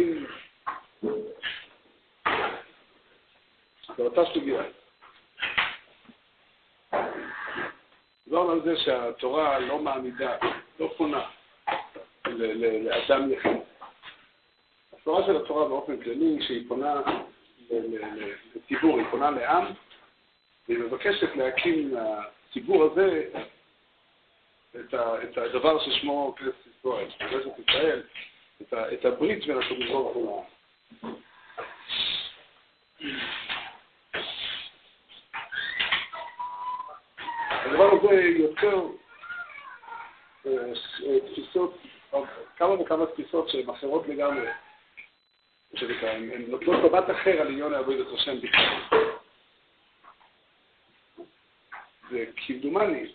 להקים... 0.00 0.26
זו 3.96 4.04
אותה 4.04 4.22
סוגיה. 4.34 4.62
דיברנו 8.24 8.50
על 8.50 8.62
זה 8.64 8.76
שהתורה 8.76 9.58
לא 9.58 9.78
מעמידה, 9.78 10.36
לא 10.80 10.92
פונה 10.96 11.28
לאדם 12.26 13.32
יחיד. 13.32 13.56
התורה 14.92 15.26
של 15.26 15.36
התורה 15.36 15.68
באופן 15.68 16.02
כללי, 16.02 16.42
שהיא 16.46 16.68
פונה 16.68 17.00
לציבור, 18.54 18.98
היא 18.98 19.06
פונה 19.10 19.30
לעם, 19.30 19.64
והיא 20.68 20.78
מבקשת 20.78 21.36
להקים 21.36 21.94
לציבור 21.94 22.84
הזה 22.84 23.24
את 24.80 25.38
הדבר 25.38 25.78
ששמו 25.78 26.34
כנסת 26.38 26.66
ישראל, 26.78 27.10
כנסת 27.18 27.68
ישראל, 27.68 28.02
את, 28.62 28.72
ה, 28.72 28.92
את 28.92 29.04
הברית 29.04 29.46
בין 29.46 29.58
הקדוש 29.58 29.88
ברוך 29.88 30.14
הוא 30.14 30.44
הדבר 37.50 37.90
הזה 37.92 38.22
יוצר 38.22 38.86
אה, 40.46 40.52
אה, 41.06 41.20
תפיסות, 41.20 41.78
כמה 42.56 42.80
וכמה 42.80 43.06
תפיסות 43.06 43.48
שהן 43.48 43.70
אחרות 43.70 44.08
לגמרי, 44.08 44.46
הן 46.02 46.44
נותנות 46.48 46.84
מבט 46.84 47.10
אחר 47.10 47.40
על 47.40 47.48
עניון 47.48 47.72
לעבוד 47.72 47.96
את 48.00 48.06
השם 48.14 48.40
בכלל. 48.40 49.04
וכמדומני, 52.10 53.12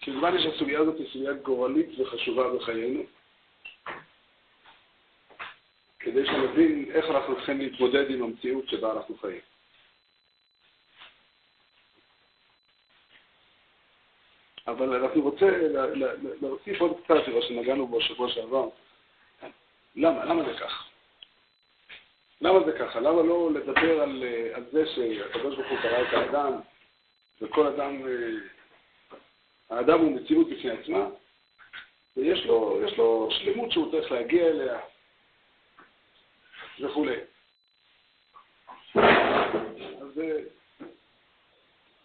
כמדומני 0.00 0.42
שהסוגיה 0.42 0.80
הזאת 0.80 0.98
היא 0.98 1.06
סוגיה 1.12 1.32
גורלית 1.32 2.00
וחשובה 2.00 2.54
בחיינו, 2.56 3.02
כדי 6.14 6.26
שנבין 6.26 6.90
איך 6.94 7.06
אנחנו 7.10 7.36
צריכים 7.36 7.58
להתמודד 7.58 8.10
עם 8.10 8.22
המציאות 8.22 8.68
שבה 8.68 8.92
אנחנו 8.92 9.16
חיים. 9.16 9.40
אבל 14.66 15.04
אני 15.04 15.20
רוצה 15.20 15.46
להוסיף 16.42 16.80
עוד 16.80 17.00
קצת 17.04 17.28
למה 17.28 17.42
שנגענו 17.42 17.86
בו 17.86 17.98
בשבוע 17.98 18.28
שעבר. 18.28 18.68
למה? 19.96 20.24
למה 20.24 20.44
זה 20.44 20.58
כך? 20.58 20.88
למה 22.40 22.64
זה 22.64 22.72
ככה? 22.78 23.00
למה 23.00 23.22
לא 23.22 23.50
לדבר 23.54 24.02
על, 24.02 24.24
על 24.52 24.64
זה 24.72 24.86
שהקדוש 24.86 25.56
ברוך 25.56 25.70
הוא 25.70 25.78
קרא 25.82 26.02
את 26.02 26.12
האדם, 26.12 26.52
וכל 27.40 27.66
אדם, 27.66 28.02
האדם 29.70 30.00
הוא 30.00 30.12
מציאות 30.12 30.50
בפני 30.50 30.70
עצמה, 30.70 31.06
ויש 32.16 32.46
לו, 32.46 32.80
לו 32.96 33.28
שלמות 33.30 33.72
שהוא 33.72 33.90
צריך 33.90 34.12
להגיע 34.12 34.46
אליה, 34.46 34.78
וכולי. 36.80 37.16
אז 40.00 40.20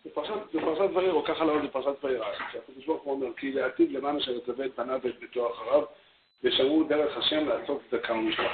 בפרשת 0.05 0.95
וירא, 0.95 1.21
ככה 1.25 1.45
לעוד 1.45 1.63
בפרשת 1.63 2.03
וירא, 2.03 2.27
שהקדוש 2.51 2.85
ברוך 2.85 3.03
הוא 3.03 3.13
אומר, 3.13 3.33
כי 3.33 3.51
לעתיד 3.51 3.91
למען 3.91 4.17
אשר 4.17 4.31
יצווה 4.31 4.65
את 4.65 4.75
פניו 4.75 4.99
ואת 5.03 5.19
ביתו 5.19 5.53
אחריו, 5.53 5.83
ושמעו 6.43 6.83
דרך 6.83 7.17
השם 7.17 7.47
לעשות 7.47 7.81
צדקה 7.89 8.13
ומשפט. 8.13 8.51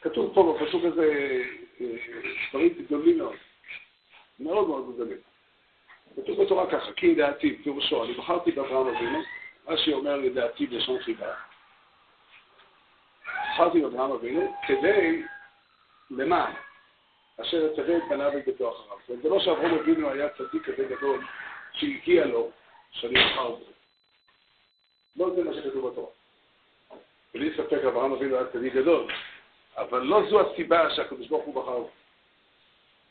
כתוב 0.00 0.34
פה 0.34 0.58
בפסוק 0.60 0.84
הזה 0.84 1.42
אה, 1.80 1.86
דברים 2.50 2.68
גדולים 2.68 3.18
מאוד, 3.18 3.36
מאוד 4.40 4.68
מאוד 4.68 4.94
גדולים. 4.94 5.18
כתוב 6.16 6.42
בתורה 6.42 6.70
ככה, 6.70 6.92
כי 6.92 7.14
דעתי, 7.14 7.56
פירושו, 7.62 8.04
אני 8.04 8.12
בחרתי 8.12 8.52
באברהם 8.52 8.96
אבינו, 8.96 9.18
רש"י 9.66 9.92
אומר 9.92 10.16
לדעתי 10.16 10.66
בלשון 10.66 10.98
חיבה. 10.98 11.34
בחרתי 13.54 13.80
באברהם 13.80 14.12
אבינו 14.12 14.54
כדי, 14.66 15.22
למען, 16.10 16.52
אשר 17.40 17.66
יצווה 17.72 17.96
את 17.96 18.02
בניו 18.10 18.30
ואת 18.34 18.44
ביתו 18.44 18.70
אחריו. 18.70 19.18
זה 19.22 19.28
לא 19.28 19.40
שאברהם 19.40 19.78
אבינו 19.78 20.10
היה 20.10 20.28
צדיק 20.28 20.64
כזה 20.64 20.84
גדול 20.84 21.24
שהגיע 21.72 22.26
לו 22.26 22.50
שאני 22.90 23.24
אבחר 23.24 23.50
בו. 23.50 23.64
לא 25.16 25.34
זה 25.34 25.44
מה 25.44 25.54
שכתוב 25.54 25.88
בתורה. 25.88 26.10
בלי 27.34 27.54
ספק 27.56 27.84
אברהם 27.84 28.12
אבינו 28.12 28.36
היה 28.36 28.46
צדיק 28.52 28.74
גדול, 28.74 29.12
אבל 29.76 30.02
לא 30.02 30.22
זו 30.30 30.40
הסיבה 30.40 30.90
שהקדוש 30.90 31.28
ברוך 31.28 31.44
הוא 31.44 31.54
בחר 31.54 31.78
בו. 31.78 31.90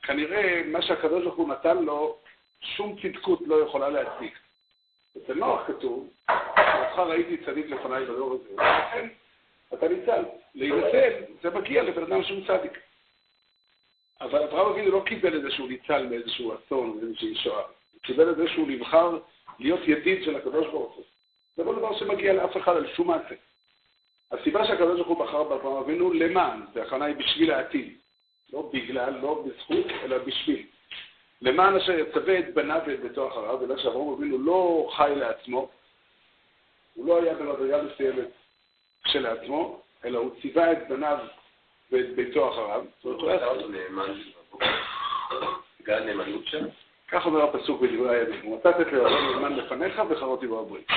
כנראה 0.04 0.62
מה 0.66 0.82
שהקדוש 0.82 1.24
ברוך 1.24 1.36
הוא 1.36 1.50
נתן 1.50 1.78
לו, 1.78 2.18
שום 2.62 2.96
צדקות 3.02 3.40
לא 3.46 3.56
יכולה 3.56 3.90
להצדיק. 3.90 4.40
אצל 5.18 5.34
נוח 5.34 5.62
כתוב, 5.68 6.10
אותך 6.30 7.00
ראיתי 7.00 7.38
צדיק 7.46 7.66
לפניי 7.66 8.06
בדור 8.06 8.34
הזה, 8.34 8.54
ולכן 8.54 9.08
אתה 9.74 9.88
ניצל. 9.88 10.24
להינצל 10.56 11.14
זה 11.42 11.50
מגיע 11.50 11.84
לבן 11.84 12.04
אדם 12.04 12.24
שהוא 12.24 12.42
צדיק. 12.48 12.80
אבל 14.22 14.44
אברהם 14.44 14.72
אבינו 14.72 14.92
לא 14.92 15.04
קיבל 15.06 15.38
את 15.38 15.42
זה 15.42 15.52
שהוא 15.52 15.70
ניצל 15.70 16.08
מאיזשהו 16.08 16.54
אסון, 16.56 17.00
מאיזושהי 17.02 17.36
שואה. 17.36 17.64
הוא 17.94 18.02
קיבל 18.02 18.32
את 18.32 18.38
זה 18.38 18.48
שהוא 18.48 18.68
נבחר 18.68 19.18
להיות 19.60 19.80
ידיד 19.88 20.24
של 20.24 20.36
הקדוש 20.36 20.68
ברוך 20.68 20.96
הוא. 20.96 21.04
זה 21.56 21.64
לא 21.64 21.76
דבר 21.76 22.00
שמגיע 22.00 22.34
לאף 22.34 22.58
אחד 22.58 22.76
על 22.76 22.88
שום 22.96 23.08
מעשה. 23.08 23.36
הסיבה 24.32 24.68
שהקדוש 24.68 24.96
ברוך 24.96 25.08
הוא 25.08 25.26
בחר 25.26 25.44
באברהם 25.44 25.78
אבינו 25.78 26.14
למען, 26.14 26.62
והכוונה 26.74 27.06
היא 27.06 27.16
בשביל 27.16 27.52
העתיד. 27.52 27.98
לא 28.54 28.70
בגלל, 28.74 29.20
לא 29.22 29.44
בזכות, 29.46 29.86
אלא 30.04 30.18
בשביל. 30.18 30.66
למען 31.42 31.76
אשר 31.76 32.00
יצווה 32.00 32.40
את 32.40 32.54
בניו 32.54 32.82
ואת 32.88 33.00
ביתו 33.00 33.28
אחריו, 33.28 33.58
בגלל 33.58 33.80
שאברהם 33.80 34.10
אבינו 34.10 34.38
לא 34.38 34.90
חי 34.96 35.14
לעצמו, 35.16 35.70
הוא 36.94 37.06
לא 37.06 37.22
היה 37.22 37.34
במדרגה 37.34 37.84
מסוימת 37.84 38.28
כשלעצמו, 39.10 39.82
אלא 40.06 40.20
הוא 40.20 40.32
ציווה 40.42 40.72
את 40.72 40.78
בניו 40.90 41.18
ואת 41.92 42.16
ביתו 42.16 42.50
אחריו. 42.50 42.86
נאמנות 46.06 46.46
שם? 46.46 46.66
כך 47.08 47.26
אומר 47.26 47.44
הפסוק 47.44 47.82
בדברי 47.82 48.20
הימים, 48.20 48.42
הוא 48.44 48.58
מצאת 48.58 48.82
את 48.82 48.94
לאהוב 48.94 49.36
נאמן 49.36 49.56
לפניך 49.56 50.02
וחרותי 50.10 50.48
בו 50.48 50.60
הברית. 50.60 50.88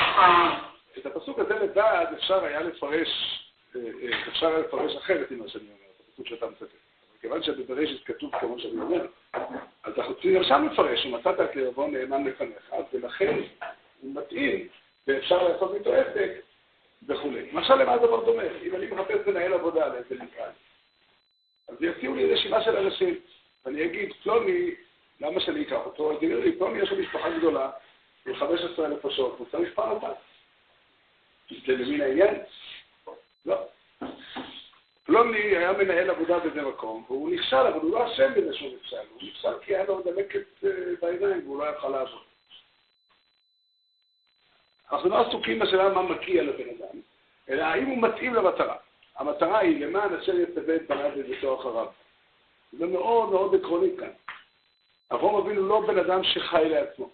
את 0.98 1.06
הפסוק 1.06 1.38
הזה 1.38 1.54
לבד 1.54 2.06
אפשר 2.18 2.44
היה 2.44 2.60
לפרש, 2.60 3.08
אה, 3.76 3.80
אה, 3.80 4.28
אפשר 4.28 4.46
היה 4.46 4.58
לפרש 4.58 4.96
אחרת 4.96 5.30
ממה 5.30 5.48
שאני 5.48 5.64
אומר, 5.64 5.90
את 5.96 6.02
הפסוק 6.08 6.26
שאתה 6.26 6.46
מצטט. 6.46 6.60
אבל 6.62 7.18
כיוון 7.20 7.42
שבברשת 7.42 8.04
כתוב 8.04 8.30
כמו 8.40 8.58
שאני 8.58 8.80
אומר, 8.80 9.06
אז 9.84 9.92
אנחנו 9.98 10.14
צריכים 10.14 10.44
שם 10.44 10.68
לפרש, 10.72 11.06
ומצאת 11.06 11.40
את 11.40 11.56
נאמן 11.56 12.24
לפניך, 12.24 12.74
ולכן 12.92 13.40
הוא 14.00 14.14
מתאים, 14.14 14.68
ואפשר 15.06 15.48
לעשות 15.48 15.74
איתו 15.74 15.92
עסק 15.92 16.51
וכולי. 17.08 17.50
למשל, 17.52 17.74
למה 17.74 17.92
הדבר 17.92 18.24
דומה? 18.24 18.42
אם 18.62 18.76
אני 18.76 18.86
מחפש 18.86 19.26
לנהל 19.26 19.52
עבודה 19.52 19.88
לאיזה 19.88 20.14
משרד, 20.14 20.52
אז 21.68 21.76
יציעו 21.80 22.14
לי 22.14 22.32
רשימה 22.32 22.62
של 22.64 22.76
אנשים, 22.76 23.14
ואני 23.64 23.84
אגיד, 23.84 24.12
פלוני, 24.22 24.70
למה 25.20 25.40
שאני 25.40 25.62
אקח 25.62 25.80
אותו? 25.84 26.12
אז 26.12 26.16
יגידו 26.22 26.40
לי, 26.40 26.58
פלוני 26.58 26.78
יש 26.78 26.90
לו 26.90 26.98
משפחה 26.98 27.38
גדולה, 27.38 27.70
עם 28.26 28.34
15 28.34 28.86
אלף 28.86 29.06
פשוט, 29.06 29.38
הוא 29.38 29.46
צריך 29.50 29.74
פרנסה. 29.74 30.12
זה 31.66 31.72
למין 31.72 32.00
העניין? 32.00 32.34
לא. 33.46 33.56
פלוני 35.04 35.38
היה 35.38 35.72
מנהל 35.72 36.10
עבודה 36.10 36.38
באיזה 36.38 36.62
מקום, 36.62 37.04
והוא 37.06 37.30
נכשל, 37.30 37.56
אבל 37.56 37.80
הוא 37.80 37.90
לא 37.90 38.12
אשם 38.12 38.34
בזה 38.36 38.54
שהוא 38.54 38.70
נכשל, 38.76 38.96
הוא 38.96 39.22
נכשל 39.22 39.58
כי 39.64 39.76
היה 39.76 39.84
לו 39.84 40.02
דלקת 40.02 40.64
אה, 40.64 40.70
בעיניים 41.00 41.40
והוא 41.44 41.58
לא 41.58 41.64
יכל 41.64 41.88
לעבוד. 41.88 42.31
אנחנו 44.92 45.10
לא 45.10 45.26
עסוקים 45.26 45.58
בשאלה 45.58 45.88
מה 45.88 46.02
מגיע 46.02 46.42
לבן 46.42 46.68
אדם, 46.68 47.00
אלא 47.48 47.62
האם 47.62 47.86
הוא 47.86 48.02
מתאים 48.02 48.34
למטרה. 48.34 48.76
המטרה 49.16 49.58
היא 49.58 49.86
למען 49.86 50.14
אשר 50.14 50.38
יצווה 50.38 50.76
את 50.76 50.86
בניו 50.88 51.10
וביתו 51.16 51.60
אחריו. 51.60 51.86
זה 52.72 52.86
מאוד 52.86 53.30
מאוד 53.30 53.54
עקרוני 53.54 53.96
כאן. 53.98 54.10
אברהם 55.12 55.34
אבינו 55.34 55.68
לא 55.68 55.80
בן 55.86 55.98
אדם 55.98 56.24
שחי 56.24 56.64
לעצמו. 56.68 57.10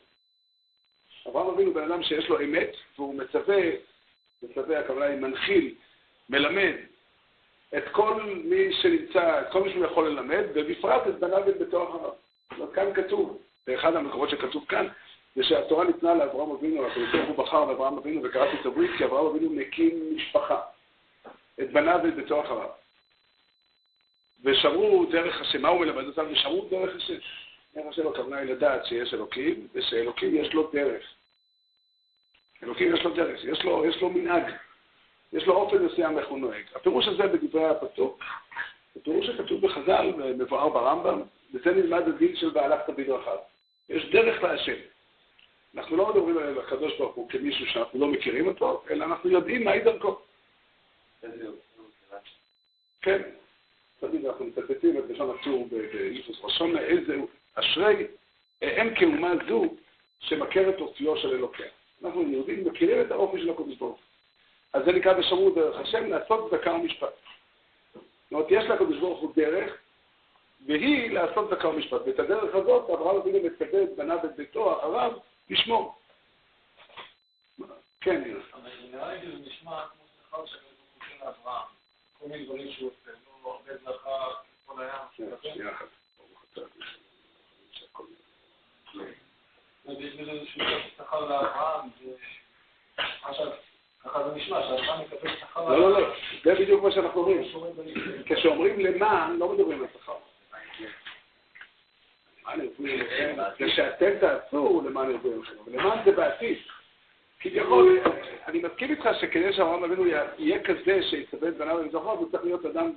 אברהם 1.28 1.46
אבינו 1.46 1.74
בן 1.74 1.92
אדם 1.92 2.02
שיש 2.02 2.28
לו 2.28 2.40
אמת, 2.40 2.70
והוא 2.96 3.14
מצווה, 3.14 3.62
מצווה, 4.42 4.78
הכוונה 4.80 5.04
היא 5.04 5.20
מנחיל, 5.20 5.74
מלמד 6.30 6.74
את 7.76 7.84
כל 7.92 8.22
מי 8.44 8.72
שנמצא, 8.72 9.40
את 9.40 9.52
כל 9.52 9.62
מי 9.62 9.70
שהוא 9.72 9.84
יכול 9.84 10.08
ללמד, 10.08 10.44
ובפרט 10.54 11.06
את 11.08 11.18
בניו 11.18 11.42
ואת 11.46 11.58
ביתו 11.58 11.88
אחריו. 11.88 12.72
כאן 12.72 12.94
כתוב, 12.94 13.38
באחד 13.66 13.96
המקורות 13.96 14.30
שכתוב 14.30 14.64
כאן, 14.68 14.88
זה 15.38 15.44
שהתורה 15.44 15.84
ניתנה 15.84 16.14
לאברהם 16.14 16.50
אבינו, 16.50 16.86
הקדוש 16.86 17.08
ברוך 17.12 17.28
הוא 17.28 17.36
בחר 17.44 17.64
לאברהם 17.64 17.98
אבינו 17.98 18.22
וקראתי 18.22 18.60
את 18.60 18.66
הברית, 18.66 18.90
כי 18.98 19.04
אברהם 19.04 19.26
אבינו 19.26 19.50
מקים 19.50 20.16
משפחה. 20.16 20.60
את 21.60 21.72
בניו 21.72 22.00
ואת 22.04 22.14
ביתו 22.14 22.40
אחריו. 22.40 22.68
ושמרו 24.44 25.06
דרך 25.06 25.40
השם, 25.40 25.62
מה 25.62 25.68
הוא 25.68 25.80
מלמד 25.80 26.04
אותם? 26.04 26.24
ושמרו 26.30 26.68
דרך 26.70 26.96
השם. 26.96 27.14
דרך 27.74 27.86
השם 27.88 28.08
הכוונה 28.08 28.38
היא 28.38 28.50
לדעת 28.50 28.86
שיש 28.86 29.14
אלוקים, 29.14 29.68
ושאלוקים 29.74 30.34
יש 30.34 30.54
לו 30.54 30.70
דרך. 30.72 31.02
אלוקים 32.62 32.96
יש 32.96 33.04
לו 33.04 33.14
דרך, 33.14 33.44
יש 33.44 33.62
לו, 33.64 33.86
יש 33.86 34.02
לו 34.02 34.10
מנהג, 34.10 34.52
יש 35.32 35.46
לו 35.46 35.54
אופן 35.54 35.84
מסוים 35.84 36.18
איך 36.18 36.28
הוא 36.28 36.38
נוהג. 36.38 36.64
הפירוש 36.74 37.08
הזה 37.08 37.22
בדברי 37.22 37.66
הפסוק, 37.66 38.24
זה 38.94 39.00
פירוש 39.04 39.26
שכתוב 39.26 39.66
בחז"ל, 39.66 40.12
מבואר 40.38 40.68
ברמב"ם, 40.68 41.22
וזה 41.54 41.70
נלמד 41.70 42.08
הדין 42.08 42.36
של 42.36 42.50
והלכת 42.54 42.90
בדרכיו. 42.90 43.36
יש 43.88 44.10
דרך 44.10 44.42
להשם. 44.42 44.97
אנחנו 45.76 45.96
לא 45.96 46.08
מדברים 46.08 46.38
על 46.38 46.58
הקדוש 46.58 46.98
ברוך 46.98 47.14
הוא 47.14 47.28
כמישהו 47.30 47.66
שאנחנו 47.66 48.00
לא 48.00 48.06
מכירים 48.06 48.46
אותו, 48.46 48.82
אלא 48.90 49.04
אנחנו 49.04 49.30
יודעים 49.30 49.64
מהי 49.64 49.80
דרכו. 49.80 50.18
כן, 53.02 53.22
תמיד 54.00 54.26
אנחנו 54.26 54.44
מצטטים 54.44 54.98
את 54.98 55.04
לשון 55.08 55.36
הצור 55.40 55.68
ביחוס 55.70 56.36
ראשון, 56.42 56.78
איזה 56.78 57.16
אשרי 57.54 58.06
אם 58.62 58.94
כאומה 58.94 59.32
זו 59.48 59.64
שמכרת 60.20 60.80
אופיו 60.80 61.16
של 61.16 61.28
אלוקיה. 61.28 61.66
אנחנו 62.04 62.22
יהודים 62.22 62.64
מכירים 62.64 63.00
את 63.00 63.10
האופי 63.10 63.40
של 63.40 63.50
הקודש 63.50 63.76
ברוך 63.76 63.98
אז 64.72 64.84
זה 64.84 64.92
נקרא 64.92 65.12
בשמרו 65.12 65.50
דרך 65.50 65.76
השם, 65.78 66.10
לעשות 66.10 66.50
צדקה 66.50 66.72
ומשפט. 66.72 67.08
זאת 67.94 68.32
אומרת, 68.32 68.46
יש 68.50 68.64
לקדוש 68.64 68.98
ברוך 68.98 69.20
הוא 69.20 69.32
דרך, 69.36 69.76
והיא 70.66 71.10
לעשות 71.10 71.50
צדקה 71.50 71.68
ומשפט. 71.68 72.00
ואת 72.06 72.18
הדרך 72.18 72.54
הזאת, 72.54 72.90
אברהם 72.90 73.16
אבינו 73.16 73.38
מצווה 73.38 73.82
את 73.82 73.96
בניו 73.96 74.18
ואת 74.22 74.36
ביתו 74.36 74.78
אחריו 74.78 75.12
לשמור. 75.50 75.94
כן, 78.00 78.20
נראה. 78.20 78.42
אבל 78.54 78.70
נראה 78.90 79.14
לי 79.14 79.20
שזה 79.20 79.48
נשמע 79.50 79.84
כמו 79.86 80.04
שכר 80.16 80.46
שהקדוש 80.46 80.72
ברוך 80.98 81.20
הוא 81.20 81.26
לאברהם. 81.26 81.66
כל 82.18 82.28
מיני 82.28 82.44
דברים 82.44 82.72
שהוא 82.72 82.90
עושה, 82.90 83.18
לא 83.44 83.52
הרבה 83.52 83.76
זכה, 83.76 84.26
כל 84.66 84.82
הים. 84.82 85.30
שנייה 85.42 85.72
אחת. 85.72 85.86
ויש 89.84 90.14
בזה 90.14 90.30
איזשהו 90.30 90.62
שכר 90.96 91.20
לאברהם, 91.20 91.88
ככה 94.04 94.28
זה 94.28 94.34
נשמע, 94.34 94.62
שאברהם 94.62 95.00
מקבל 95.00 95.36
שכר... 95.40 95.68
לא, 95.68 95.90
לא, 95.90 96.00
לא, 96.00 96.14
זה 96.44 96.54
בדיוק 96.54 96.82
מה 96.82 96.92
שאנחנו 96.92 97.20
אומרים. 97.20 97.42
כשאומרים 98.26 98.80
למען, 98.80 99.36
לא 99.38 99.48
מדברים 99.48 99.80
על 99.82 99.88
שכר. 99.94 100.16
כשאתם 103.58 104.10
תעשו 104.20 104.82
למען 104.86 105.10
ארגונים 105.10 105.44
שלו, 105.44 105.62
ולמען 105.66 105.98
זה 106.04 106.12
בעתיד. 106.12 106.58
כביכול, 107.40 108.00
אני 108.46 108.58
מסכים 108.58 108.90
איתך 108.90 109.08
שכדי 109.20 109.52
שאברהם 109.52 109.84
אבינו 109.84 110.06
יהיה 110.38 110.62
כזה 110.62 111.02
שיצווה 111.02 111.48
את 111.48 111.56
בניו 111.56 111.76
ומזכרו, 111.76 112.10
הוא 112.10 112.30
צריך 112.30 112.44
להיות 112.44 112.66
אדם 112.66 112.92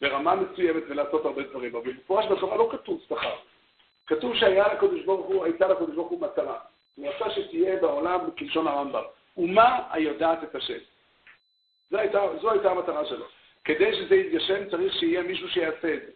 ברמה 0.00 0.34
מסוימת 0.34 0.82
ולעשות 0.88 1.24
הרבה 1.24 1.42
דברים. 1.42 1.76
אבל 1.76 1.92
במפורש 1.92 2.26
בתורה 2.26 2.56
לא 2.56 2.68
כתוב 2.72 3.00
שכר. 3.08 3.34
כתוב 4.06 4.36
שהיה 4.36 4.74
לקדוש 4.74 5.04
ברוך 5.04 5.26
הוא, 5.26 5.44
הייתה 5.44 5.68
לקדוש 5.68 5.94
ברוך 5.94 6.10
הוא 6.10 6.20
מטרה. 6.20 6.58
הוא 6.94 7.08
רצה 7.08 7.30
שתהיה 7.30 7.76
בעולם 7.76 8.20
כלשון 8.38 8.68
הרמב"ם. 8.68 9.02
אומה 9.36 9.78
היודעת 9.90 10.44
את 10.44 10.54
השם. 10.54 10.78
זו 11.90 11.98
הייתה, 11.98 12.20
זו 12.40 12.50
הייתה 12.50 12.70
המטרה 12.70 13.04
שלו. 13.04 13.24
כדי 13.64 13.94
שזה 13.96 14.14
יתגשם 14.14 14.70
צריך 14.70 14.94
שיהיה 14.94 15.22
מישהו 15.22 15.48
שיעשה 15.48 15.94
את 15.94 16.00
זה. 16.06 16.12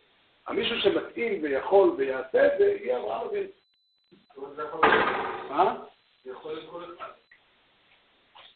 המישהו 0.48 0.80
שמתאים 0.80 1.42
ויכול 1.42 1.94
ויעשה 1.96 2.46
את 2.46 2.52
זה, 2.58 2.76
יהיה 2.80 2.98
אברהם 2.98 3.26
אבינו. 3.26 3.48
מה? 5.48 5.74
כל 6.40 6.54
אחד. 6.58 7.10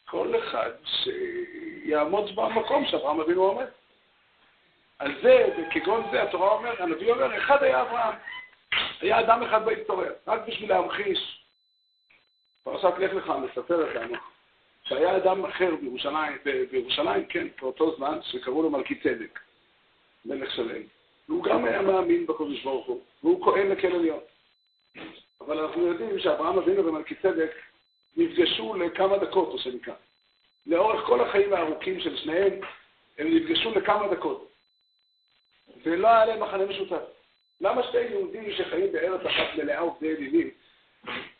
כל 0.06 0.34
אחד 0.38 0.70
שיעמוד 0.84 2.36
במקום 2.36 2.86
שאברהם 2.86 3.20
אבינו 3.20 3.42
עומד. 3.42 3.66
על 4.98 5.22
זה, 5.22 5.48
וכגון 5.58 6.02
זה, 6.10 6.22
התורה 6.22 6.48
אומרת, 6.50 6.80
הנביא 6.80 7.12
אומר, 7.12 7.38
אחד 7.38 7.62
היה 7.62 7.82
אברהם. 7.82 8.14
היה 9.00 9.20
אדם 9.20 9.42
אחד 9.42 9.64
בהיסטוריה, 9.64 10.10
רק 10.26 10.40
בשביל 10.46 10.68
להמחיש. 10.68 11.44
פרשת 12.64 12.98
לך 12.98 13.12
לך 13.12 13.32
מספרת 13.42 13.94
לנו 13.94 14.16
שהיה 14.84 15.16
אדם 15.16 15.44
אחר 15.44 15.74
בירושלים, 15.80 16.38
בירושלים, 16.70 17.26
כן, 17.26 17.48
באותו 17.60 17.96
זמן, 17.96 18.18
שקראו 18.22 18.62
לו 18.62 18.70
מלכי 18.70 18.94
צדק, 18.94 19.40
מלך 20.24 20.54
שלם. 20.54 20.82
והוא 21.28 21.44
גם 21.44 21.64
היה 21.64 21.82
מאמין 21.82 22.26
בקודש 22.26 22.62
ברוך 22.62 22.86
הוא, 22.86 23.00
והוא 23.22 23.44
כהן 23.44 23.68
לכל 23.68 23.88
עליון. 23.88 24.20
אבל 25.40 25.58
אנחנו 25.58 25.86
יודעים 25.86 26.18
שאברהם 26.18 26.58
אבינו 26.58 26.86
ומלכי 26.86 27.14
צדק 27.14 27.50
נפגשו 28.16 28.74
לכמה 28.74 29.18
דקות, 29.18 29.48
או 29.48 29.58
שנקרא. 29.58 29.94
לאורך 30.66 31.06
כל 31.06 31.20
החיים 31.20 31.52
הארוכים 31.52 32.00
של 32.00 32.16
שניהם, 32.16 32.52
הם 33.18 33.36
נפגשו 33.36 33.70
לכמה 33.70 34.08
דקות. 34.08 34.48
ולא 35.84 36.08
היה 36.08 36.24
להם 36.24 36.42
מחנה 36.42 36.66
משותף. 36.66 37.02
למה 37.60 37.82
שתי 37.82 38.00
יהודים 38.00 38.52
שחיים 38.52 38.92
בארץ 38.92 39.26
אחת 39.26 39.58
מלאה 39.58 39.78
עובדי 39.78 40.16
אלילים, 40.16 40.50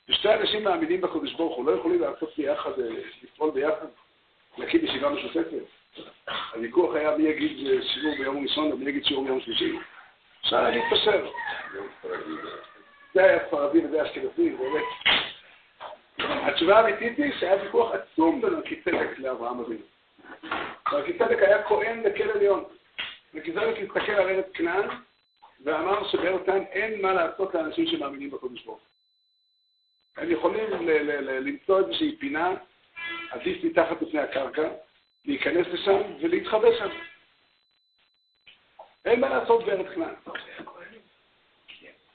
ושתי 0.08 0.34
אנשים 0.34 0.64
מאמינים 0.64 1.00
בקדוש 1.00 1.32
ברוך 1.32 1.56
הוא, 1.56 1.66
לא 1.66 1.72
יכולים 1.72 2.00
לעשות 2.00 2.32
ביחד, 2.36 2.80
אה, 2.80 2.88
לפעול 3.22 3.50
ביחד, 3.50 3.86
להקים 4.58 4.84
ישיבה 4.84 5.08
משותפת? 5.08 5.62
הוויכוח 6.54 6.94
היה 6.94 7.16
מי 7.16 7.28
יגיד 7.28 7.66
אה, 7.66 7.82
שיעור 7.82 8.14
ביום 8.16 8.42
ראשון 8.42 8.72
ומי 8.72 8.90
יגיד 8.90 9.04
שיעור 9.04 9.24
ביום 9.24 9.40
שלישי. 9.40 9.78
אפשר 10.40 10.70
להתפשר. 10.70 11.30
זה 13.14 13.24
היה 13.24 13.46
ספרדי 13.46 13.86
וזה 13.86 14.02
אשכנזי, 14.02 14.50
באמת. 14.50 14.84
התשובה 16.18 16.78
האמיתית 16.78 17.18
היא 17.18 17.32
שהיה 17.40 17.62
ויכוח 17.62 17.92
עצום 17.92 18.40
בין 18.40 18.54
מלכיצדק 18.54 19.18
לאברהם 19.18 19.60
אבינו. 19.60 19.84
מלכיצדק 20.92 21.38
היה 21.38 21.62
כהן 21.62 22.02
לכל 22.02 22.30
עליון. 22.30 22.64
מלכיצדק 23.34 23.76
הסתכל 23.82 24.12
על 24.12 24.28
ארץ 24.28 24.46
כנען 24.54 24.88
ואמר 25.64 26.08
שבארץ 26.08 26.48
אין 26.48 27.02
מה 27.02 27.12
לעשות 27.12 27.54
לאנשים 27.54 27.86
שמאמינים 27.86 28.30
בקודש 28.30 28.64
ברוך 28.64 28.80
הם 30.16 30.30
יכולים 30.30 30.64
למצוא 31.26 31.78
איזושהי 31.78 32.16
פינה, 32.16 32.54
עדיף 33.30 33.64
מתחת 33.64 34.02
לפני 34.02 34.20
הקרקע, 34.20 34.68
להיכנס 35.24 35.66
לשם 35.66 36.00
ולהתחבא 36.20 36.68
שם. 36.78 36.88
אין 39.04 39.20
מה 39.20 39.28
לעשות 39.28 39.64
בארץ 39.64 39.86
כנען. 39.94 40.14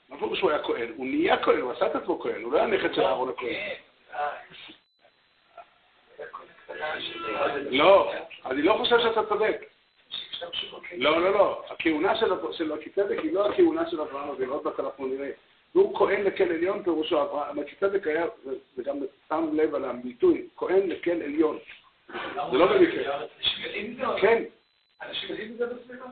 מה 0.09 0.17
פירוש 0.19 0.39
שהוא 0.39 0.51
היה 0.51 0.63
כהן? 0.63 0.93
הוא 0.95 1.05
נהיה 1.05 1.43
כהן, 1.43 1.61
הוא 1.61 1.71
עשה 1.71 1.87
את 1.87 1.95
עצמו 1.95 2.19
כהן, 2.19 2.41
הוא 2.41 2.53
לא 2.53 2.57
היה 2.57 2.67
נכד 2.67 2.93
של 2.93 3.01
אהרון 3.01 3.29
הכהן. 3.29 3.75
לא, 7.69 8.13
אני 8.45 8.61
לא 8.61 8.73
חושב 8.77 8.99
שאתה 8.99 9.25
צודק. 9.29 9.61
לא, 10.97 11.21
לא, 11.21 11.33
לא. 11.33 11.63
הכהונה 11.69 12.15
של 12.51 12.65
מלכיצדק 12.65 13.17
היא 13.23 13.33
לא 13.33 13.49
הכהונה 13.49 13.89
של 13.89 14.01
אברהם 14.01 14.29
אבינו, 14.29 14.53
עוד 14.53 14.63
מעט 14.65 14.79
אנחנו 14.79 15.07
נראה. 15.07 15.29
והוא 15.75 15.97
כהן 15.97 16.23
לקל 16.23 16.51
עליון, 16.51 16.83
פירושו 16.83 17.21
אברהם. 17.21 17.55
מלכיצדק 17.55 18.07
היה, 18.07 18.25
וגם 18.77 18.97
שם 19.29 19.49
לב 19.53 19.75
על 19.75 19.85
הביטוי, 19.85 20.47
כהן 20.57 20.89
לקל 20.89 21.21
עליון. 21.21 21.59
זה 22.51 22.57
לא 22.57 22.65
במקרה. 22.65 23.19
כן. 24.21 24.43
אנשים 25.01 25.29
יודעים 25.29 25.51
את 25.51 25.57
זה 25.57 25.65
בסביבה? 25.65 26.05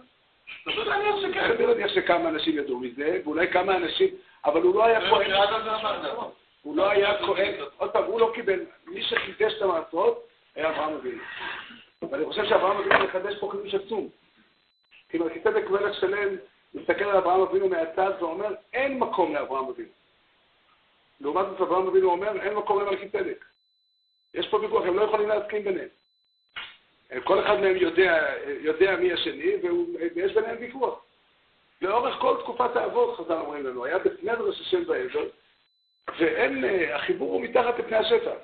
אני 0.67 1.65
מניח 1.65 1.87
שכמה 1.87 2.29
אנשים 2.29 2.57
ידעו 2.57 2.79
מזה, 2.79 3.19
ואולי 3.23 3.51
כמה 3.51 3.77
אנשים, 3.77 4.09
אבל 4.45 4.61
הוא 4.61 4.75
לא 4.75 4.85
היה 4.85 5.09
כהן. 5.09 5.31
הוא 6.61 6.77
לא 6.77 6.89
היה 6.89 7.17
כהן, 7.17 7.53
עוד 7.77 7.91
פעם, 7.91 8.03
הוא 8.03 8.19
לא 8.19 8.31
קיבל, 8.35 8.59
מי 8.87 9.03
שחידש 9.03 9.53
את 9.53 9.61
המעשרות 9.61 10.27
היה 10.55 10.69
אברהם 10.69 10.93
אבינו. 10.93 11.21
ואני 12.11 12.25
חושב 12.25 12.45
שאברהם 12.45 12.77
אבינו 12.77 13.03
מחדש 13.03 13.39
פה 13.39 13.49
חידוש 13.51 13.75
עצום. 13.75 14.09
כי 15.09 15.17
מלכיצדק 15.17 15.69
מלך 15.69 15.95
שלם 15.99 16.35
מסתכל 16.73 17.03
על 17.03 17.17
אברהם 17.17 17.41
אבינו 17.41 17.69
מהצד 17.69 18.11
ואומר, 18.19 18.53
אין 18.73 18.99
מקום 18.99 19.33
לאברהם 19.33 19.65
אבינו. 19.67 19.89
לעומת 21.21 21.45
זאת, 21.51 21.61
אברהם 21.61 21.87
אבינו 21.87 22.11
אומר, 22.11 22.41
אין 22.41 22.53
מקום 22.53 22.81
למלכיצדק. 22.81 23.45
יש 24.35 24.47
פה 24.47 24.57
ויכוח, 24.57 24.85
הם 24.85 24.97
לא 24.97 25.03
יכולים 25.03 25.29
להסכים 25.29 25.63
ביניהם. 25.63 25.87
כל 27.23 27.39
אחד 27.39 27.59
מהם 27.59 27.75
יודע, 27.75 28.33
יודע 28.47 28.95
מי 28.95 29.13
השני, 29.13 29.51
ויש 30.15 30.33
ביניהם 30.33 30.57
ויכוח. 30.59 31.05
לאורך 31.81 32.15
כל 32.19 32.37
תקופת 32.39 32.75
האבות, 32.75 33.17
חז"ל 33.17 33.33
אומרים 33.33 33.65
לנו, 33.65 33.85
היה 33.85 33.97
בית 33.97 34.23
מדרש 34.23 34.61
השם 34.61 34.85
בעבר, 34.85 35.25
ואין, 36.19 36.63
החיבור 36.93 37.33
הוא 37.33 37.41
מתחת 37.41 37.79
לפני 37.79 37.97
השטח. 37.97 38.37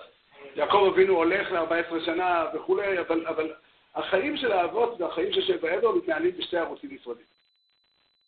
יעקב 0.55 0.89
אבינו 0.93 1.15
הולך 1.15 1.51
ל-14 1.51 2.05
שנה 2.05 2.45
וכולי, 2.53 2.99
אבל, 2.99 3.27
אבל 3.27 3.53
החיים 3.95 4.37
של 4.37 4.51
האבות 4.51 5.01
והחיים 5.01 5.33
של 5.33 5.41
שבע 5.41 5.71
עבר 5.71 5.91
מתנהלים 5.91 6.31
בשתי 6.37 6.57
ערוצים 6.57 6.89
נפרדים. 6.93 7.25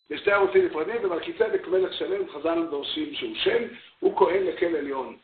בשתי 0.10 0.32
ערוצים 0.32 0.66
נפרדים, 0.66 0.96
ומלכיצדק 1.04 1.68
מלך 1.68 1.94
שלם, 1.94 2.30
חז"ל 2.30 2.66
דורשים 2.70 3.14
שהוא 3.14 3.36
שם, 3.36 3.64
הוא 4.00 4.18
כהן 4.18 4.44
לכל 4.44 4.76
עליון. 4.76 5.18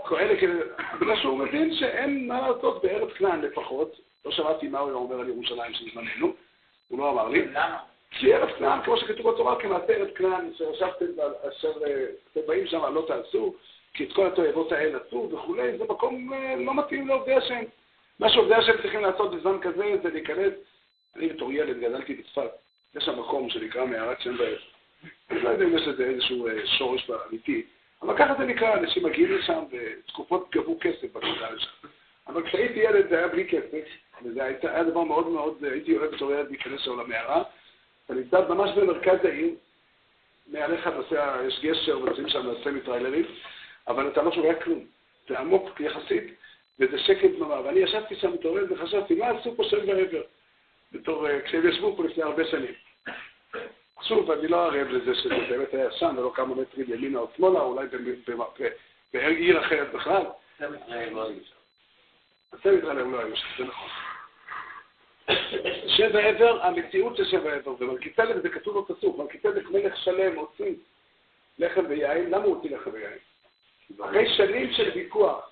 לכל 0.00 0.18
עליון, 0.18 0.60
בגלל 1.00 1.16
שהוא 1.16 1.38
מבין 1.38 1.74
שאין 1.74 2.28
מה 2.28 2.48
לעשות 2.48 2.82
בארץ 2.82 3.12
כנען 3.12 3.40
לפחות, 3.40 4.00
לא 4.24 4.32
שמעתי 4.32 4.68
מה 4.68 4.78
הוא 4.78 4.92
אומר 4.92 5.20
על 5.20 5.28
ירושלים 5.28 5.74
של 5.74 5.84
זמננו, 5.94 6.32
הוא 6.88 6.98
לא 6.98 7.10
אמר 7.10 7.28
לי. 7.28 7.46
למה? 7.46 7.78
כי 8.10 8.34
ארץ 8.34 8.56
כנען, 8.58 8.82
כמו 8.82 8.96
שכתוב 8.96 9.30
בתורה, 9.30 9.60
כמעט 9.60 9.90
ארץ 9.90 10.14
כנען, 10.16 10.50
שישבתם, 10.56 11.04
אשר 11.48 11.72
אתם 12.32 12.40
באים 12.46 12.66
שם, 12.66 12.94
לא 12.94 13.04
תעשו, 13.06 13.54
כי 13.94 14.04
את 14.04 14.12
כל 14.12 14.26
התועבות 14.26 14.72
האלה 14.72 14.98
עשו 15.06 15.28
וכולי, 15.32 15.78
זה 15.78 15.84
מקום 15.84 16.32
אה, 16.32 16.54
לא 16.56 16.74
מתאים 16.74 17.08
לעובדי 17.08 17.34
השם. 17.34 17.62
מה 18.18 18.30
שעובדי 18.30 18.54
השם 18.54 18.72
צריכים 18.82 19.00
לעשות 19.00 19.34
בזמן 19.34 19.58
כזה 19.62 19.84
זה 20.02 20.10
להיכנס, 20.10 20.52
אני 21.16 21.28
בתור 21.28 21.52
ילד 21.52 21.80
גדלתי 21.80 22.14
בצפת, 22.14 22.50
יש 22.96 23.04
שם 23.04 23.20
מקום 23.20 23.50
שנקרא 23.50 23.84
מערת 23.84 24.20
שם 24.20 24.36
בערך. 24.36 24.62
אני 25.30 25.42
לא 25.42 25.48
יודע 25.48 25.64
אם 25.64 25.76
יש 25.76 25.86
לזה 25.86 26.04
איזשהו 26.04 26.48
אה, 26.48 26.66
שורש 26.66 27.10
אמיתי, 27.30 27.62
אבל 28.02 28.16
ככה 28.18 28.34
זה 28.38 28.44
נקרא, 28.44 28.74
אנשים 28.74 29.04
מגיעים 29.06 29.32
לשם 29.32 29.62
ותקופות 29.70 30.50
גבו 30.52 30.78
כסף 30.80 31.12
בכניסה 31.12 31.50
לשם. 31.50 31.88
אבל 32.26 32.46
כשהייתי 32.46 32.78
ילד 32.78 33.08
זה 33.08 33.18
היה 33.18 33.28
בלי 33.28 33.48
כסף, 33.48 33.84
וזה 34.24 34.44
היה 34.62 34.84
דבר 34.84 35.04
מאוד 35.04 35.28
מאוד, 35.28 35.64
הייתי 35.64 35.96
אוהב 35.96 36.14
בתור 36.14 36.32
ילד 36.32 36.48
להיכנס 36.50 36.80
שם 36.80 37.00
למערה, 37.00 37.42
אתה 38.04 38.14
נמצא 38.14 38.48
ממש 38.48 38.70
במרכז 38.70 39.24
העיר, 39.24 39.50
מעליך 40.46 40.86
נוסע, 40.86 41.36
יש 41.46 41.60
גשר 41.62 41.98
ונוסעים 41.98 42.28
שם 42.28 42.48
סמי 42.64 42.80
טריילרים, 42.80 43.24
אבל 43.88 44.08
אתה 44.08 44.22
לא 44.22 44.32
שומע 44.32 44.54
כלום. 44.54 44.84
זה 45.28 45.38
עמוק 45.38 45.80
יחסית, 45.80 46.24
וזה 46.80 46.98
שקט 46.98 47.30
דממה. 47.38 47.60
ואני 47.60 47.80
ישבתי 47.80 48.16
שם 48.16 48.32
מתעורר 48.32 48.64
וחשבתי, 48.70 49.14
מה 49.14 49.28
עשו 49.28 49.56
פה 49.56 49.64
שם 49.64 49.88
ועבר? 49.88 50.22
בתור, 50.92 51.28
אה, 51.28 51.40
כשהם 51.40 51.68
ישבו 51.68 51.96
פה 51.96 52.04
לפני 52.04 52.22
הרבה 52.22 52.44
שנים. 52.44 52.74
שוב, 54.02 54.30
אני 54.30 54.48
לא 54.48 54.64
ערב 54.64 54.88
לזה 54.88 55.14
שזה 55.14 55.34
באמת 55.50 55.74
היה 55.74 55.90
שם 55.90 56.14
ולא 56.18 56.32
כמה 56.34 56.54
מטרים 56.54 56.86
ימינה 56.88 57.18
או 57.18 57.28
שמאלה, 57.36 57.60
אולי 57.60 57.86
בעיר 59.12 59.60
אחרת 59.60 59.92
בכלל. 59.92 60.22
הסרט 62.52 62.84
עליהם 62.84 63.12
לא 63.12 63.20
היו 63.20 63.36
שם, 63.36 63.46
זה 63.58 63.64
נכון. 63.64 63.88
שבע 65.86 66.20
עבר, 66.20 66.62
המציאות 66.62 67.16
של 67.16 67.24
שבע 67.24 67.52
עבר, 67.52 67.74
ומלכיצדק 67.78 68.34
זה 68.42 68.48
כתוב 68.48 68.78
בפסוק, 68.78 69.18
מלכיצדק 69.18 69.70
מלך 69.70 69.96
שלם 69.96 70.36
הוציא 70.36 70.74
לחם 71.58 71.84
ויין, 71.88 72.30
למה 72.30 72.44
הוא 72.44 72.56
הוציא 72.56 72.76
לחם 72.76 72.90
ויין? 72.92 73.18
אחרי 74.00 74.34
שנים 74.36 74.72
של 74.72 74.90
ויכוח, 74.94 75.50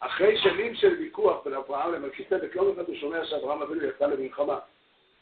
אחרי 0.00 0.38
שנים 0.38 0.74
של 0.74 0.94
ויכוח 0.98 1.44
בין 1.44 1.54
אברהם 1.54 1.92
למלכיצדק, 1.92 2.54
יום 2.54 2.72
אחד 2.74 2.88
הוא 2.88 2.96
שומע 2.96 3.24
שאברהם 3.24 3.62
אבינו 3.62 3.84
יצא 3.84 4.06
למלחמה. 4.06 4.58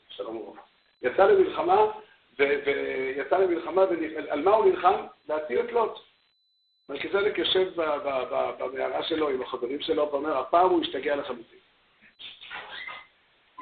שלום 0.09 0.37
וברכה. 0.37 0.76
יצא 1.07 1.25
למלחמה, 1.27 1.77
ויצא 2.39 3.39
למלחמה, 3.39 3.83
על 4.29 4.43
מה 4.43 4.51
הוא 4.51 4.67
נלחם? 4.67 4.95
להציל 5.29 5.61
את 5.61 5.73
לוט. 5.73 5.99
מלכיצדק 6.89 7.39
יושב 7.39 7.69
במערה 8.59 9.03
שלו 9.03 9.29
עם 9.29 9.43
החברים 9.43 9.81
שלו 9.81 10.09
ואומר, 10.13 10.39
הפעם 10.39 10.71
הוא 10.71 10.83
השתגע 10.83 11.17
לחלוטין. 11.17 11.59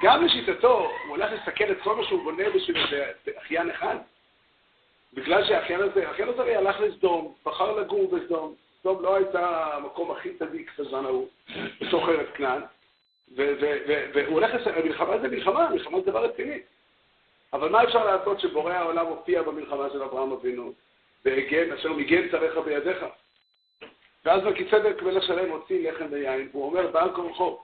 גם 0.03 0.25
לשיטתו, 0.25 0.79
הוא 0.79 0.91
הולך 1.09 1.33
לסכן 1.33 1.73
את 1.73 1.77
כל 1.83 1.97
מה 1.97 2.05
שהוא 2.05 2.23
בונה 2.23 2.51
בשביל 2.55 2.77
אחיין 3.39 3.71
אחד. 3.71 3.97
בגלל 5.13 5.45
שהאחיין 5.45 5.81
הזה, 5.81 6.09
האחיין 6.09 6.29
הזה 6.29 6.43
הרי 6.43 6.57
הלך 6.57 6.81
לסדום, 6.81 7.35
בחר 7.47 7.73
לגור 7.73 8.17
בסדום. 8.17 8.55
סדום 8.81 9.03
לא 9.03 9.17
הייתה 9.17 9.75
המקום 9.75 10.11
הכי 10.11 10.35
צדיק 10.39 10.71
בזמן 10.79 11.05
ההוא, 11.05 11.29
בתוך 11.81 12.09
ארץ 12.09 12.27
כנען. 12.35 12.63
והוא 13.35 14.35
הולך 14.35 14.55
לסכן, 14.55 14.81
המלחמה 14.81 15.19
זה 15.19 15.29
מלחמה, 15.29 15.71
מלחמה 15.71 16.01
זה 16.01 16.11
דבר 16.11 16.25
רציני. 16.25 16.59
אבל 17.55 17.69
מה 17.69 17.85
אפשר 17.85 18.05
לעשות 18.05 18.41
שבורא 18.41 18.73
העולם 18.73 19.07
הופיע 19.07 19.43
במלחמה 19.43 19.91
של 19.93 20.03
אברהם 20.03 20.33
אבינו, 20.33 20.73
והגן, 21.25 21.73
אשר 21.73 21.93
מגן 21.93 22.29
צריך 22.31 22.57
בידיך? 22.57 23.05
ואז 24.25 24.43
מלכיצדק 24.43 25.03
מלך 25.03 25.23
שלם 25.23 25.51
הוציא 25.51 25.91
לחם 25.91 26.07
ויין, 26.11 26.49
והוא 26.53 26.65
אומר 26.65 26.91
בעל 26.91 27.15
כורחו, 27.15 27.59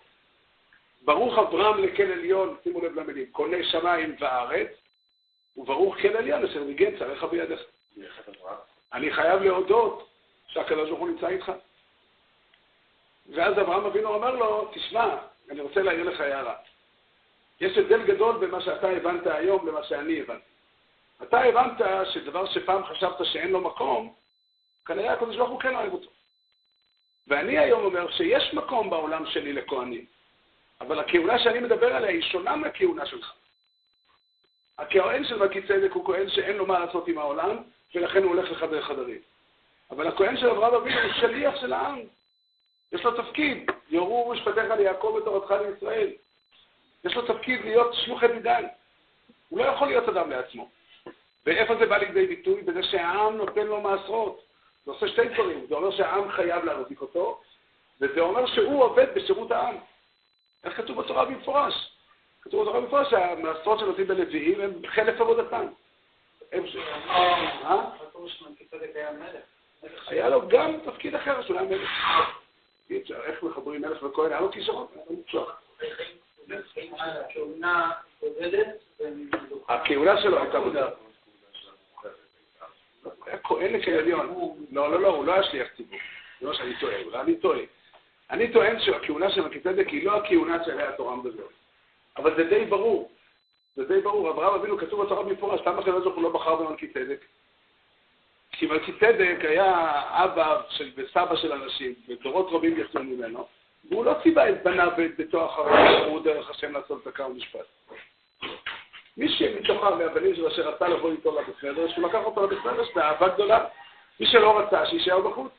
ברוך 1.03 1.39
אברהם 1.39 1.79
לקן 1.79 2.11
עליון, 2.11 2.57
שימו 2.65 2.81
לב 2.81 3.01
למילים, 3.01 3.27
קונה 3.33 3.57
שמיים 3.65 4.17
וארץ, 4.21 4.69
וברוך 5.57 5.97
קן 5.97 6.17
עליון 6.17 6.45
אשר 6.45 6.65
מגן 6.65 6.99
צריך 6.99 7.25
בידיך. 7.25 7.61
אני 8.93 9.13
חייב 9.13 9.43
להודות 9.43 10.09
שהקדוש 10.49 10.89
ברוך 10.89 11.01
הוא 11.01 11.09
נמצא 11.09 11.29
איתך. 11.29 11.53
ואז 13.35 13.59
אברהם 13.59 13.85
אבינו 13.85 14.09
אומר 14.09 14.35
לו, 14.35 14.71
תשמע, 14.75 15.17
אני 15.51 15.61
רוצה 15.61 15.83
להעיר 15.83 16.05
לך 16.05 16.21
הערה. 16.21 16.55
יש 17.61 17.79
הבדל 17.79 18.03
גדול 18.03 18.39
בין 18.39 18.51
מה 18.51 18.61
שאתה 18.61 18.89
הבנת 18.89 19.27
היום 19.27 19.69
למה 19.69 19.83
שאני 19.83 20.21
הבנתי. 20.21 20.51
אתה 21.23 21.41
הבנת 21.41 21.81
שדבר 22.13 22.47
שפעם 22.47 22.85
חשבת 22.85 23.27
שאין 23.27 23.51
לו 23.51 23.61
מקום, 23.61 24.15
כנראה 24.87 25.13
הקדוש 25.13 25.37
ברוך 25.37 25.51
הוא 25.51 25.61
כן 25.61 25.75
אוהב 25.75 25.93
אותו. 25.93 26.11
ואני 27.27 27.59
היום 27.59 27.85
אומר 27.85 28.11
שיש 28.11 28.55
מקום 28.55 28.91
בעולם 28.91 29.27
שלי 29.27 29.53
לכהנים, 29.53 30.05
אבל 30.81 30.99
הכהונה 30.99 31.39
שאני 31.39 31.61
מדבר 31.61 31.97
עליה 31.97 32.11
היא 32.11 32.23
שונה 32.23 32.57
מהכהונה 32.57 33.07
שלך. 33.07 33.33
הכהן 34.79 35.25
של 35.25 35.39
מלכי 35.39 35.63
צדק 35.63 35.93
הוא 35.93 36.05
כהן 36.05 36.29
שאין 36.29 36.57
לו 36.57 36.67
מה 36.67 36.79
לעשות 36.79 37.09
עם 37.09 37.19
העולם, 37.19 37.57
ולכן 37.95 38.23
הוא 38.23 38.35
הולך 38.35 38.51
לחדר 38.51 38.83
חדרים. 38.83 39.21
אבל 39.91 40.07
הכהן 40.09 40.37
של 40.37 40.49
אברהם 40.49 40.75
אבינו 40.75 41.01
הוא 41.01 41.13
שליח 41.13 41.61
של 41.61 41.73
העם. 41.73 42.01
יש 42.93 43.05
לו 43.05 43.23
תפקיד, 43.23 43.71
יורו 43.89 44.33
משפטיך 44.33 44.71
ליעקב 44.79 45.07
ותורתך 45.07 45.51
לישראל. 45.51 46.11
יש 47.05 47.15
לו 47.15 47.23
תפקיד 47.27 47.61
להיות 47.65 47.95
שלוחי 47.95 48.29
דידן. 48.29 48.65
הוא 49.49 49.59
לא 49.59 49.65
יכול 49.65 49.89
להיות 49.89 50.09
אדם 50.09 50.31
לעצמו. 50.31 50.69
ואיפה 51.47 51.77
זה 51.77 51.87
בא 51.87 51.97
לידי 51.97 52.27
ביטוי? 52.27 52.63
בזה 52.63 52.83
שהעם 52.83 53.37
נותן 53.37 53.67
לו 53.67 53.81
מעשרות. 53.81 54.43
זה 54.85 54.91
עושה 54.91 55.09
שתי 55.09 55.29
דברים. 55.29 55.67
זה 55.69 55.75
אומר 55.75 55.91
שהעם 55.91 56.31
חייב 56.31 56.65
להחזיק 56.65 57.01
אותו, 57.01 57.41
וזה 58.01 58.21
אומר 58.21 58.47
שהוא 58.47 58.85
עובד 58.85 59.07
בשירות 59.15 59.51
העם. 59.51 59.77
איך 60.65 60.77
כתוב 60.77 61.03
בתורה 61.03 61.25
במפורש? 61.25 61.97
כתוב 62.43 62.63
בתורה 62.63 62.81
במפורש 62.81 63.11
שהמעשרות 63.11 63.79
שנותנים 63.79 64.07
בלוויים 64.07 64.61
הם 64.61 64.73
חלף 64.87 65.21
עבודתם. 65.21 65.67
אה? 66.53 67.91
היה 70.07 70.29
לו 70.29 70.49
גם 70.49 70.79
תפקיד 70.85 71.15
אחר, 71.15 71.43
שהוא 71.43 71.59
היה 71.59 71.69
מלך. 71.69 71.91
איך 72.91 73.43
מחברים 73.43 73.83
מלך 73.83 74.03
וכהן? 74.03 74.33
היה 74.33 74.41
לו 74.41 74.53
כישרון, 74.53 74.87
היה 74.95 75.05
לו 75.11 75.17
מוצלח. 75.17 75.63
הכהונה 79.69 80.23
שלו 80.23 80.39
הייתה 80.39 80.61
מודעת. 80.61 80.95
היה 83.27 83.39
כהן 83.39 83.73
לכעליון. 83.73 84.57
לא, 84.71 84.91
לא, 84.91 85.01
לא, 85.01 85.09
הוא 85.09 85.25
לא 85.25 85.33
היה 85.33 85.43
שליח 85.43 85.69
ציבור. 85.77 85.99
זה 86.41 86.47
לא 86.47 86.55
שאני 86.55 86.75
טועה, 86.81 87.03
אולי 87.03 87.21
אני 87.21 87.37
טועה. 87.37 87.61
אני 88.31 88.53
טוען 88.53 88.81
שהכהונה 88.81 89.31
של 89.31 89.41
מלכיצדק 89.41 89.89
היא 89.89 90.07
לא 90.07 90.17
הכהונה 90.17 90.65
שעליה 90.65 90.89
התורה 90.89 91.17
מדברת. 91.17 91.51
אבל 92.17 92.37
זה 92.37 92.45
די 92.45 92.65
ברור. 92.65 93.11
זה 93.77 93.85
די 93.85 94.01
ברור. 94.01 94.31
אברהם 94.31 94.55
אבינו 94.55 94.79
כתוב 94.79 95.05
בתורה 95.05 95.23
במפורש, 95.23 95.61
למה 95.67 95.79
הקדוש 95.79 96.03
ברוך 96.05 96.17
הוא 96.17 96.23
לא 96.23 96.29
בחר 96.29 96.57
במלכיצדק? 96.57 97.25
כי 98.53 98.67
מלכיצדק 98.67 99.37
היה 99.41 100.03
אבא 100.25 100.63
של, 100.69 100.91
וסבא 100.97 101.37
של 101.37 101.53
אנשים, 101.53 101.95
ודורות 102.09 102.49
רבים 102.53 102.81
יצאו 102.81 103.05
ממנו, 103.05 103.47
והוא 103.89 104.05
לא 104.05 104.15
ציווה 104.23 104.51
את 104.51 104.63
בניו 104.63 104.93
ואת 104.99 105.17
ביתו 105.17 105.47
אחריו, 105.47 106.05
הוא 106.05 106.21
דרך 106.21 106.51
השם 106.51 106.73
לעשות 106.73 107.05
צדקה 107.05 107.27
ומשפט. 107.27 107.67
מי 109.17 109.29
שמתוכם, 109.29 109.99
מהבנים 109.99 110.35
שלו, 110.35 110.51
שרצה 110.51 110.89
לבוא 110.89 111.11
איתו 111.11 111.41
לבית 111.41 111.63
מדרש, 111.63 111.99
לקח 111.99 112.25
אותו 112.25 112.47
לבית 112.47 112.59
מדרש 112.65 112.89
באהבה 112.95 113.29
גדולה. 113.29 113.65
מי 114.21 114.27
שלא 114.27 114.59
רצה, 114.59 114.87
שיישאר 114.87 115.21
בחוץ. 115.21 115.53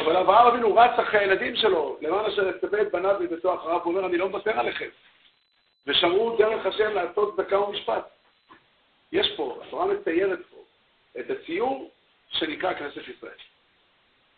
אבל 0.00 0.16
אברהם 0.16 0.46
אבינו 0.46 0.76
רץ 0.76 0.98
אחרי 0.98 1.20
הילדים 1.20 1.56
שלו, 1.56 1.98
למען 2.00 2.24
אשר 2.24 2.48
יצפה 2.48 2.82
את 2.82 2.92
בניו 2.92 3.16
וביתו 3.20 3.54
אחריו, 3.54 3.80
הוא 3.84 3.94
אומר, 3.94 4.06
אני 4.06 4.16
לא 4.16 4.28
מוותר 4.28 4.60
עליכם. 4.60 4.88
ושמרו 5.86 6.36
דרך 6.36 6.66
השם 6.66 6.94
לעשות 6.94 7.36
צדקה 7.36 7.60
ומשפט. 7.60 8.04
יש 9.12 9.32
פה, 9.36 9.58
התורה 9.66 9.86
מציירת 9.86 10.38
פה, 10.50 10.56
את 11.20 11.30
הציור 11.30 11.90
שנקרא 12.28 12.74
כנסת 12.74 13.08
ישראל. 13.16 13.32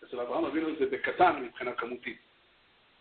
אצל 0.04 0.20
אברהם 0.20 0.44
אבינו 0.44 0.68
זה 0.78 0.86
בקטן 0.86 1.42
מבחינה 1.42 1.72
כמותית. 1.72 2.25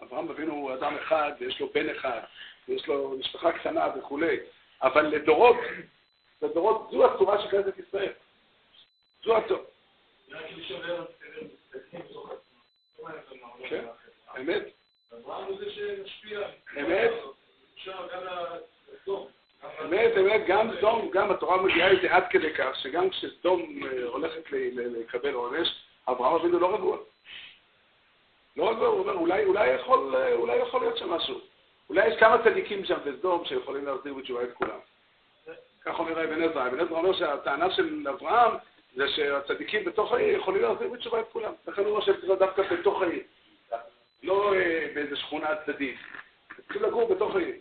אברהם 0.01 0.29
אבינו 0.29 0.53
הוא 0.53 0.73
אדם 0.73 0.95
אחד, 0.97 1.31
ויש 1.39 1.59
לו 1.59 1.69
בן 1.73 1.89
אחד, 1.89 2.19
ויש 2.67 2.87
לו 2.87 3.15
משפחה 3.19 3.51
קטנה 3.51 3.87
וכולי, 3.97 4.37
אבל 4.81 5.01
לדורות, 5.01 5.57
לדורות, 6.41 6.87
זו 6.91 7.05
הצורה 7.05 7.41
של 7.41 7.49
כנסת 7.49 7.79
ישראל. 7.87 8.11
זו 9.23 9.37
הצורה. 9.37 9.63
כן, 13.69 13.85
אמת. 14.39 14.63
אמת. 16.79 17.11
אמת, 19.81 20.11
אמת, 20.17 20.41
גם 20.47 20.77
סדום, 20.77 21.09
גם 21.09 21.31
התורה 21.31 21.61
מגיעה 21.61 21.93
לזה 21.93 22.15
עד 22.15 22.23
כדי 22.29 22.53
כך, 22.53 22.75
שגם 22.75 23.09
כשסדום 23.09 23.83
אה, 23.83 24.03
הולכת 24.03 24.43
לקבל 24.75 25.33
עונש, 25.33 25.67
אברהם 26.09 26.35
אבינו 26.35 26.59
לא 26.59 26.73
רגוע. 26.73 26.97
לא 28.55 28.69
רגוע, 28.69 28.87
הוא 28.87 28.99
אומר, 28.99 29.13
אולי 30.33 30.55
יכול 30.55 30.81
להיות 30.81 30.97
שם 30.97 31.09
משהו. 31.09 31.39
אולי 31.89 32.07
יש 32.07 32.19
כמה 32.19 32.43
צדיקים 32.43 32.85
שם 32.85 32.97
בסדום 33.05 33.45
שיכולים 33.45 33.85
להחזיר 33.85 34.13
בתשובה 34.13 34.43
את 34.43 34.53
כולם. 34.53 34.79
כך 35.85 35.99
אומר 35.99 36.23
אבן 36.23 36.43
עזרא. 36.43 36.67
אבן 36.67 36.79
עזרא 36.79 36.97
אומר 36.97 37.13
שהטענה 37.17 37.71
של 37.71 38.07
אברהם 38.07 38.53
זה 38.95 39.07
שהצדיקים 39.07 39.85
בתוך 39.85 40.11
העיר 40.11 40.37
יכולים 40.37 40.61
להחזיר 40.61 40.89
בתשובה 40.89 41.19
את 41.19 41.25
כולם. 41.31 41.53
לכן 41.67 41.81
הוא 41.81 41.91
אומר 41.91 42.05
שהם 42.05 42.15
צריכים 42.15 42.35
דווקא 42.35 42.63
בתוך 42.75 43.01
העיר. 43.01 43.23
לא 44.23 44.53
אה, 44.55 44.87
באיזה 44.93 45.15
שכונה 45.15 45.47
צדדית. 45.65 45.99
צריכים 46.55 46.83
לגור 46.83 47.15
בתוך 47.15 47.35
העיר. 47.35 47.55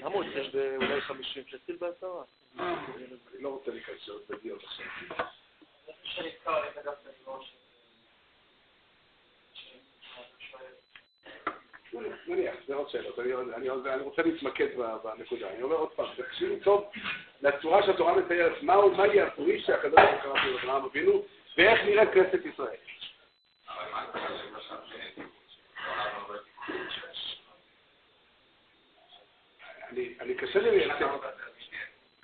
למה 0.00 0.14
הוא 0.14 0.24
צריך 0.34 0.54
באולי 0.54 1.00
50? 1.00 1.44
שיתחיל 1.46 1.76
בעשרה. 1.76 2.24
אני 2.58 3.42
לא 3.42 3.48
רוצה 3.48 3.70
להיכנס 3.70 4.08
לעוד 4.08 4.22
בדיוק 4.28 4.62
עכשיו. 4.64 4.86
נניח, 12.26 12.54
זה 12.66 12.74
עוד 12.74 12.88
שאלות, 12.88 13.18
אני 13.54 13.68
רוצה 14.00 14.22
להתמקד 14.22 14.66
בנקודה. 15.04 15.50
אני 15.50 15.62
אומר 15.62 15.76
עוד 15.76 15.90
פעם, 15.90 16.06
תקשיבו 16.16 16.64
טוב 16.64 16.90
לצורה 17.42 17.82
שהתורה 17.86 18.16
מתארת, 18.16 18.62
מהי 18.62 19.20
הפרי 19.20 19.62
שהקדוש 19.62 20.00
ברוך 20.00 20.24
הוא 20.24 20.38
קרא 20.38 20.50
לאברהם 20.50 20.84
אבינו, 20.84 21.22
ואיך 21.56 21.80
נראית 21.84 22.10
כנסת 22.12 22.46
ישראל. 22.46 22.76
אני 30.20 30.34
קשה 30.34 30.60
לי 30.60 30.70
לייצג, 30.70 31.06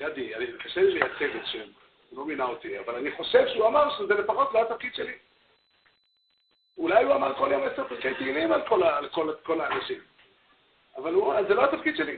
גדי, 0.02 0.32
קשה 0.58 0.82
לי 0.82 0.92
לייצג 0.92 1.36
את 1.36 1.46
שם, 1.46 1.68
הוא 2.10 2.18
לא 2.18 2.24
מינה 2.24 2.44
אותי, 2.44 2.78
אבל 2.78 2.94
אני 2.94 3.12
חושב 3.12 3.48
שהוא 3.48 3.66
אמר 3.66 3.98
שזה 3.98 4.14
לפחות 4.14 4.54
לא 4.54 4.62
התפקיד 4.62 4.94
שלי. 4.94 5.12
אולי 6.78 7.04
הוא 7.04 7.14
אמר 7.14 7.34
כל 7.34 7.48
יום 7.52 7.62
עשר 7.62 7.88
פרקי 7.88 8.14
תהילים 8.14 8.52
על 8.52 8.68
כל, 8.68 8.82
על 8.82 9.08
כל, 9.08 9.34
כל 9.42 9.60
האנשים. 9.60 10.00
אבל 10.96 11.14
הוא, 11.14 11.34
זה 11.48 11.54
לא 11.54 11.64
התפקיד 11.64 11.96
שלי. 11.96 12.16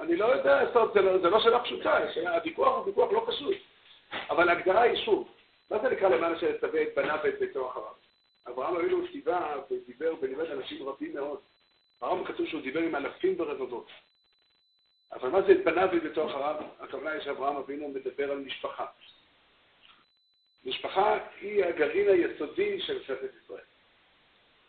אני 0.00 0.16
לא 0.16 0.24
יודע, 0.24 0.72
זה 0.94 1.00
לא, 1.00 1.18
זה 1.18 1.30
לא 1.30 1.40
שאלה 1.40 1.64
פשוטה, 1.64 1.98
הוויכוח 2.34 2.76
הוא 2.76 2.86
ויכוח 2.86 3.12
לא 3.12 3.24
פשוט. 3.26 3.56
אבל 4.30 4.48
ההגדרה 4.48 4.82
היא 4.82 5.04
שוב, 5.04 5.28
מה 5.70 5.78
זה 5.78 5.88
נקרא 5.88 6.08
למען 6.08 6.34
אשר 6.34 6.46
יצווה 6.46 6.82
את 6.82 6.88
בניו 6.96 7.18
ואת 7.24 7.38
ביתו 7.38 7.70
אחריו? 7.70 7.92
אברהם 8.48 8.76
אבינו 8.76 9.08
ציווה 9.12 9.54
ודיבר 9.70 10.14
ולימד 10.20 10.50
אנשים 10.50 10.88
רבים 10.88 11.14
מאוד. 11.14 11.38
ברם 12.00 12.24
כתוב 12.24 12.46
שהוא 12.46 12.62
דיבר 12.62 12.80
עם 12.80 12.96
אלפים 12.96 13.34
ורבבות. 13.38 13.86
אבל 15.12 15.28
מה 15.28 15.42
זה 15.42 15.52
את 15.52 15.64
בניו 15.64 15.88
ביתו 16.02 16.30
אחריו? 16.30 16.56
הכוונה 16.80 17.10
היא 17.10 17.20
שאברהם 17.20 17.56
אבינו 17.56 17.88
מדבר 17.88 18.30
על 18.30 18.38
משפחה. 18.38 18.86
משפחה 20.64 21.18
היא 21.40 21.64
הגרעין 21.64 22.08
היסודי 22.08 22.80
של 22.80 23.02
ספר 23.02 23.26
ישראל. 23.44 23.64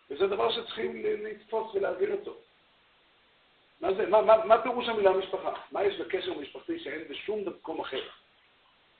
וזה 0.10 0.28
דבר 0.28 0.52
שצריכים 0.52 1.04
לתפוס 1.04 1.76
ולהבין 1.76 2.12
אותו. 2.12 2.38
מה, 3.82 3.94
זה, 3.94 4.08
מה, 4.08 4.22
מה, 4.22 4.46
מה 4.46 4.62
פירוש 4.62 4.90
המילה 4.90 5.14
משפחה? 5.14 5.54
מה 5.72 5.84
יש 5.84 6.00
בקשר 6.00 6.34
משפחתי 6.34 6.80
שאין 6.80 7.08
בשום 7.10 7.50
מקום 7.50 7.82
אחר? 7.82 8.02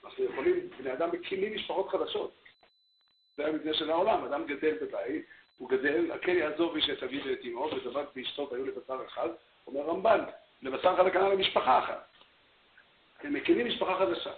אנחנו 0.04 0.24
יכולים, 0.24 0.68
בני 0.78 0.92
אדם 0.92 1.10
מקימים 1.12 1.54
משפחות 1.54 1.88
חדשות. 1.88 2.34
זה 3.36 3.46
המבנה 3.46 3.74
של 3.74 3.90
העולם, 3.90 4.24
אדם 4.24 4.46
גדל 4.46 4.74
בבית, 4.82 5.26
הוא 5.58 5.68
גדל, 5.68 6.12
הכן 6.12 6.36
יעזוב 6.36 6.74
איש 6.74 6.90
את 6.90 7.02
אביו 7.02 7.24
ואת 7.24 7.38
אמו, 7.44 7.70
ודבק 7.72 8.06
ואשתו 8.16 8.48
והיו 8.50 8.66
לבשר 8.66 9.04
אחד, 9.06 9.28
אומר 9.66 9.80
רמב"ן, 9.80 10.24
לבשר 10.62 10.94
אחד 10.94 11.06
הכוונה 11.06 11.28
למשפחה 11.28 11.78
אחת. 11.78 12.08
הם 13.20 13.32
מקימים 13.32 13.66
משפחה 13.66 13.98
חדשה. 13.98 14.32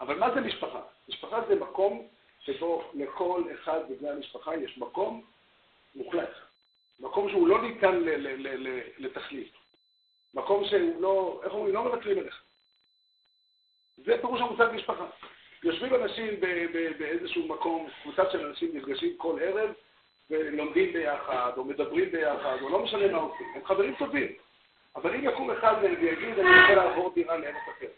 אבל 0.00 0.18
מה 0.18 0.34
זה 0.34 0.40
משפחה? 0.40 0.80
משפחה 1.08 1.40
זה 1.48 1.54
מקום 1.54 2.08
שבו 2.40 2.90
לכל 2.94 3.42
אחד 3.54 3.80
מבני 3.90 4.08
המשפחה 4.08 4.56
יש 4.56 4.78
מקום 4.78 5.24
מוחלט. 5.94 6.30
מקום 7.00 7.30
שהוא 7.30 7.48
לא 7.48 7.62
ניתן 7.62 8.00
לתכלית. 8.98 9.52
מקום 10.34 10.64
שהוא 10.64 11.02
לא, 11.02 11.40
איך 11.44 11.52
אומרים, 11.52 11.74
לא 11.74 11.84
מבטלים 11.84 12.18
עליך. 12.18 12.42
זה 13.96 14.18
פירוש 14.20 14.40
המושג 14.40 14.68
משפחה. 14.74 15.06
יושבים 15.62 15.94
אנשים 15.94 16.40
באיזשהו 16.98 17.48
מקום, 17.48 17.88
קבוצה 18.02 18.30
של 18.32 18.46
אנשים 18.46 18.76
נפגשים 18.76 19.16
כל 19.16 19.38
ערב 19.42 19.70
ולומדים 20.30 20.92
ביחד, 20.92 21.52
או 21.56 21.64
מדברים 21.64 22.10
ביחד, 22.10 22.56
או 22.60 22.68
לא 22.68 22.78
משנה 22.78 23.12
מה 23.12 23.18
עושים. 23.18 23.46
הם 23.54 23.64
חברים 23.64 23.94
טובים. 23.98 24.32
אבל 25.02 25.14
אם 25.14 25.24
יקום 25.24 25.50
אחד 25.50 25.74
ויגיד, 25.82 26.38
אני 26.38 26.60
רוצה 26.60 26.74
לעבור 26.74 27.12
דירה 27.14 27.36
לארץ 27.36 27.68
אחרת, 27.76 27.92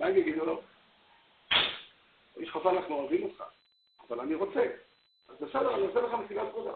מה 0.00 0.06
הם 0.06 0.16
יגידו 0.16 0.44
לו? 0.44 0.62
איש 2.36 2.50
חבל, 2.50 2.76
אנחנו 2.76 2.94
אוהבים 2.94 3.22
אותך, 3.22 3.44
אבל 4.08 4.20
אני 4.20 4.34
רוצה. 4.34 4.60
אז 5.28 5.36
בסדר, 5.40 5.74
אני 5.74 5.86
עושה 5.86 6.00
לך 6.00 6.12
מסיבת 6.14 6.42
עבודה. 6.42 6.72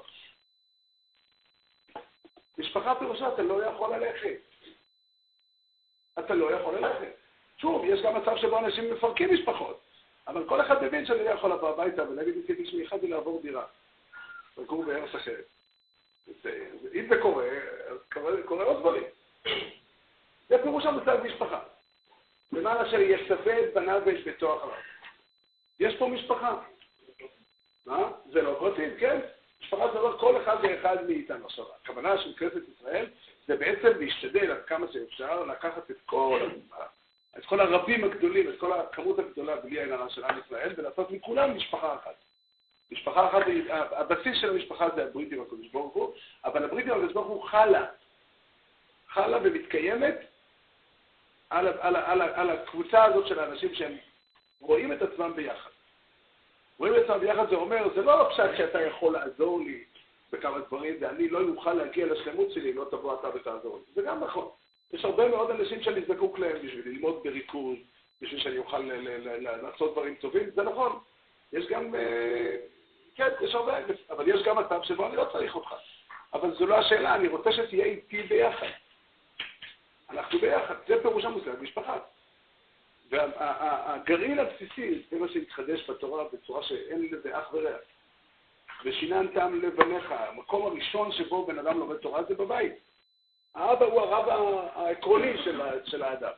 משפחה 2.59 2.95
פירושה, 2.95 3.35
אתה 3.35 3.43
לא 3.43 3.65
יכול 3.65 3.97
ללכת. 3.97 4.41
אתה 6.19 6.35
לא 6.35 6.53
יכול 6.53 6.75
ללכת. 6.75 7.15
שוב, 7.57 7.85
יש 7.85 8.03
גם 8.03 8.17
מצב 8.17 8.37
שבו 8.37 8.59
אנשים 8.59 8.93
מפרקים 8.93 9.35
משפחות, 9.35 9.81
אבל 10.27 10.49
כל 10.49 10.61
אחד 10.61 10.83
מבין 10.83 11.07
שאני 11.07 11.25
לא 11.25 11.31
יכול 11.31 11.53
לבוא 11.53 11.69
הביתה 11.69 12.11
ולהגיד 12.11 12.35
לי 12.49 12.67
שמי 12.67 12.87
אחד 12.87 13.05
ולעבור 13.05 13.43
דירה. 13.43 13.67
לגור 14.57 14.85
בארץ 14.85 15.15
אחרת. 15.15 15.45
אם 16.95 17.07
זה 17.09 17.19
קורה, 17.23 17.49
קורה 18.45 18.65
עוד 18.65 18.81
דברים. 18.81 19.05
זה 20.49 20.63
פירוש 20.63 20.87
המושג 20.87 21.17
משפחה. 21.25 21.61
למען 22.53 22.77
אשר 22.77 23.01
יסווה 23.01 23.61
את 23.61 23.75
בניו 23.75 24.03
ואת 24.07 24.25
ביתו 24.25 24.57
אחריו. 24.57 24.75
יש 25.81 25.97
פה 25.97 26.09
משפחה. 26.09 26.59
מה? 27.87 28.11
זה 28.33 28.43
לא 28.43 28.57
פרטים, 28.59 28.91
כן? 28.99 29.21
משפחה 29.63 29.93
זה 29.93 29.99
לא 29.99 30.17
כל 30.21 30.43
אחד 30.43 30.57
ואחד 30.63 30.97
מאיתנו. 31.07 31.47
עכשיו, 31.47 31.65
הכוונה 31.83 32.19
של 32.19 32.35
כנסת 32.37 32.63
ישראל 32.77 33.07
זה 33.47 33.57
בעצם 33.57 33.89
להשתדל 34.01 34.51
עד 34.51 34.65
כמה 34.67 34.87
שאפשר 34.93 35.45
לקחת 35.45 35.91
את 35.91 35.97
כל, 36.07 36.49
את 37.39 37.45
כל 37.45 37.61
הרבים 37.61 38.05
הגדולים, 38.05 38.49
את 38.49 38.59
כל 38.59 38.73
הכמות 38.73 39.19
הגדולה 39.19 39.57
בלי 39.57 39.93
הרע 39.93 40.09
של 40.09 40.25
עם 40.25 40.39
ישראל, 40.47 40.73
ולעשות 40.77 41.11
מכולם 41.11 41.57
משפחה 41.57 41.95
אחת. 41.95 42.15
משפחה 42.93 43.29
אחת, 43.29 43.43
הבסיס 43.71 44.41
של 44.41 44.51
המשפחה 44.51 44.89
זה 44.97 45.05
הברית 45.05 45.33
עם 45.33 45.41
הקדוש 45.41 45.69
ברוך 45.69 45.95
הוא, 45.95 46.15
אבל 46.45 46.65
הברית 46.65 46.87
עם 46.87 46.93
הקדוש 46.93 47.13
ברוך 47.13 47.29
הוא 47.29 47.45
חלה. 47.45 47.87
חלה 49.15 49.39
ומתקיימת 49.43 50.15
על, 51.51 51.67
על, 51.67 51.77
על, 51.81 51.97
על, 51.97 52.23
על 52.23 52.51
הקבוצה 52.51 53.05
הזאת 53.05 53.27
של 53.27 53.39
האנשים 53.39 53.75
שהם 53.75 53.97
רואים 54.61 54.93
את 54.93 55.03
עצמם 55.03 55.33
ביחד. 55.37 55.71
רואים 56.79 56.95
את 56.95 57.03
עצמם 57.03 57.21
ביחד 57.21 57.51
זה 57.51 57.57
אומר, 57.57 57.89
זה 57.95 58.03
לא 58.03 58.29
פשט 58.31 58.57
שאתה 58.57 58.83
יכול 58.83 59.13
לעזור 59.13 59.61
לי 59.61 59.85
בכמה 60.33 60.59
דברים, 60.59 60.95
ואני 61.01 61.29
לא 61.29 61.41
אוכל 61.41 61.73
להגיע 61.73 62.07
לשלמות 62.07 62.51
שלי 62.51 62.71
אם 62.71 62.77
לא 62.77 62.85
תבוא 62.91 63.15
אתה 63.15 63.29
ותעזור 63.35 63.77
לי. 63.77 63.95
זה 63.95 64.03
גם 64.03 64.25
נכון. 64.25 64.49
יש 64.93 65.05
הרבה 65.05 65.29
מאוד 65.29 65.51
אנשים 65.51 65.83
שאני 65.83 66.01
זקוק 66.09 66.39
להם 66.39 66.57
בשביל 66.63 66.83
ללמוד 66.85 67.21
בריכוז, 67.25 67.77
בשביל 68.23 68.41
שאני 68.41 68.59
אוכל 68.59 68.91
לעשות 69.63 69.93
דברים 69.93 70.15
טובים, 70.15 70.51
זה 70.55 70.63
נכון. 70.63 70.99
יש 71.53 71.67
גם, 71.67 71.95
אה, 71.95 72.57
כן, 73.15 73.29
יש 73.41 73.55
הרבה, 73.55 73.79
אבל 74.11 74.29
יש 74.29 74.43
גם 74.43 74.59
מצב 74.59 74.83
שבו 74.83 75.07
אני 75.07 75.17
לא 75.17 75.27
צריך 75.33 75.55
אותך. 75.55 75.75
אבל 76.33 76.55
זו 76.55 76.67
לא 76.67 76.75
השאלה, 76.75 77.15
אני 77.15 77.29
רוצה 77.29 77.53
שתהיה 77.53 77.85
איתי 77.85 78.23
ביחד. 78.23 78.67
אנחנו 80.15 80.39
ביחד, 80.39 80.75
זה 80.89 81.03
פירוש 81.03 81.25
המושג 81.25 81.53
משפחה. 81.61 81.99
והגרעין 83.11 84.39
הבסיסי, 84.39 85.03
זה 85.11 85.19
מה 85.19 85.29
שהתחדש 85.29 85.91
בתורה 85.91 86.25
בצורה 86.33 86.63
שאין 86.63 87.09
לזה 87.11 87.39
אח 87.39 87.55
ורע. 87.55 87.77
ושיננתם 88.85 89.61
לבניך, 89.63 90.13
המקום 90.13 90.67
הראשון 90.67 91.13
שבו 91.13 91.47
בן 91.47 91.59
אדם 91.59 91.79
לומד 91.79 91.97
תורה 91.97 92.25
זה 92.25 92.35
בבית. 92.35 92.73
האבא 93.55 93.85
הוא 93.87 94.01
הרב 94.01 94.29
העקרוני 94.75 95.43
של, 95.45 95.61
של 95.85 96.03
האדם. 96.03 96.33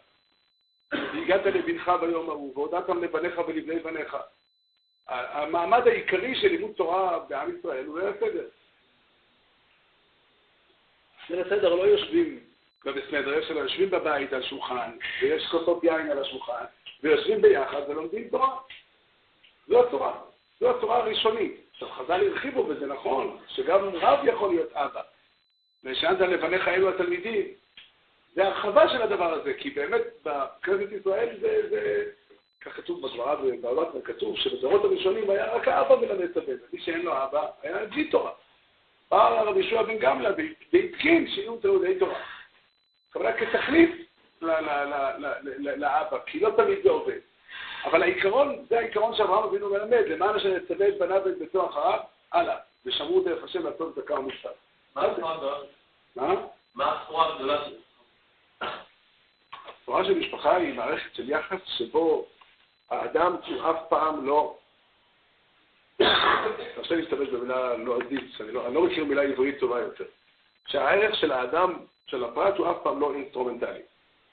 והגעת 0.92 1.46
לבנך 1.46 1.90
ביום 2.00 2.30
ההוא, 2.30 2.52
והודעתם 2.54 3.02
לבניך 3.04 3.38
ולבני 3.48 3.78
בניך. 3.78 4.16
המעמד 5.08 5.88
העיקרי 5.88 6.34
של 6.40 6.48
לימוד 6.48 6.72
תורה 6.72 7.18
בעם 7.18 7.58
ישראל 7.58 7.86
הוא 7.86 7.98
ליל 7.98 8.08
הסדר. 8.08 8.48
ליל 11.30 11.40
הסדר 11.40 11.74
לא 11.74 11.86
יושבים 11.86 12.45
בבסמדר, 12.87 13.38
יש 13.38 13.51
יושבים 13.51 13.90
בבית 13.90 14.33
על 14.33 14.42
שולחן, 14.42 14.90
ויש 15.22 15.46
כוסות 15.46 15.85
יין 15.85 16.11
על 16.11 16.18
השולחן, 16.18 16.64
ויושבים 17.03 17.42
ביחד 17.42 17.81
ולומדים 17.88 18.29
תורה. 18.29 18.57
זו 19.68 19.83
התורה, 19.83 20.12
זו 20.61 20.70
התורה 20.70 20.96
הראשונית. 20.96 21.61
עכשיו, 21.72 21.88
חז"ל 21.88 22.29
הרחיבו 22.29 22.64
בזה, 22.64 22.87
נכון, 22.87 23.38
שגם 23.49 23.88
רב 23.94 24.18
יכול 24.25 24.49
להיות 24.51 24.72
אבא. 24.72 25.01
ושאנת 25.85 26.20
לבניך 26.20 26.68
אלו 26.68 26.88
התלמידים. 26.88 27.46
זה 28.35 28.46
הרחבה 28.46 28.88
של 28.88 29.03
הדבר 29.03 29.33
הזה, 29.33 29.55
כי 29.55 29.70
באמת 29.70 30.03
בכנסת 30.25 30.92
ישראל 30.92 31.37
זה, 31.40 31.68
זה 31.70 32.05
כך 32.61 32.77
כתוב 32.77 33.07
בגמרא 33.07 33.35
בעולת 33.61 33.88
כתוב 34.05 34.37
שבדורות 34.37 34.85
הראשונים 34.85 35.31
היה 35.31 35.55
רק 35.55 35.68
האבא 35.68 35.96
מלמד 35.96 36.20
את 36.20 36.37
הבן, 36.37 36.57
מי 36.72 36.81
שאין 36.81 37.03
לו 37.03 37.12
אבא 37.12 37.46
היה 37.62 37.87
בלי 37.87 38.11
תורה. 38.11 38.33
בא 39.11 39.42
רבי 39.42 39.61
יהושע 39.61 39.83
בן 39.83 39.99
גמלא 39.99 40.31
והתקין 40.72 41.29
שיהיו 41.29 41.57
תלמודי 41.57 41.99
תורה. 41.99 42.36
כמובן 43.16 43.33
כתחליף 43.37 43.90
לאבא, 45.57 46.18
כי 46.26 46.40
לא 46.40 46.50
תמיד 46.57 46.79
זה 46.83 46.90
עובד. 46.90 47.18
אבל 47.85 48.02
העיקרון, 48.02 48.64
זה 48.68 48.79
העיקרון 48.79 49.16
שאברהם 49.16 49.44
אבינו 49.44 49.70
מלמד, 49.70 50.02
למען 50.07 50.35
אשר 50.35 50.48
יצווה 50.48 50.88
את 50.88 50.98
בניו 50.98 51.22
ואת 51.24 51.38
ביתו 51.38 51.70
אחריו, 51.70 52.00
הלאה, 52.33 52.57
ושמרו 52.87 53.20
דרך 53.20 53.44
השם 53.44 53.64
לעשות 53.66 53.94
צדקה 53.94 54.14
ומוסר. 54.14 54.48
מה 56.74 56.92
הסחורה 56.92 57.33
הגדולה 57.33 57.64
שלך? 57.64 58.70
התורה 59.83 60.05
של 60.05 60.18
משפחה 60.18 60.57
היא 60.57 60.74
מערכת 60.74 61.14
של 61.14 61.31
יחס 61.31 61.61
שבו 61.66 62.26
האדם 62.90 63.37
הוא 63.46 63.70
אף 63.70 63.76
פעם 63.88 64.26
לא... 64.26 64.57
תרשה 66.74 66.94
להשתמש 66.94 67.29
במילה 67.29 67.76
לא 67.76 67.96
עדיף, 67.96 68.40
אני 68.40 68.52
לא, 68.52 68.66
אני 68.66 68.74
לא 68.74 68.83
מכיר 68.83 69.05
מילה 69.05 69.22
עברית 69.22 69.59
טובה 69.61 69.81
יותר. 69.81 70.05
שהערך 70.66 71.16
של 71.16 71.33
האדם, 71.33 71.72
של 72.07 72.24
הפרט, 72.24 72.57
הוא 72.57 72.70
אף 72.70 72.76
פעם 72.83 73.00
לא 73.00 73.14
אינסטרומנטלי. 73.14 73.81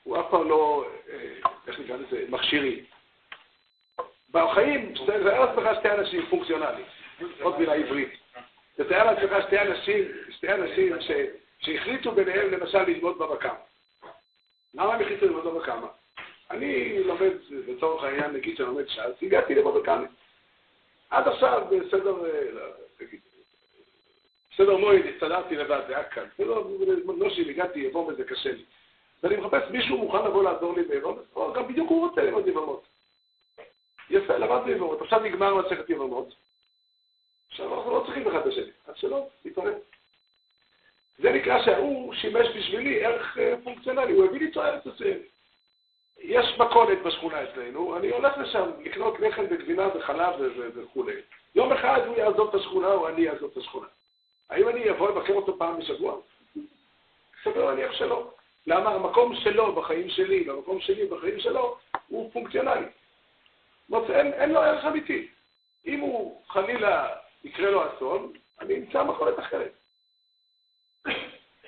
הוא 0.04 0.20
אף 0.20 0.26
פעם 0.30 0.50
לא, 0.50 0.86
אה, 1.10 1.50
איך 1.68 1.80
נקרא 1.80 1.96
לזה, 1.96 2.26
מכשירי. 2.30 2.84
בחיים, 4.32 4.94
תאר 5.06 5.46
לעצמך 5.46 5.80
שתי 5.80 5.92
אנשים 5.92 6.26
פונקציונליים, 6.30 6.86
עוד 7.42 7.60
מילה 7.60 7.74
עברית. 7.74 8.10
תתאר 8.76 9.12
לעצמך 9.12 9.32
שתי 9.48 9.60
אנשים, 9.60 10.04
שתי 10.30 10.54
אנשים 10.54 11.02
ש, 11.02 11.12
שהחליטו 11.60 12.12
ביניהם 12.12 12.52
למשל 12.52 12.82
ללמוד 12.84 13.18
בבא 13.18 13.36
קמא. 13.36 13.54
למה 14.74 14.94
הם 14.94 15.02
החליטו 15.02 15.26
ללמוד 15.26 15.46
בבא 15.46 15.66
קמא? 15.66 15.88
אני 16.52 17.04
לומד, 17.04 17.32
לצורך 17.50 18.04
העניין, 18.04 18.32
נגיד 18.32 18.58
שאני 18.58 18.68
לומד 18.68 18.88
ש"ס, 18.88 19.24
הגעתי 19.24 19.56
בקמא. 19.56 20.06
עד 21.10 21.28
עכשיו 21.28 21.68
בסדר, 21.72 22.16
בסדר 24.54 24.78
מועד, 24.78 25.06
הסתדרתי 25.16 25.56
לבד, 25.56 25.82
זה 25.88 25.96
היה 25.96 26.04
קל. 26.04 26.26
בסדר, 26.34 26.64
לא 27.18 27.30
שאם 27.30 27.50
הגעתי 27.50 27.80
יבום 27.80 28.08
וזה 28.08 28.24
קשה 28.24 28.52
לי. 28.52 28.64
ואני 29.24 29.36
מחפש 29.36 29.72
מישהו 29.72 29.98
מוכן 29.98 30.26
לבוא 30.26 30.44
לעזור 30.44 30.76
לי 30.76 30.84
ביבום, 30.84 31.18
גם 31.56 31.68
בדיוק 31.68 31.90
הוא 31.90 32.08
רוצה 32.08 32.22
ללמוד 32.22 32.48
יבמות. 32.48 32.84
יפה, 34.10 34.38
למדנו 34.38 34.72
יבמות. 34.72 35.02
עכשיו 35.02 35.20
נגמר 35.20 35.56
מסכת 35.56 35.90
יבמות. 35.90 36.34
עכשיו 37.52 37.76
אנחנו 37.76 37.92
לא 37.92 38.04
צריכים 38.06 38.28
אחד 38.28 38.40
את 38.40 38.46
השני, 38.46 38.72
אז 38.88 38.96
שלא, 38.96 39.28
נתעורר. 39.46 39.74
זה 41.18 41.32
נקרא 41.32 41.64
שההוא 41.66 42.14
שימש 42.14 42.48
בשבילי 42.58 43.06
ערך 43.06 43.38
אה, 43.38 43.54
פונקציונלי, 43.64 44.14
הוא 44.14 44.26
הביא 44.26 44.40
לי 44.40 44.52
תועלת 44.52 44.86
מסוימת. 44.86 45.22
יש 46.20 46.60
מכולת 46.60 47.02
בשכונה 47.04 47.44
אצלנו, 47.44 47.98
אני 47.98 48.10
הולך 48.10 48.38
לשם 48.38 48.72
לקנות 48.84 49.20
לחם 49.20 49.44
וגבינה 49.50 49.88
וחלב 49.96 50.34
וכולי. 50.76 51.16
יום 51.56 51.74
אחד 51.74 52.02
הוא 52.08 52.18
יעזוב 52.18 52.50
את 52.50 52.56
השכונה 52.56 52.88
או 52.88 53.08
אני 53.08 53.30
אעזוב 53.30 53.52
את 53.52 53.58
השכונה. 53.58 53.88
האם 54.50 54.70
אני 54.70 54.90
אבוא 54.90 55.10
לבקר 55.10 55.34
אותו 55.34 55.58
פעם 55.58 55.80
בשבוע? 55.80 56.18
סביר 57.44 57.66
להניח 57.66 57.94
שלא. 57.94 58.32
למה? 58.68 58.90
המקום 58.90 59.36
שלו 59.36 59.76
בחיים 59.76 60.10
שלי 60.10 60.50
והמקום 60.50 60.80
שלי 60.80 61.06
בחיים 61.06 61.40
שלו 61.40 61.78
הוא 62.08 62.32
פונקציונלי. 62.32 62.86
מוצא, 63.90 64.20
אין, 64.20 64.34
אין 64.34 64.50
לו 64.52 64.60
ערך 64.60 64.86
אמיתי. 64.86 65.28
אם 65.86 66.00
הוא 66.00 66.42
חלילה 66.48 67.16
יקרה 67.44 67.72
לו 67.72 67.84
אסון, 67.88 68.34
אני 68.62 68.78
אמצא 68.78 69.04
מכולת 69.04 69.40
אחרת. 69.40 69.72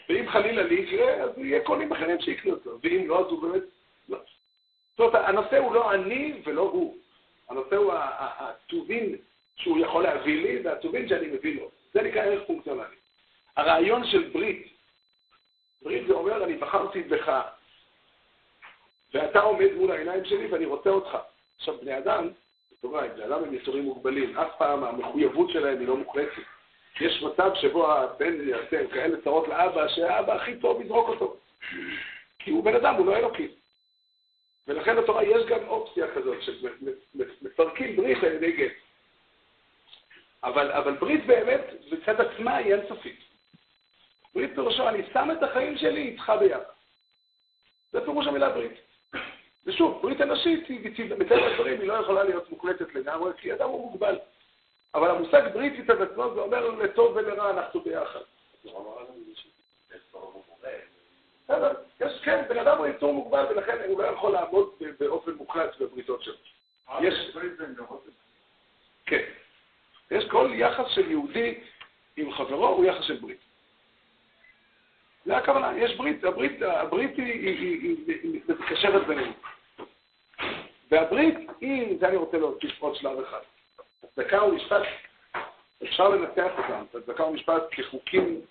ואם 0.10 0.30
חלילה 0.30 0.64
לי 0.64 0.76
יקרה, 0.76 1.14
אז 1.14 1.30
יהיה 1.38 1.64
קונים 1.64 1.92
אחרים 1.92 2.22
שיקנו 2.22 2.52
אותו, 2.52 2.78
ואם 2.84 3.08
לא, 3.08 3.20
אז 3.20 3.26
הוא 3.26 3.42
באמת 3.42 3.64
לא. 4.10 4.18
זאת 4.98 5.00
אומרת, 5.00 5.16
הנושא 5.28 5.58
הוא 5.58 5.76
לא 5.76 5.94
אני 5.94 6.42
ולא 6.46 6.62
הוא. 6.62 6.98
הנושא 7.50 7.76
הוא 7.76 7.94
הטובין 7.96 9.16
שהוא 9.56 9.80
יכול 9.80 10.04
להביא 10.04 10.42
לי, 10.42 10.62
והטובין 10.64 11.10
שאני 11.10 11.28
מביא 11.28 11.62
לו. 11.62 11.70
זה 11.96 12.02
נקרא 12.02 12.22
ערך 12.22 12.48
פונקציונלי. 12.48 12.96
הרעיון 13.58 14.08
של 14.08 14.30
ברית, 14.30 14.68
ברית 15.82 16.08
זה 16.08 16.14
אומר, 16.14 16.44
אני 16.44 16.54
בחרתי 16.58 17.04
בך, 17.04 17.42
ואתה 19.14 19.40
עומד 19.40 19.74
מול 19.74 19.92
העיניים 19.92 20.26
שלי 20.26 20.48
ואני 20.48 20.66
רוצה 20.66 20.90
אותך. 20.90 21.18
עכשיו, 21.58 21.78
בני 21.82 21.98
אדם, 21.98 22.30
בסוגריים, 22.72 23.12
בני 23.16 23.26
אדם 23.26 23.44
הם 23.44 23.54
יצורים 23.54 23.84
מוגבלים, 23.84 24.38
אף 24.38 24.52
פעם 24.58 24.84
המחויבות 24.84 25.50
שלהם 25.50 25.80
היא 25.80 25.88
לא 25.88 25.98
מוחלטת. 25.98 26.42
יש 27.02 27.24
מצב 27.24 27.52
שבו 27.56 27.92
הבן 27.92 28.50
יעשה 28.50 28.88
כאלה 28.88 29.22
צרות 29.22 29.48
לאבא, 29.48 29.88
שהאבא 29.88 30.34
הכי 30.34 30.56
טוב 30.56 30.82
יזרוק 30.82 31.10
אותו. 31.10 31.38
כי 32.40 32.52
הוא 32.52 32.64
בן 32.64 32.76
אדם, 32.76 32.96
הוא 32.96 33.06
לא 33.06 33.18
אלוקים. 33.18 33.50
ולכן 34.68 34.96
בתורה 34.96 35.24
יש 35.24 35.46
גם 35.46 35.68
אופציה 35.68 36.06
כזאת, 36.16 36.38
שמפרקים 36.42 37.96
ברית 37.96 38.24
על 38.24 38.32
ידי 38.32 38.52
גט. 38.52 38.85
אבל, 40.46 40.72
אבל 40.72 40.94
ברית 40.94 41.26
באמת, 41.26 41.62
בצד 41.92 42.22
עצמה 42.22 42.56
היא 42.56 42.74
אינסופית. 42.74 43.20
ברית 44.36 44.52
פירושו, 44.56 44.90
אני 44.90 45.02
שם 45.14 45.30
את 45.32 45.44
החיים 45.44 45.78
שלי 45.78 46.02
איתך 46.02 46.32
ביחד. 46.40 46.64
זה 47.92 48.02
פירוש 48.02 48.28
המילה 48.28 48.50
ברית. 48.50 48.74
ושוב, 49.66 50.02
ברית 50.02 50.22
אנושית, 50.22 50.70
מטבע 51.18 51.46
הדברים, 51.46 51.82
היא 51.82 51.88
לא 51.88 51.94
יכולה 51.94 52.24
להיות 52.24 52.50
מוחלטת 52.50 52.96
לגמרי, 52.96 53.32
כי 53.38 53.54
אדם 53.54 53.70
הוא 53.70 53.92
מוגבל. 53.92 54.20
אבל 54.96 55.10
המושג 55.10 55.42
ברית 55.54 55.80
מצד 55.80 56.02
עצמו, 56.02 56.34
זה 56.34 56.40
אומר 56.40 56.70
לטוב 56.70 57.16
ולרע 57.16 57.50
אנחנו 57.50 57.82
ביחד. 57.82 58.20
בסדר, 61.44 61.74
יש, 62.02 62.22
כן, 62.24 62.44
בן 62.50 62.58
אדם 62.58 62.78
הוא 62.78 62.88
יצור 62.88 63.14
מוגבל, 63.14 63.46
ולכן 63.50 63.78
הוא 63.88 64.02
לא 64.02 64.08
יכול 64.08 64.32
לעמוד 64.32 64.70
באופן 65.00 65.32
מוחלט 65.32 65.78
בבריתות 65.80 66.24
שלו. 66.24 66.36
יש... 67.02 67.36
כן. 69.06 69.22
יש 70.12 70.26
כל 70.30 70.52
יחס 70.54 70.86
של 70.90 71.12
יהודי 71.12 71.60
עם 72.18 72.34
חברו 72.34 72.68
הוא 72.68 72.86
יחס 72.86 73.04
של 73.04 73.18
ברית. 73.18 73.40
זה 75.26 75.38
הכוונה, 75.38 75.78
יש 75.78 75.96
ברית, 75.96 76.24
הברית, 76.24 76.62
הברית 76.62 77.18
היא, 77.18 77.26
היא, 77.26 77.82
היא, 78.08 78.20
היא 78.24 78.42
מתקשרת 78.48 79.08
בינינו. 79.08 79.34
והברית 80.92 81.36
היא, 81.62 81.98
זה 82.00 82.08
אני 82.08 82.16
רוצה 82.16 82.38
להוסיף 82.38 82.82
עוד 82.82 82.96
שלב 82.96 83.20
אחד. 83.20 83.40
הצדקה 84.04 84.44
ומשפט, 84.44 84.82
אפשר 85.84 86.10
לנתח 86.10 86.52
אותם, 86.58 86.84
הצדקה 86.94 87.24
ומשפט 87.24 87.64
כחוקים 87.72 88.42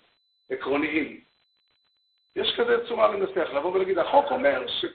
עקרוניים. 0.49 1.21
יש 2.35 2.55
כזה 2.57 2.87
צורה 2.87 3.07
לנסח, 3.07 3.49
לבוא 3.53 3.71
ולהגיד, 3.71 3.97
החוק 3.97 4.25
אומר 4.31 4.67
ש... 4.67 4.85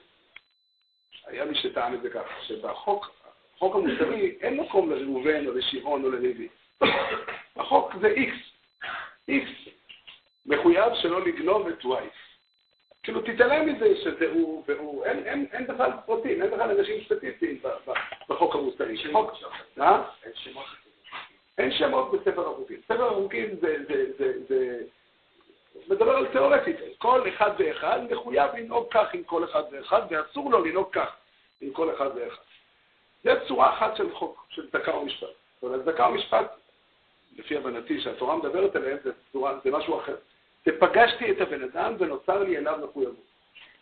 היה 1.25 1.45
מי 1.45 1.55
שטען 1.55 1.93
את 1.93 2.01
זה 2.01 2.09
ככה, 2.09 2.33
שבחוק 2.41 3.20
החוק 3.61 3.75
המוסרי 3.75 4.35
אין 4.41 4.57
מקום 4.57 4.91
לראובן 4.91 5.47
או 5.47 5.53
לשמעון 5.53 6.03
או 6.03 6.09
ללוי. 6.11 6.47
החוק 7.55 7.93
זה 8.01 8.07
איקס. 8.07 8.37
איקס 9.27 9.51
מחויב 10.45 10.93
שלא 11.01 11.25
לגנוב 11.25 11.67
את 11.67 11.85
וואי. 11.85 12.05
כאילו 13.03 13.21
תתעלם 13.21 13.65
מזה 13.65 13.95
שזה 14.03 14.31
הוא 14.33 14.63
והוא, 14.67 15.05
אין, 15.05 15.25
אין, 15.25 15.45
אין 15.53 15.67
בכלל 15.67 15.91
פרטים, 16.05 16.41
אין 16.41 16.51
בכלל 16.51 16.79
אנשים 16.79 17.03
סטטיסטיים 17.05 17.59
בחוק 18.29 18.55
המוסרי. 18.55 19.11
חוק, 19.11 19.31
אה? 19.79 20.03
אין 21.57 21.71
שמות 21.71 22.11
בספר 22.11 22.51
החוקים. 22.51 22.77
ספר 22.85 23.07
החוקים 23.11 23.47
זה, 23.61 23.77
זה, 23.87 24.05
זה, 24.17 24.33
זה 24.49 24.83
מדבר 25.87 26.17
על 26.17 26.27
תיאורטית. 26.27 26.75
כל 26.97 27.29
אחד 27.29 27.51
ואחד 27.57 27.99
מחויב 28.11 28.55
לנהוג 28.55 28.87
כך 28.91 29.13
עם 29.13 29.23
כל 29.23 29.43
אחד 29.43 29.63
ואחד, 29.71 30.01
ואסור 30.09 30.51
לו 30.51 30.65
לנהוג 30.65 30.87
כך 30.91 31.15
עם 31.61 31.71
כל 31.71 31.95
אחד 31.95 32.09
ואחד. 32.15 32.41
זה 33.23 33.31
צורה 33.47 33.73
אחת 33.73 33.95
של 33.95 34.15
חוק, 34.15 34.45
של 34.49 34.69
צדקה 34.69 34.95
ומשפט. 34.95 35.27
אבל 35.63 35.79
הצדקה 35.79 36.07
ומשפט, 36.07 36.51
לפי 37.37 37.57
הבנתי, 37.57 38.01
שהתורה 38.01 38.35
מדברת 38.35 38.75
עליהם, 38.75 38.97
זה, 39.03 39.11
צורה, 39.31 39.59
זה 39.63 39.71
משהו 39.71 39.99
אחר. 39.99 40.15
זה 40.65 40.71
פגשתי 40.79 41.31
את 41.31 41.41
הבן 41.41 41.63
אדם 41.63 41.93
ונוצר 41.99 42.43
לי 42.43 42.57
אליו 42.57 42.79
מחויבות. 42.89 43.31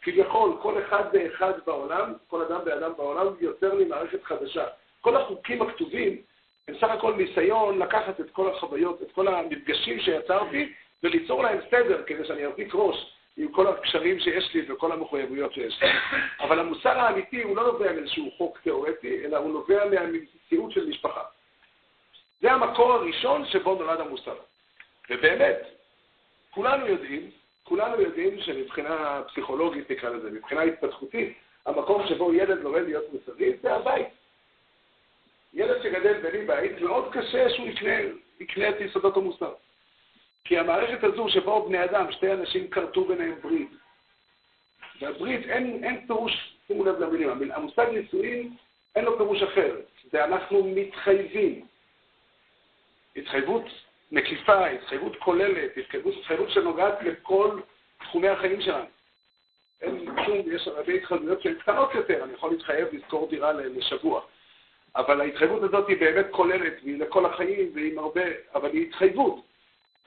כביכול, 0.02 0.58
כל 0.62 0.84
אחד 0.84 1.04
ואחד 1.14 1.54
בעולם, 1.66 2.14
כל 2.28 2.42
אדם 2.42 2.60
ואדם 2.66 2.92
בעולם, 2.98 3.28
יוצר 3.40 3.74
לי 3.74 3.86
מערכת 3.86 4.24
חדשה. 4.24 4.66
כל 5.02 5.16
החוקים 5.16 5.62
הכתובים 5.62 6.22
הם 6.68 6.76
סך 6.78 6.90
הכל 6.90 7.14
ניסיון 7.14 7.80
לקחת 7.80 8.20
את 8.20 8.30
כל 8.32 8.50
החוויות, 8.50 9.02
את 9.02 9.12
כל 9.12 9.28
המפגשים 9.28 10.00
שיצרתי, 10.00 10.74
וליצור 11.04 11.44
להם 11.44 11.60
סדר 11.72 12.04
כדי 12.08 12.26
שאני 12.26 12.46
ארתיק 12.46 12.70
ראש 12.74 13.14
עם 13.40 13.52
כל 13.52 13.68
הקשרים 13.68 14.20
שיש 14.20 14.54
לי 14.54 14.72
וכל 14.72 14.92
המחויבויות 14.92 15.54
שיש 15.54 15.82
לי. 15.82 15.90
אבל 16.44 16.60
המוסר 16.60 17.00
האמיתי 17.00 17.42
הוא 17.42 17.56
לא 17.56 17.64
נובע 17.64 17.92
מאיזשהו 17.92 18.32
חוק 18.38 18.60
תיאורטי, 18.64 19.26
אלא 19.26 19.38
הוא 19.38 19.52
נובע 19.52 19.86
מהמציאות 19.86 20.72
של 20.72 20.90
משפחה. 20.90 21.22
זה 22.42 22.52
המקור 22.52 22.94
הראשון 22.94 23.46
שבו 23.46 23.76
נולד 23.76 24.00
המוסר. 24.00 24.36
ובאמת, 25.10 25.58
כולנו 26.52 26.88
יודעים, 26.88 27.32
כולנו 27.64 28.02
יודעים 28.02 28.42
שמבחינה 28.42 29.22
פסיכולוגית 29.28 29.92
נקרא 29.92 30.10
לזה, 30.10 30.32
מבחינה 30.32 30.62
התפתחותית, 30.62 31.38
המקום 31.66 32.08
שבו 32.08 32.34
ילד 32.34 32.64
לומד 32.64 32.82
להיות 32.82 33.04
מוסרי 33.14 33.54
זה 33.62 33.76
הבית. 33.76 34.08
ילד 35.54 35.84
שגדל 35.84 36.22
בלי 36.22 36.46
בית, 36.46 36.82
מאוד 36.82 37.14
קשה 37.14 37.50
שהוא 37.50 37.68
יקנה, 37.68 37.98
יקנה 38.40 38.70
את 38.70 38.76
יסודות 38.82 39.18
המוסר. 39.18 39.54
כי 40.44 40.58
המערכת 40.58 41.04
הזו 41.04 41.30
שבו 41.30 41.66
בני 41.68 41.84
אדם, 41.84 42.12
שתי 42.12 42.34
אנשים 42.34 42.68
כרתו 42.68 43.06
ביניהם 43.06 43.36
ברית, 43.42 43.70
והברית, 45.02 45.50
אין, 45.50 45.84
אין 45.84 46.08
פירוש, 46.08 46.56
שימו 46.68 46.86
לב 46.86 47.00
למילים, 47.00 47.52
המושג 47.52 47.86
נישואין, 47.94 48.54
אין 48.96 49.06
לו 49.06 49.18
פירוש 49.18 49.44
אחר, 49.44 49.76
זה 50.12 50.26
אנחנו 50.26 50.64
מתחייבים. 50.76 51.66
התחייבות 53.16 53.64
מקיפה, 54.12 54.68
התחייבות 54.68 55.16
כוללת, 55.16 55.78
התחייבות, 55.78 56.14
התחייבות 56.20 56.50
שנוגעת 56.50 57.04
לכל 57.04 57.60
תחומי 58.00 58.28
החיים 58.28 58.62
שלנו. 58.62 58.86
אין 59.82 60.06
שום, 60.26 60.38
יש 60.52 60.68
הרבה 60.68 60.94
התחייבויות 60.94 61.42
שהן 61.42 61.54
קטנות 61.54 61.96
יותר, 61.96 62.24
אני 62.24 62.34
יכול 62.34 62.52
להתחייב 62.52 62.88
לשכור 62.92 63.30
דירה 63.30 63.54
לשבוע. 63.54 64.22
אבל 64.96 65.22
ההתחייבות 65.22 65.64
הזאת 65.64 65.88
היא 65.88 65.98
באמת 66.00 66.26
כוללת, 66.32 66.74
והיא 66.84 67.00
לכל 67.00 67.26
החיים, 67.26 67.72
והיא 67.74 68.00
הרבה, 68.00 68.22
אבל 68.56 68.70
היא 68.70 68.88
התחייבות. 68.88 69.49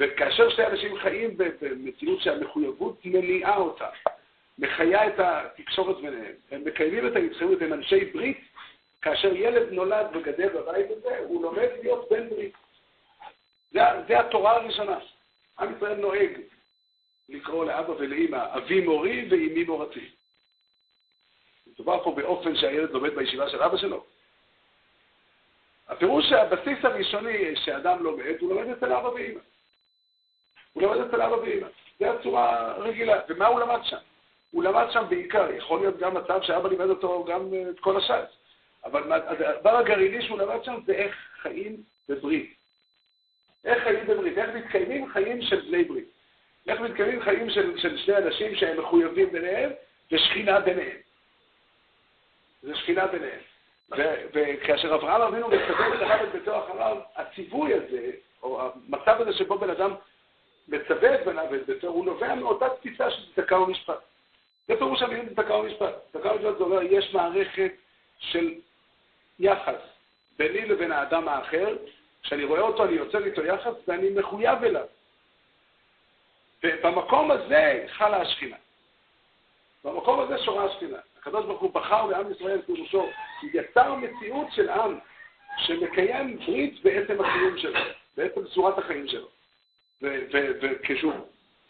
וכאשר 0.01 0.51
שתי 0.51 0.67
אנשים 0.67 0.99
חיים 0.99 1.37
במציאות 1.37 2.21
שהמחויבות 2.21 3.01
מניעה 3.05 3.57
אותה, 3.57 3.89
מחיה 4.59 5.07
את 5.07 5.15
התקשורת 5.19 5.97
ביניהם, 5.97 6.35
הם 6.51 6.65
מקיימים 6.65 7.07
את 7.07 7.17
ההתחייבות, 7.17 7.63
הם 7.63 7.73
אנשי 7.73 8.05
ברית, 8.05 8.41
כאשר 9.03 9.37
ילד 9.37 9.73
נולד 9.73 10.07
וגדל 10.17 10.49
בבית 10.49 10.87
הזה, 10.91 11.19
הוא 11.19 11.43
לומד 11.43 11.69
להיות 11.83 12.09
בן 12.11 12.29
ברית. 12.29 12.55
זה, 13.73 13.81
זה 14.09 14.21
התורה 14.21 14.57
הראשונה. 14.57 14.99
עם 15.59 15.77
ישראל 15.77 15.95
נוהג 15.95 16.31
לקרוא 17.29 17.65
לאבא 17.65 17.91
ולאמא 17.91 18.57
אבי 18.57 18.81
מורי 18.81 19.29
ואימי 19.31 19.65
מורתי. 19.65 20.11
מדובר 21.67 22.05
פה 22.05 22.13
באופן 22.17 22.57
שהילד 22.57 22.91
לומד 22.91 23.15
בישיבה 23.15 23.51
של 23.51 23.63
אבא 23.63 23.77
שלו. 23.77 24.05
הפירוש 25.89 26.29
שהבסיס 26.29 26.85
הראשוני 26.85 27.57
שאדם 27.57 28.03
לומד, 28.03 28.35
הוא 28.41 28.55
לומד 28.55 28.69
אצל 28.69 28.93
אבא 28.93 29.09
ואמא. 29.09 29.41
הוא 30.73 30.83
למד 30.83 31.07
אצל 31.07 31.23
אבא 31.23 31.35
ואמא. 31.35 31.67
זו 32.01 32.07
הצורה 32.07 32.71
הרגילה. 32.71 33.21
ומה 33.29 33.47
הוא 33.47 33.61
למד 33.61 33.81
שם? 33.85 33.97
הוא 34.51 34.65
למד 34.65 34.87
שם 34.91 35.05
בעיקר, 35.09 35.51
יכול 35.51 35.81
להיות 35.81 35.99
גם 35.99 36.15
מצב 36.15 36.43
שאבא 36.43 36.69
לימד 36.69 36.89
אותו 36.89 37.25
גם 37.25 37.55
אה, 37.55 37.71
את 37.71 37.81
כל 37.81 37.97
הש"ס. 37.97 38.37
אבל 38.85 39.13
הדבר 39.13 39.77
הגרעיני 39.77 40.23
שהוא 40.23 40.39
למד 40.39 40.65
שם 40.65 40.75
זה 40.87 40.93
איך 40.93 41.17
חיים 41.43 41.77
בברית. 42.09 42.55
איך 43.65 43.83
חיים 43.83 44.07
בברית, 44.07 44.39
איך 44.39 44.51
מתקיימים 44.55 45.09
חיים 45.13 45.43
של 45.43 45.61
בני 45.61 45.85
ברית. 45.85 46.09
איך 46.69 46.81
מתקיימים 46.81 47.23
חיים 47.23 47.51
של, 47.51 47.79
של 47.79 47.99
שני 47.99 48.17
אנשים 48.17 48.55
שהם 48.55 48.81
מחויבים 48.81 49.33
ביניהם 49.33 49.71
ושכינה 50.13 50.61
ביניהם. 50.61 50.97
זה 52.63 52.77
שכינה 52.77 53.07
ביניהם. 53.07 53.41
וכאשר 54.33 54.95
אברהם 54.95 55.23
אבינו 55.23 55.49
מסתכל 55.49 55.95
את 55.95 56.23
את 56.25 56.33
ביתו 56.33 56.65
אחריו, 56.65 56.97
הציווי 57.17 57.75
הזה 57.75 58.11
או 58.43 58.61
המצב 58.61 59.21
הזה 59.21 59.33
שבו 59.33 59.59
בן 59.59 59.71
אדם 59.71 59.95
מצווה 60.69 61.15
את 61.15 61.25
בניו 61.25 61.47
ואת 61.51 61.67
ביתו, 61.67 61.87
הוא 61.87 62.05
נובע 62.05 62.35
מאותה 62.35 62.69
תפיסה 62.69 63.11
של 63.11 63.33
צדקה 63.35 63.59
ומשפט. 63.59 63.99
זה 64.69 64.77
פירוש 64.77 65.03
המילים 65.03 65.29
צדקה 65.29 65.55
ומשפט. 65.55 65.95
צדקה 66.13 66.33
ומשפט 66.33 66.59
זה 66.59 66.65
אומר, 66.65 66.83
יש 66.83 67.15
מערכת 67.15 67.73
של 68.19 68.55
יחס 69.39 69.81
ביני 70.39 70.67
לבין 70.67 70.93
האדם 70.93 71.29
האחר, 71.29 71.77
כשאני 72.23 72.45
רואה 72.45 72.61
אותו, 72.61 72.85
אני 72.85 72.93
יוצר 72.93 73.25
איתו 73.25 73.45
יחס 73.45 73.73
ואני 73.89 74.11
מחויב 74.11 74.65
אליו. 74.65 74.87
ובמקום 76.65 77.31
הזה 77.31 77.85
חלה 77.89 78.17
השכינה. 78.17 78.57
במקום 79.85 80.21
הזה 80.21 80.39
שורה 80.39 80.65
השכינה. 80.65 80.99
הקדוש 81.19 81.47
ברוך 81.47 81.61
הוא 81.61 81.75
בחר 81.75 82.07
בעם 82.07 82.33
ישראל 82.33 82.63
פירושו, 82.63 83.09
יצר 83.53 83.95
מציאות 83.95 84.47
של 84.53 84.69
עם 84.69 84.99
שמקיים 85.59 86.39
ברית 86.39 86.83
בעצם 86.83 87.25
הקיום 87.25 87.59
שלו, 87.59 87.81
בעצם 88.17 88.45
צורת 88.45 88.79
החיים 88.79 89.09
שלו. 89.09 89.29
וכשהוא, 90.03 91.13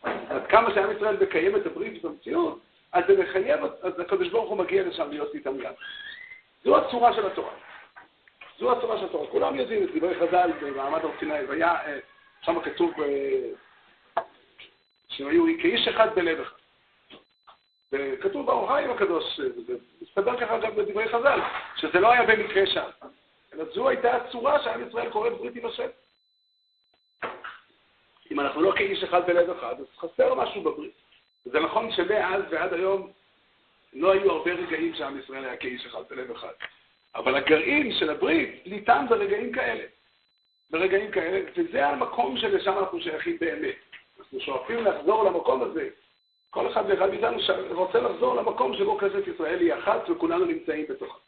עד 0.03 0.47
כמה 0.49 0.75
שעם 0.75 0.97
ישראל 0.97 1.17
מקיים 1.23 1.57
את 1.57 1.67
הברית 1.67 2.03
במציאות, 2.03 2.59
אז 2.93 3.05
זה 3.07 3.23
מחייב, 3.23 3.61
אז 3.83 4.01
הקדוש 4.01 4.29
ברוך 4.29 4.51
הוא 4.51 4.59
מגיע 4.59 4.83
לשם 4.83 5.11
להיות 5.11 5.35
איתם 5.35 5.61
יד. 5.61 5.73
זו 6.65 6.77
הצורה 6.77 7.15
של 7.15 7.27
התורה. 7.27 7.53
זו 8.59 8.73
הצורה 8.73 8.99
של 8.99 9.05
התורה. 9.05 9.27
כולם 9.27 9.57
יודעים 9.57 9.85
את 9.85 9.89
דברי 9.95 10.15
חז"ל 10.15 10.51
במעמד 10.61 11.05
הר 11.05 11.11
סיני, 11.19 11.45
והיה, 11.49 11.75
אה, 11.87 11.99
שם 12.43 12.61
כתוב 12.61 12.93
אה, 13.03 14.23
שהם 15.09 15.29
היו 15.29 15.45
כאיש 15.63 15.89
אחד 15.89 16.15
בלב 16.15 16.41
אחד. 16.41 16.57
וכתוב 17.93 18.47
באור 18.47 18.69
חיים 18.69 18.91
הקדוש, 18.91 19.41
זה 19.67 19.75
מסתבר 20.03 20.41
ככה 20.41 20.59
גם 20.59 20.77
בדברי 20.77 21.09
חז"ל, 21.09 21.41
שזה 21.77 22.01
לא 22.01 22.13
היה 22.13 22.23
במקרה 22.23 22.67
שם, 22.67 22.89
אלא 23.55 23.65
זו 23.75 23.89
הייתה 23.89 24.17
הצורה 24.17 24.63
שעם 24.63 24.89
ישראל 24.89 25.11
קורא 25.11 25.31
ברית 25.31 25.57
עם 25.57 25.67
השם. 25.67 25.89
אם 28.33 28.41
אנחנו 28.41 28.63
לא 28.63 28.73
כאיש 28.77 29.03
אחד 29.03 29.27
בלב 29.27 29.51
אחד, 29.51 29.75
אז 29.81 29.87
חסר 29.99 30.35
משהו 30.35 30.63
בברית. 30.63 30.93
זה 31.45 31.61
נכון 31.61 31.93
שמאז 31.93 32.43
ועד 32.51 32.73
היום 32.73 33.11
לא 33.93 34.13
היו 34.13 34.33
הרבה 34.33 34.53
רגעים 34.53 34.95
שעם 34.95 35.19
ישראל 35.19 35.45
היה 35.45 35.57
כאיש 35.57 35.87
אחד 35.87 36.03
בלב 36.11 36.31
אחד. 36.31 36.53
אבל 37.15 37.35
הגרעין 37.35 37.99
של 37.99 38.11
הברית 38.11 38.67
ניתן 38.67 39.07
ברגעים 39.09 39.53
כאלה. 39.53 39.85
ברגעים 40.71 41.11
כאלה, 41.11 41.51
וזה 41.57 41.87
המקום 41.89 42.39
שלשם 42.39 42.79
אנחנו 42.79 43.01
שייכים 43.01 43.39
באמת. 43.41 43.75
אנחנו 44.19 44.41
שואפים 44.41 44.85
לחזור 44.85 45.25
למקום 45.25 45.63
הזה. 45.63 45.89
כל 46.51 46.73
אחד 46.73 46.85
ואחד 46.89 47.11
מאיתנו 47.11 47.39
רוצה 47.71 48.01
לחזור 48.01 48.35
למקום 48.35 48.77
שבו 48.77 48.99
כנסת 48.99 49.29
ישראל 49.35 49.61
היא 49.61 49.75
אחת 49.75 50.11
וכולנו 50.11 50.45
נמצאים 50.45 50.87
בתוכה. 50.89 51.19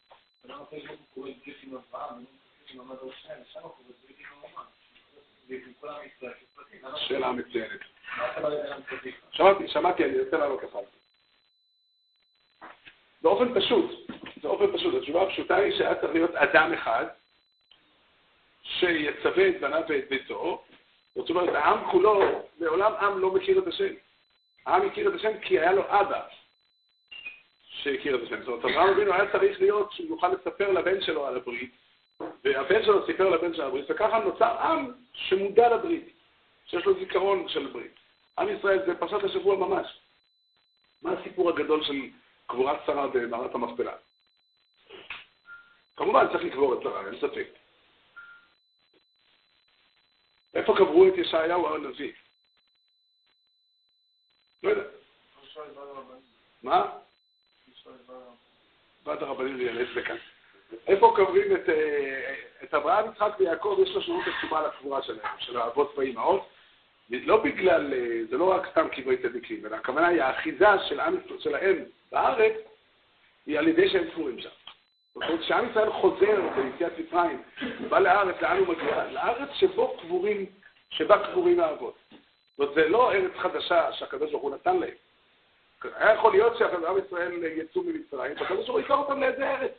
שאלה 6.97 7.33
מצוינת. 7.33 7.81
שמעתי, 9.33 9.69
שמעתי, 9.69 10.05
אני 10.05 10.21
רוצה 10.21 10.37
לעלות 10.37 10.63
לך. 10.63 10.79
באופן 13.23 13.61
פשוט, 13.61 14.11
באופן 14.43 14.79
פשוט, 14.79 14.95
התשובה 14.95 15.23
הפשוטה 15.23 15.57
היא 15.57 15.79
שהיה 15.79 15.95
צריך 15.95 16.15
להיות 16.15 16.35
אדם 16.35 16.73
אחד 16.73 17.07
שיצווה 18.63 19.49
את 19.49 19.61
בניו 19.61 19.83
ואת 19.89 20.09
ביתו, 20.09 20.65
זאת 21.15 21.31
אומרת, 21.31 21.55
העם 21.55 21.91
כולו, 21.91 22.23
לעולם 22.59 22.93
עם 22.93 23.19
לא 23.19 23.31
מכיר 23.31 23.59
את 23.59 23.67
השם. 23.67 23.95
העם 24.67 24.87
הכיר 24.87 25.09
את 25.09 25.15
השם 25.15 25.39
כי 25.39 25.61
היה 25.61 25.73
לו 25.73 25.83
אבא 25.83 26.21
שהכיר 27.69 28.17
את 28.17 28.23
השם. 28.23 28.41
זאת 28.41 28.49
אומרת, 28.49 28.65
אברהם 28.65 28.89
אבינו 28.89 29.13
היה 29.15 29.33
צריך 29.33 29.61
להיות 29.61 29.93
שהוא 29.93 30.09
יוכל 30.09 30.29
לספר 30.29 30.71
לבן 30.71 31.01
שלו 31.01 31.27
על 31.27 31.37
הברית, 31.37 31.71
והבן 32.45 32.83
שלו 32.83 33.07
סיפר 33.07 33.29
לבן 33.31 33.55
שלו 33.55 33.63
על 33.63 33.69
הברית, 33.69 33.91
וככה 33.91 34.19
נוצר 34.19 34.59
עם 34.59 34.93
שמודע 35.13 35.77
לברית, 35.77 36.14
שיש 36.67 36.85
לו 36.85 36.95
זיכרון 36.99 37.49
של 37.49 37.67
ברית. 37.67 37.95
עם 38.39 38.49
ישראל 38.49 38.87
זה 38.87 38.99
פרשת 38.99 39.25
השבוע 39.25 39.57
ממש. 39.57 39.99
מה 41.03 41.13
הסיפור 41.13 41.51
הגדול 41.51 41.85
של 41.85 41.95
קבורת 42.47 42.79
שרה 42.87 43.07
במערת 43.09 43.55
המכפלה? 43.55 43.97
כמובן 45.97 46.27
צריך 46.33 46.45
לקבור 46.45 46.75
את 46.75 46.83
שרה, 46.83 47.07
אין 47.07 47.17
ספק. 47.21 47.47
איפה 50.55 50.75
קברו 50.77 51.09
את 51.09 51.13
ישעיהו 51.17 51.75
הנביא? 51.75 52.13
לא 54.63 54.71
יודע. 54.71 54.83
מה? 56.63 56.91
ועד 59.05 59.23
הרבנים 59.23 59.57
ליאלץ 59.57 59.89
בכאן. 59.97 60.17
איפה 60.87 61.13
קוברים 61.17 61.57
את, 61.57 61.69
אה, 61.69 62.35
את 62.63 62.75
אברהם, 62.75 63.11
יצחק 63.13 63.33
ויעקב, 63.39 63.79
יש 63.83 63.91
לו 63.95 64.03
שירות 64.03 64.25
עצומה 64.27 64.67
לקבורה 64.67 65.03
שלהם, 65.03 65.39
של 65.39 65.57
האבות 65.57 65.95
והאימהות. 65.97 66.49
לא 67.11 67.37
בגלל, 67.37 67.95
אה, 67.95 68.21
זה 68.31 68.37
לא 68.37 68.55
רק 68.55 68.71
סתם 68.71 68.89
קברי 68.89 69.17
צדיקים, 69.17 69.67
אלא 69.67 69.77
הכוונה 69.77 70.07
היא 70.09 70.23
האחיזה 70.23 70.67
של 70.89 71.01
עם, 71.01 71.17
שלהם 71.39 71.77
בארץ, 72.13 72.53
היא 73.47 73.59
על 73.59 73.69
ידי 73.69 73.89
שהם 73.89 74.11
קבורים 74.11 74.41
שם. 74.41 74.49
זאת 75.15 75.23
אומרת, 75.23 75.41
כשעם 75.41 75.71
ישראל 75.71 75.93
חוזר 75.93 76.41
ביציאת 76.57 76.93
מצרים, 76.99 77.43
בא 77.89 77.99
לארץ, 77.99 78.37
לאן 78.43 78.59
הוא 78.59 78.69
מגיע? 78.69 79.05
לארץ 79.11 79.49
שבו 79.55 79.97
קבורים, 80.01 80.47
שבה 80.91 81.27
קבורים 81.27 81.61
האבות. 81.61 81.99
זאת 82.11 82.59
אומרת, 82.59 82.75
זה 82.75 82.89
לא 82.89 83.13
ארץ 83.13 83.33
חדשה 83.37 83.93
שהקדוש 83.93 84.31
ברוך 84.31 84.43
הוא 84.43 84.55
נתן 84.55 84.77
להם. 84.77 84.95
היה 85.95 86.15
יכול 86.15 86.33
להיות 86.33 86.59
שעם 86.59 86.99
ישראל 87.07 87.45
יצאו 87.45 87.83
ממצרים, 87.83 88.33
והקדוש 88.37 88.67
ברוך 88.67 88.69
הוא 88.69 88.81
ייקח 88.81 88.95
אותם 88.95 89.21
לאיזה 89.21 89.51
ארץ. 89.51 89.73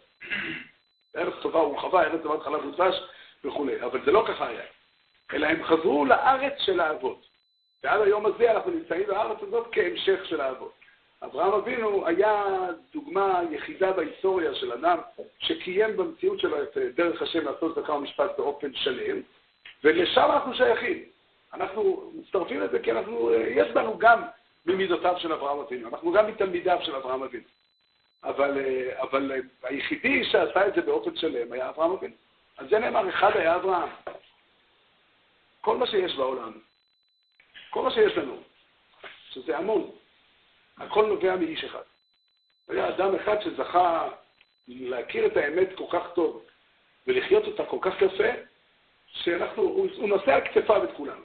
ארץ 1.16 1.34
טובה 1.42 1.60
ורחבה, 1.60 2.04
ארץ 2.04 2.22
טובת 2.24 2.44
חלב 2.44 2.66
ודבש 2.66 2.96
וכולי, 3.44 3.82
אבל 3.82 4.06
זה 4.06 4.12
לא 4.12 4.26
ככה 4.28 4.48
היה. 4.48 4.64
אלא 5.34 5.48
הם 5.48 5.64
חזרו 5.64 6.06
לארץ 6.06 6.54
של 6.58 6.80
האבות. 6.80 7.26
ועד 7.84 8.02
היום 8.02 8.26
הזה 8.26 8.52
אנחנו 8.52 8.72
נמצאים 8.72 9.04
בארץ 9.08 9.38
הזאת 9.42 9.68
כהמשך 9.72 10.26
של 10.26 10.42
האבות. 10.42 10.74
אברהם 11.24 11.54
אבינו 11.54 12.08
היה 12.08 12.44
דוגמה 12.94 13.42
יחידה 13.52 13.92
בהיסטוריה 13.92 14.56
של 14.56 14.72
אדם 14.72 14.98
שקיים 15.40 15.98
במציאות 15.98 16.40
שלו 16.40 16.64
את 16.64 16.78
דרך 16.96 17.22
השם 17.22 17.46
לעשות 17.46 17.76
צדקה 17.76 17.94
ומשפט 17.94 18.38
באופן 18.38 18.74
שלם, 18.74 19.22
ולשם 19.84 20.30
אנחנו 20.32 20.54
שייכים. 20.54 21.04
אנחנו 21.54 22.12
מצטרפים 22.16 22.60
לזה 22.60 22.80
כי 22.80 22.92
אנחנו, 22.92 23.32
יש 23.34 23.72
בנו 23.72 23.98
גם 23.98 24.22
ממידותיו 24.66 25.16
של 25.18 25.34
אברהם 25.34 25.60
אבינו, 25.60 25.90
אנחנו 25.90 26.12
גם 26.12 26.28
מתלמידיו 26.28 26.78
של 26.82 26.96
אברהם 26.96 27.24
אבינו. 27.24 27.44
אבל, 28.24 28.58
אבל 29.02 29.32
היחידי 29.64 30.24
שעשה 30.24 30.68
את 30.68 30.76
זה 30.76 30.82
באופן 30.82 31.16
שלם 31.16 31.52
היה 31.52 31.70
אברהם 31.70 31.92
אבינו. 31.92 32.14
על 32.58 32.70
זה 32.70 32.80
נאמר, 32.80 33.10
אחד 33.10 33.32
היה 33.36 33.56
אברהם. 33.56 33.90
כל 35.66 35.78
מה 35.78 35.88
שיש 35.88 36.16
בעולם, 36.16 36.52
כל 37.70 37.82
מה 37.82 37.92
שיש 37.92 38.18
לנו, 38.18 38.38
שזה 39.30 39.58
המון, 39.58 39.92
הכל 40.78 41.06
נובע 41.06 41.36
מאיש 41.36 41.64
אחד. 41.64 41.82
היה 42.68 42.90
אדם 42.90 43.16
אחד 43.16 43.42
שזכה 43.42 44.10
להכיר 44.68 45.26
את 45.26 45.38
האמת 45.38 45.70
כל 45.76 45.86
כך 45.92 46.04
טוב 46.16 46.46
ולחיות 47.08 47.46
אותה 47.46 47.66
כל 47.66 47.78
כך 47.82 48.02
יפה, 48.02 48.30
שאנחנו, 49.08 49.64
הוא, 49.64 49.88
הוא 49.98 50.10
נושא 50.10 50.34
על 50.34 50.42
כתפיו 50.42 50.84
את 50.84 50.90
כולנו. 50.98 51.22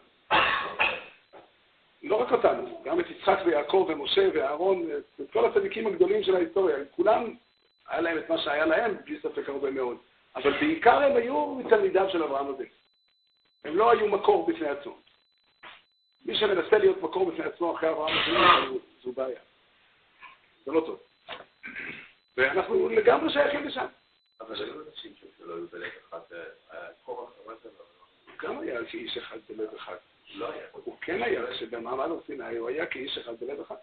לא 2.02 2.16
רק 2.16 2.32
אותנו, 2.32 2.82
גם 2.84 3.00
את 3.00 3.10
יצחק 3.10 3.38
ויעקב 3.44 3.86
ומשה 3.88 4.28
ואהרון, 4.34 4.88
את 5.20 5.30
כל 5.32 5.44
הצדיקים 5.44 5.86
הגדולים 5.86 6.22
של 6.22 6.36
ההיסטוריה, 6.36 6.76
כולם, 6.90 7.34
היה 7.88 8.00
להם 8.00 8.18
את 8.18 8.30
מה 8.30 8.38
שהיה 8.38 8.66
להם, 8.66 8.96
בלי 9.04 9.18
ספק 9.20 9.48
הרבה 9.48 9.70
מאוד. 9.70 9.96
אבל 10.36 10.52
בעיקר 10.60 11.02
הם 11.02 11.16
היו 11.16 11.54
מתלמידיו 11.54 12.10
של 12.10 12.22
אברהם 12.22 12.46
אבינו. 12.46 12.79
הם 13.64 13.76
לא 13.76 13.90
היו 13.90 14.08
מקור 14.08 14.46
בפני 14.46 14.68
עצמו. 14.68 14.98
מי 16.24 16.38
שמנסה 16.38 16.78
להיות 16.78 17.02
מקור 17.02 17.30
בפני 17.30 17.44
עצמו 17.44 17.76
אחרי 17.76 17.90
אברהם 17.90 18.18
אבינו, 18.18 18.78
זו 19.02 19.12
בעיה. 19.12 19.40
זה 20.64 20.72
לא 20.72 20.80
טוב. 20.86 21.00
ואנחנו 22.36 22.88
לגמרי 22.88 23.32
שייכים 23.32 23.64
לשם. 23.64 23.86
אבל 24.40 24.62
היו 24.62 24.74
אנשים 24.88 25.12
שלא 25.38 25.54
היו 25.54 25.66
בלב 25.66 25.90
אחד, 26.08 26.20
קורח 27.04 27.30
גם 28.42 28.58
היה 28.58 28.84
כאיש 28.84 29.16
אחד 29.16 29.38
בלב 29.48 29.74
אחד. 29.74 29.96
לא 30.34 30.52
היה. 30.52 30.66
הוא 30.72 30.96
כן 31.00 31.22
היה, 31.22 31.54
שבמעמד 31.54 32.04
הר 32.04 32.20
סיני 32.26 32.56
הוא 32.56 32.68
היה 32.68 32.86
כאיש 32.86 33.18
אחד 33.18 33.32
בלב 33.40 33.60
אחד. 33.60 33.74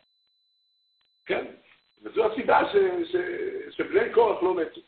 כן, 1.25 1.45
וזו 2.03 2.31
הסיבה 2.31 2.61
שבני 3.71 4.13
קורח 4.13 4.43
לא 4.43 4.55
מתו. 4.55 4.81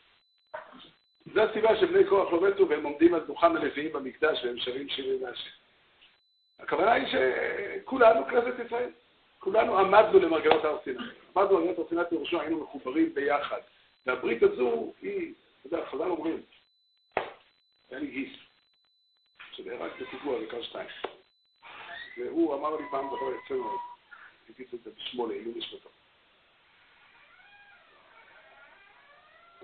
זו 1.34 1.42
הסיבה 1.42 1.78
שבני 1.80 2.04
קורח 2.04 2.34
לא 2.34 2.48
מתו 2.48 2.70
והם 2.70 2.84
עומדים 2.84 3.13
על 3.13 3.20
דוכן 3.20 3.58
הלוויים 3.58 3.94
במקדש 3.94 4.44
והם 4.44 4.58
שרים 4.60 4.89
שירים 4.89 5.24
מהשם. 5.24 5.50
הכוונה 6.60 6.92
היא 6.92 7.06
שכולנו 7.08 8.26
כנסת 8.26 8.65
ישראל, 8.65 8.89
כולנו 9.39 9.80
עמדנו 9.80 10.20
למרגלות 10.20 10.65
הר 10.65 10.78
סיני. 10.84 10.98
עמדנו 11.36 11.58
למרגלות 11.58 11.78
הר 11.80 11.89
סיני 11.89 12.02
פירושו, 12.10 12.42
היינו 12.42 12.63
מחוברים 12.63 13.13
ביחד. 13.13 13.60
והברית 14.06 14.44
הזו 14.44 14.94
היא, 15.02 15.34
אתה 15.60 15.68
יודע, 15.68 15.86
חז"ל 15.86 16.02
אומרים, 16.02 16.42
היה 17.89 18.00
לי 18.00 18.08
גיס, 18.08 18.38
שנהרג 19.52 19.92
בפיגוע 20.02 20.39
בקר 20.39 20.62
שתיים. 20.62 20.89
והוא 22.18 22.56
אמר 22.56 22.76
לי 22.76 22.84
פעם 22.92 23.08
דבר 23.08 23.36
יפה 23.36 23.54
מאוד, 23.56 23.80
הגיש 24.50 24.74
את 24.74 24.84
זה 24.84 24.92
בשמונה, 24.98 25.34
עילוי 25.34 25.54
נשמתו. 25.58 25.89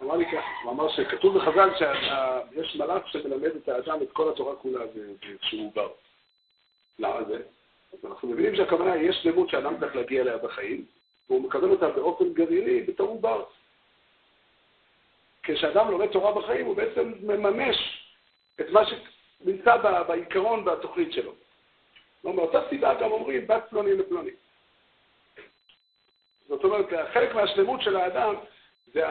אמר 0.04 0.16
לי 0.16 0.26
ככה, 0.26 0.48
הוא 0.64 0.72
אמר 0.72 0.90
שכתוב 0.90 1.38
בחז"ל 1.38 1.70
שיש 1.78 2.76
מלאך 2.76 3.08
שמלמד 3.08 3.56
את 3.56 3.70
האדם 3.70 4.02
את 4.02 4.12
כל 4.12 4.30
התורה 4.30 4.56
כולה 4.56 4.86
כשהוא 5.42 5.72
בר. 5.76 5.90
למה 7.00 7.24
זה? 7.24 7.42
אז 7.94 8.06
אנחנו 8.06 8.28
מבינים 8.28 8.56
שהכוונה, 8.56 8.98
יש 8.98 9.16
שלמות 9.16 9.50
שאדם 9.50 9.80
צריך 9.80 9.96
להגיע 9.96 10.22
אליה 10.22 10.38
בחיים, 10.38 10.86
והוא 11.30 11.42
מקבל 11.42 11.70
אותה 11.70 11.90
באופן 11.90 12.34
גרעיני 12.34 12.82
בתור 12.82 13.10
עובר. 13.10 13.44
כשאדם 15.44 15.92
לומד 15.92 16.08
תורה 16.08 16.42
בחיים, 16.42 16.66
הוא 16.66 16.76
בעצם 16.76 17.14
מממש 17.22 17.78
את 18.62 18.70
מה 18.70 18.82
שנמצא 18.86 19.78
בעיקרון 20.08 20.66
בתוכנית 20.66 21.14
שלו. 21.14 21.32
מאותה 22.24 22.60
סיבה 22.70 22.94
גם 22.94 23.12
אומרים 23.12 23.48
בת 23.48 23.64
פלוני 23.70 23.94
לפלוני. 23.94 24.32
זאת 26.48 26.64
אומרת, 26.64 26.86
חלק 27.14 27.36
מהשלמות 27.36 27.82
של 27.82 27.96
האדם 27.96 28.36
זה, 28.96 29.04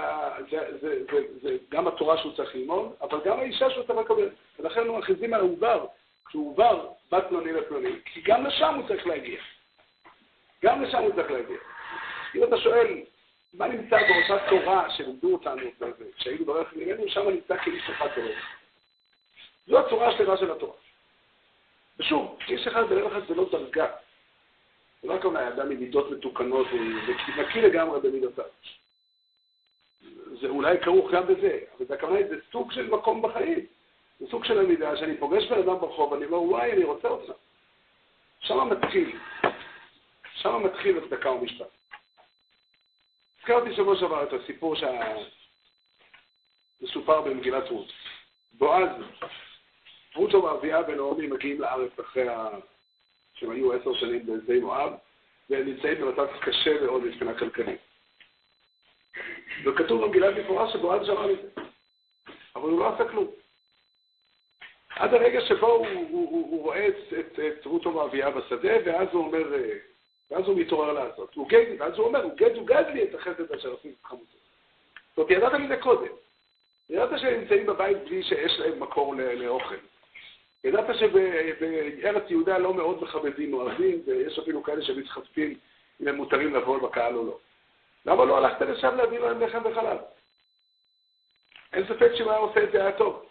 זה, 0.51 0.59
זה, 0.81 1.05
זה, 1.13 1.19
זה 1.43 1.57
גם 1.69 1.89
התורה 1.89 2.19
שהוא 2.19 2.33
צריך 2.37 2.55
ללמוד, 2.55 2.93
אבל 3.01 3.19
גם 3.25 3.39
האישה 3.39 3.71
שהוא 3.71 3.85
צריך 3.85 3.99
לקבל. 3.99 4.29
ולכן 4.59 4.81
אנחנו 4.81 4.99
מכריזים 4.99 5.35
על 5.35 5.41
העובר, 5.41 5.87
כשהוא 6.27 6.51
עובר 6.51 6.89
בת 7.13 7.25
פלוני 7.29 7.53
לפלוני, 7.53 7.91
כי 8.05 8.21
גם 8.21 8.47
לשם 8.47 8.75
הוא 8.75 8.89
צריך 8.89 9.07
להגיע. 9.07 9.41
גם 10.63 10.83
לשם 10.83 10.99
הוא 10.99 11.15
צריך 11.15 11.31
להגיע. 11.31 11.57
אם 12.35 12.45
אתה 12.45 12.59
שואל, 12.59 12.89
מה 13.55 13.69
נמצא 13.69 13.97
באותה 13.97 14.47
תורה 14.51 14.91
שלימדו 14.91 15.33
אותנו, 15.33 15.63
כשהיינו 16.17 16.45
ברך 16.45 16.77
ממנו, 16.77 17.09
שם 17.09 17.29
נמצא 17.29 17.57
כאיש 17.57 17.91
אחד 17.91 18.09
ברך. 18.17 18.57
זו 19.67 19.79
הצורה 19.79 20.09
השלמה 20.09 20.37
של 20.37 20.51
התורה. 20.51 20.77
ושוב, 21.99 22.39
איש 22.49 22.67
אחד 22.67 22.83
בלב 22.83 23.07
אחד 23.07 23.21
זה 23.29 23.35
לא 23.35 23.49
דרגה. 23.53 23.87
זה 25.03 25.09
לא 25.09 25.15
הכוונה 25.15 25.49
אדם 25.49 25.71
עם 25.71 25.79
מידות 25.79 26.11
מתוקנות, 26.11 26.67
הוא 26.71 26.81
נקי 27.37 27.61
לגמרי 27.61 28.01
במידותיו. 28.01 28.45
זה 30.45 30.51
אולי 30.51 30.79
כרוך 30.79 31.11
גם 31.11 31.27
בזה, 31.27 31.59
אבל 31.77 31.95
הכוונה, 31.95 32.29
זה 32.29 32.37
סוג 32.53 32.73
של 32.73 32.91
מקום 32.91 33.23
בחיים. 33.23 33.67
זה 34.21 34.27
סוג 34.31 34.45
של 34.45 34.61
עמידה, 34.61 34.97
שאני 34.97 35.17
פוגש 35.17 35.45
בן 35.45 35.59
אדם 35.59 35.81
ברחוב, 35.81 36.15
אני 36.15 36.25
אומר, 36.25 36.43
וואי, 36.43 36.73
אני 36.73 36.85
רוצה 36.85 37.09
אותך. 37.09 37.33
שם 38.41 38.69
מתחיל. 38.71 39.19
שם 40.35 40.63
מתחיל 40.65 40.99
הצדקה 40.99 41.31
ומשפט. 41.31 41.67
הזכרתי 43.39 43.75
שבוע 43.77 43.97
שעבר 43.97 44.23
את 44.23 44.33
הסיפור 44.33 44.77
שמסופר 46.81 47.21
במגילת 47.21 47.69
רות. 47.69 47.93
בועז, 48.53 48.91
רותו 50.15 50.43
ואביה 50.43 50.81
ונעמי 50.89 51.27
מגיעים 51.27 51.61
לארץ 51.61 51.99
אחרי 52.01 52.29
ה... 52.29 52.49
שהם 53.35 53.51
היו 53.51 53.73
עשר 53.73 53.95
שנים 53.95 54.27
בשדה 54.27 54.61
מואב, 54.61 54.93
והם 55.51 55.67
נמצאים 55.67 56.01
במצב 56.01 56.27
קשה 56.41 56.81
מאוד 56.87 57.05
מבחינה 57.05 57.39
כלכלית. 57.39 57.84
וכתוב 59.65 60.05
במגילת 60.05 60.35
מפורש 60.37 60.73
שבועז 60.73 61.07
שמע 61.07 61.27
מזה, 61.27 61.49
אבל 62.57 62.71
הוא 62.71 62.81
לא 62.81 62.95
עשה 62.95 63.09
כלום. 63.09 63.27
עד 64.97 65.15
הרגע 65.15 65.41
שבו 65.41 65.67
הוא, 65.67 65.87
הוא, 65.87 66.09
הוא, 66.11 66.51
הוא 66.51 66.63
רואה 66.63 66.89
את, 66.89 66.95
את, 67.19 67.39
את 67.39 67.65
רותו 67.65 67.95
ואביה 67.95 68.31
בשדה, 68.31 68.73
ואז 68.85 69.09
הוא 69.13 69.27
אומר, 69.27 69.43
ואז 70.31 70.45
הוא 70.47 70.59
מתעורר 70.59 70.93
לעשות. 70.93 71.35
הוא 71.35 71.49
גד, 71.49 71.65
ואז 71.79 71.95
הוא 71.95 72.07
אומר, 72.07 72.23
הוא 72.23 72.33
גד 72.37 72.57
הוא 72.57 72.67
גד 72.67 72.85
לי 72.95 73.03
את 73.03 73.15
החסד 73.15 73.53
אשר 73.53 73.75
עשיתי 73.75 73.95
חמוצות. 74.05 74.41
זאת 75.09 75.19
אומרת, 75.19 75.31
ידעת 75.31 75.53
מזה 75.53 75.77
קודם. 75.77 76.13
ידעת 76.91 77.21
שהם 77.21 77.41
נמצאים 77.41 77.67
בבית 77.67 77.97
בלי 78.05 78.23
שיש 78.23 78.59
להם 78.59 78.81
מקור 78.81 79.15
לאוכל. 79.15 79.75
ידעת 80.65 80.97
שבארץ 80.99 82.23
יהודה 82.31 82.59
לא 82.59 82.75
מאוד 82.75 83.03
מכבדים 83.03 83.55
אוהבים, 83.55 84.03
ויש 84.07 84.39
אפילו 84.39 84.63
כאלה 84.63 84.83
שמתחשפים 84.83 85.55
אם 86.01 86.09
הם 86.09 86.15
מותרים 86.15 86.55
לבוא 86.55 86.79
בקהל 86.79 87.17
או 87.17 87.27
לא. 87.27 87.39
למה 88.07 88.25
לא 88.25 88.39
הלכת 88.39 88.61
לשם 88.61 88.97
להביא 88.97 89.19
להם 89.19 89.41
לחם 89.41 89.63
וחלב? 89.65 89.99
אין 91.73 91.85
ספק 91.85 92.15
שהוא 92.15 92.31
היה 92.31 92.41
עושה 92.41 92.65
את 92.65 92.73
זה 92.73 92.81
היה 92.81 92.93
טוב. 92.93 93.27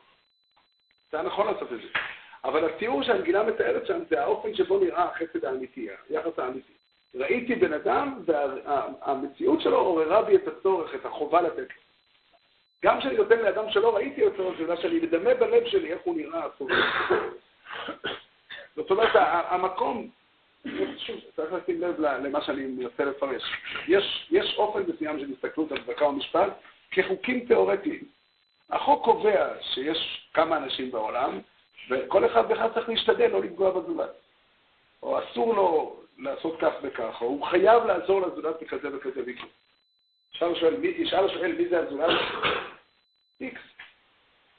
זה 1.12 1.18
היה 1.18 1.28
נכון 1.28 1.48
לעשות 1.48 1.74
את 1.74 1.78
זה. 1.82 1.88
אבל 2.44 2.70
התיאור 2.70 3.04
שהנגינה 3.04 3.44
מתארת 3.44 3.88
שם 3.88 4.00
זה 4.10 4.22
האופן 4.22 4.56
שבו 4.56 4.80
נראה 4.80 5.04
החסד 5.04 5.46
האמיתי, 5.46 5.88
היחס 6.10 6.40
האמיתי. 6.40 6.74
ראיתי 7.16 7.56
בן 7.56 7.74
אדם, 7.74 8.24
והמציאות 8.26 9.62
שלו 9.62 9.78
עוררה 9.78 10.22
בי 10.22 10.36
את 10.36 10.48
הצורך, 10.48 10.96
את 10.96 11.06
החובה 11.06 11.42
לתת 11.42 11.68
גם 12.84 13.00
כשאני 13.00 13.18
נותן 13.18 13.40
לאדם 13.40 13.70
שלא 13.70 13.96
ראיתי 13.96 14.26
אותו, 14.26 14.52
זה 14.58 14.64
בגלל 14.64 14.82
שאני 14.82 15.00
מדמה 15.00 15.34
בלב 15.34 15.68
שלי 15.68 15.94
איך 15.94 16.02
הוא 16.04 16.16
נראה 16.18 16.46
הסוף. 16.46 16.72
זאת 18.76 18.92
אומרת, 18.92 19.12
המקום, 19.50 20.10
שוב, 20.98 21.20
צריך 21.36 21.54
לשים 21.54 21.82
לב 21.82 22.00
למה 22.00 22.42
שאני 22.42 22.66
מנסה 22.66 23.06
לפרש. 23.06 23.44
יש, 23.88 24.28
יש 24.32 24.56
אופן 24.58 24.84
מסוים 24.94 25.20
של 25.20 25.34
הסתכלות 25.34 25.72
על 25.72 25.84
צדקה 25.84 26.08
ומשפט 26.08 26.50
כחוקים 26.92 27.46
תיאורטיים. 27.46 28.04
החוק 28.70 29.06
קובע 29.06 29.48
שיש 29.62 30.30
כמה 30.34 30.58
אנשים 30.58 30.92
בעולם, 30.92 31.40
וכל 31.90 32.26
אחד 32.26 32.44
ואחד 32.50 32.74
צריך 32.74 32.90
להשתדל 32.90 33.28
לא 33.28 33.42
לפגוע 33.42 33.72
בזולת. 33.72 34.10
או 35.04 35.20
אסור 35.20 35.56
לו 35.56 36.00
לעשות 36.18 36.60
כך 36.60 36.74
וכך, 36.84 37.22
או 37.22 37.28
הוא 37.28 37.46
חייב 37.46 37.84
לעזור 37.84 38.22
לזולת 38.22 38.56
בכזה 38.62 38.98
וכזה 38.98 39.22
ויקרה. 39.26 39.48
ישאל 40.34 41.26
השואל 41.26 41.56
מי 41.56 41.68
זה 41.70 41.80
הזולת? 41.80 42.20
איקס. 43.42 43.62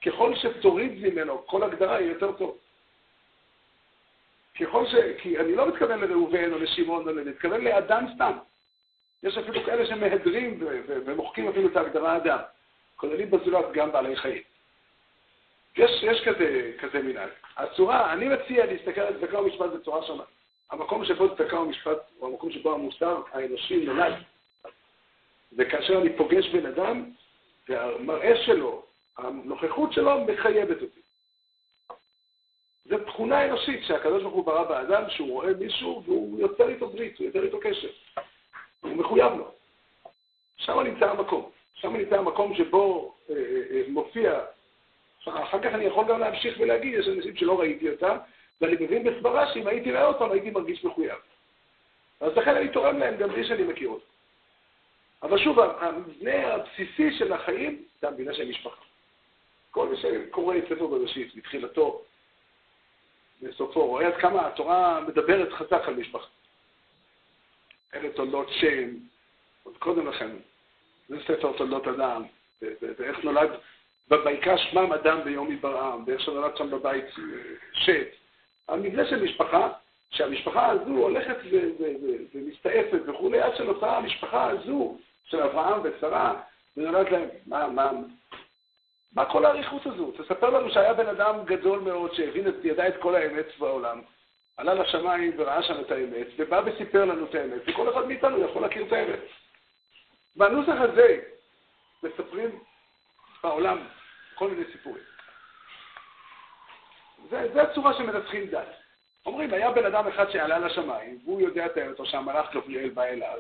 ככל 0.06 0.34
שתוריד 0.34 0.92
ממנו 1.02 1.46
כל 1.46 1.62
הגדרה, 1.62 2.00
יהיה 2.00 2.12
יותר 2.12 2.32
טוב. 2.32 2.58
ככל 4.60 4.86
ש... 4.86 4.94
כי 5.18 5.38
אני 5.38 5.54
לא 5.54 5.68
מתכוון 5.68 6.00
לראובן 6.00 6.52
או 6.52 6.58
לשמעון, 6.58 7.08
אני 7.08 7.30
מתכוון 7.30 7.64
לאדם 7.64 8.06
סתם. 8.14 8.32
יש 9.22 9.38
אפילו 9.38 9.64
כאלה 9.64 9.86
שמהדרים 9.86 10.58
ומוחקים 10.86 11.48
אפילו 11.48 11.68
את 11.68 11.76
ההגדרה 11.76 12.16
אדם. 12.16 12.38
כוללים 12.96 13.30
בזולת 13.30 13.72
גם 13.72 13.92
בעלי 13.92 14.16
חיים. 14.16 14.42
יש, 15.76 16.02
יש 16.02 16.28
כזה, 16.28 16.72
כזה 16.78 17.02
מנהג. 17.02 17.28
הצורה, 17.56 18.12
אני 18.12 18.28
מציע 18.28 18.66
להסתכל 18.66 19.00
על 19.00 19.20
צדקה 19.20 19.40
ומשפט 19.40 19.70
בצורה 19.70 20.06
שונה. 20.06 20.22
המקום 20.70 21.04
שבו 21.04 21.36
צדקה 21.36 21.60
ומשפט 21.60 21.98
הוא 22.18 22.28
המקום 22.28 22.50
שבו 22.50 22.74
המוסר 22.74 23.22
האנושי 23.32 23.84
נולד. 23.86 24.14
וכאשר 25.56 26.00
אני 26.00 26.16
פוגש 26.16 26.48
בן 26.48 26.66
אדם, 26.66 27.10
והמראה 27.68 28.36
שלו, 28.36 28.82
הנוכחות 29.18 29.92
שלו 29.92 30.24
מחייבת 30.24 30.82
אותי. 30.82 31.00
זו 32.85 32.99
תכונה 32.99 33.44
אנושית 33.44 33.85
שהקדוש 33.85 34.23
ברוך 34.23 34.35
הוא 34.35 34.44
ברא 34.44 34.64
באדם, 34.64 35.03
שהוא 35.09 35.33
רואה 35.33 35.55
מישהו 35.61 36.03
והוא 36.07 36.40
יוצר 36.40 36.68
איתו 36.68 36.88
ברית, 36.88 37.18
הוא 37.18 37.27
יוצר 37.27 37.42
איתו 37.42 37.61
קשר. 37.61 37.88
הוא 38.81 38.92
מחויב 38.92 39.33
לו. 39.33 39.51
שם 40.57 40.81
נמצא 40.81 41.11
המקום. 41.11 41.51
שם 41.75 41.97
נמצא 41.97 42.18
המקום 42.18 42.55
שבו 42.55 43.14
אה, 43.31 43.35
אה, 43.37 43.40
אה, 43.70 43.83
מופיע, 43.88 44.40
אחר 45.25 45.62
כך 45.62 45.75
אני 45.75 45.85
יכול 45.85 46.05
גם 46.09 46.20
להמשיך 46.20 46.57
ולהגיד, 46.61 46.94
יש 46.94 47.09
אנשים 47.09 47.37
שלא 47.37 47.61
ראיתי 47.61 47.90
אותם, 47.90 48.16
ואני 48.61 48.75
מבין 48.81 49.05
בסברה 49.05 49.53
שאם 49.55 49.66
הייתי 49.66 49.92
רואה 49.92 50.07
אותם 50.07 50.31
הייתי 50.31 50.51
מרגיש 50.51 50.85
מחויב. 50.85 51.18
אז 52.20 52.33
לכן 52.37 52.57
אני 52.57 52.68
תורם 52.68 52.99
להם 52.99 53.16
גם 53.16 53.29
בלי 53.29 53.44
שאני 53.44 53.62
מכיר 53.62 53.88
אותם. 53.88 54.05
אבל 55.23 55.38
שוב, 55.38 55.61
המבנה 55.61 56.55
הבסיסי 56.55 57.18
של 57.18 57.33
החיים 57.33 57.85
זה 58.01 58.09
המדינה 58.09 58.35
של 58.35 58.49
משפחה. 58.49 58.83
כל 59.70 59.88
מי 59.88 59.97
שקורא 59.97 60.57
את 60.57 60.64
ספר 60.64 60.87
בראשית, 60.87 61.37
מתחילתו 61.37 62.03
לסופו, 63.42 63.87
רואה 63.87 64.07
עד 64.07 64.16
כמה 64.16 64.47
התורה 64.47 65.01
מדברת 65.01 65.53
חזק 65.53 65.83
על 65.88 65.94
משפחה. 65.94 66.27
אלה 67.94 68.11
תולדות 68.12 68.49
שם, 68.51 68.90
עוד 69.62 69.77
קודם 69.79 70.07
לכן, 70.07 70.31
זה 71.09 71.16
ספר 71.23 71.53
תולדות 71.57 71.88
אדם, 71.88 72.23
ואיך 72.99 73.25
נולד, 73.25 73.51
ויקרא 74.11 74.57
שמם 74.57 74.92
אדם 74.92 75.25
ביום 75.25 75.53
יברעם, 75.53 76.05
ואיך 76.07 76.20
שנולד 76.20 76.57
שם 76.57 76.70
בבית 76.70 77.05
אה, 77.05 77.12
שת. 77.73 78.09
המבנה 78.68 79.07
של 79.07 79.23
משפחה, 79.23 79.68
שהמשפחה 80.11 80.70
הזו 80.70 80.90
הולכת 80.90 81.37
ומסתעפת 82.35 83.01
וכולי, 83.07 83.41
עד 83.41 83.57
שנוצרה 83.57 83.97
המשפחה 83.97 84.51
הזו 84.51 84.99
של 85.24 85.43
אברהם 85.43 85.80
ושרה, 85.85 86.41
ונולד 86.76 87.09
להם, 87.09 87.28
מה, 87.47 87.68
מה, 87.68 87.91
מה 89.14 89.24
כל 89.24 89.44
האריכות 89.44 89.86
הזו? 89.86 90.12
תספר 90.12 90.50
לנו 90.50 90.70
שהיה 90.70 90.94
בן 90.94 91.08
אדם 91.08 91.44
גדול 91.44 91.80
מאוד 91.80 92.14
שהבין 92.14 92.46
ידע 92.64 92.88
את 92.88 92.94
כל 93.00 93.14
האמת 93.14 93.46
בעולם, 93.58 94.00
עלה 94.56 94.74
לשמיים 94.74 95.32
וראה 95.36 95.62
שם 95.62 95.80
את 95.80 95.90
האמת, 95.90 96.26
ובא 96.38 96.62
וסיפר 96.64 97.04
לנו 97.04 97.24
את 97.24 97.34
האמת, 97.34 97.62
וכל 97.66 97.92
אחד 97.92 98.06
מאיתנו 98.06 98.44
יכול 98.44 98.62
להכיר 98.62 98.86
את 98.86 98.92
האמת. 98.92 99.20
בנוסח 100.36 100.74
הזה 100.80 101.20
מספרים 102.02 102.58
בעולם 103.42 103.78
כל 104.34 104.50
מיני 104.50 104.64
סיפורים. 104.72 105.02
זה, 107.30 107.48
זה 107.52 107.62
הצורה 107.62 107.94
שמנצחים 107.94 108.46
דת. 108.46 108.68
אומרים, 109.26 109.52
היה 109.52 109.70
בן 109.70 109.86
אדם 109.86 110.08
אחד 110.08 110.30
שעלה 110.30 110.58
לשמיים, 110.58 111.18
והוא 111.24 111.40
יודע 111.40 111.66
את 111.66 111.76
האמת, 111.76 111.98
או 111.98 112.06
שהמלאך 112.06 112.54
גבריאל 112.54 112.88
בא 112.88 113.02
אליו, 113.02 113.38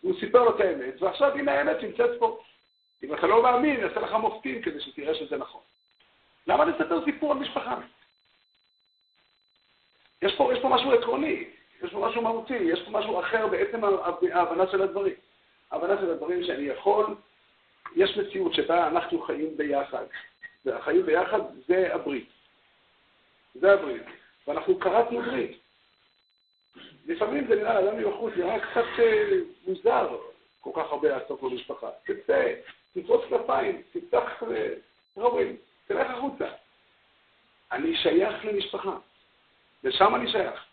הוא 0.00 0.14
סיפר 0.20 0.42
לו 0.42 0.56
את 0.56 0.60
האמת, 0.60 1.02
ועכשיו 1.02 1.32
הנה 1.34 1.52
האמת 1.52 1.82
נמצאת 1.82 2.10
פה. 2.18 2.40
אם 3.02 3.14
אתה 3.14 3.26
לא 3.26 3.42
מאמין, 3.42 3.76
אני 3.76 3.84
אעשה 3.84 4.00
לך 4.00 4.12
מופתים 4.12 4.62
כדי 4.62 4.80
שתראה 4.80 5.14
שזה 5.14 5.36
נכון. 5.36 5.60
למה 6.46 6.64
לספר 6.64 7.04
סיפור 7.04 7.32
על 7.32 7.38
משפחה? 7.38 7.76
יש 10.22 10.34
פה, 10.36 10.54
יש 10.54 10.62
פה 10.62 10.68
משהו 10.68 10.92
עקרוני, 10.92 11.44
יש 11.82 11.92
פה 11.92 12.08
משהו 12.08 12.22
מהותי, 12.22 12.54
יש 12.54 12.82
פה 12.82 12.90
משהו 12.90 13.20
אחר 13.20 13.46
בעצם 13.46 13.80
ההבנה 14.32 14.66
של 14.70 14.82
הדברים. 14.82 15.14
ההבנה 15.70 15.96
של 16.00 16.10
הדברים 16.10 16.44
שאני 16.44 16.62
יכול 16.62 17.16
יש 17.96 18.16
מציאות 18.16 18.54
שבה 18.54 18.86
אנחנו 18.86 19.22
חיים 19.22 19.56
ביחד, 19.56 20.04
והחיים 20.64 21.06
ביחד 21.06 21.40
זה 21.68 21.94
הברית. 21.94 22.28
זה 23.54 23.72
הברית. 23.72 24.02
ואנחנו 24.46 24.78
קראתנו 24.78 25.22
ברית. 25.22 25.58
לפעמים 27.06 27.46
זה 27.48 27.54
נראה 27.54 27.80
לאדם 27.80 27.98
מבחוץ, 27.98 28.32
נראה 28.36 28.60
קצת 28.60 28.84
אה, 28.98 29.24
מוזר 29.66 30.16
כל 30.60 30.70
כך 30.76 30.90
הרבה 30.90 31.08
לעסוק 31.08 31.42
במשפחה. 31.42 31.90
תצא, 32.04 32.54
תפרוץ 32.94 33.24
כנפיים, 33.28 33.82
תפתח, 33.92 34.22
איך 34.22 34.42
אה, 34.42 35.22
אומרים, 35.22 35.56
תלך 35.86 36.10
החוצה. 36.10 36.48
אני 37.72 37.96
שייך 37.96 38.44
למשפחה, 38.44 38.96
ושם 39.84 40.14
אני 40.14 40.30
שייך. 40.30 40.64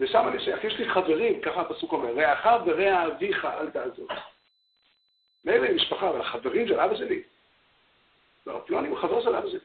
ושם 0.00 0.28
אני 0.28 0.44
שייך. 0.44 0.64
יש 0.64 0.74
לי 0.74 0.90
חברים, 0.90 1.40
ככה 1.40 1.60
הפסוק 1.60 1.92
אומר, 1.92 2.14
רעך 2.14 2.46
ורע 2.66 3.06
אביך 3.06 3.44
אל 3.44 3.70
תעזוב. 3.70 4.08
מילא 5.44 5.72
משפחה, 5.72 6.08
אבל 6.08 6.20
החברים 6.20 6.68
של 6.68 6.80
אבא 6.80 6.96
שלי, 6.96 7.22
לא, 8.46 8.62
פלוני 8.66 8.88
הוא 8.88 8.98
חבר 8.98 9.22
של 9.22 9.34
אבא 9.36 9.48
שלי. 9.48 9.58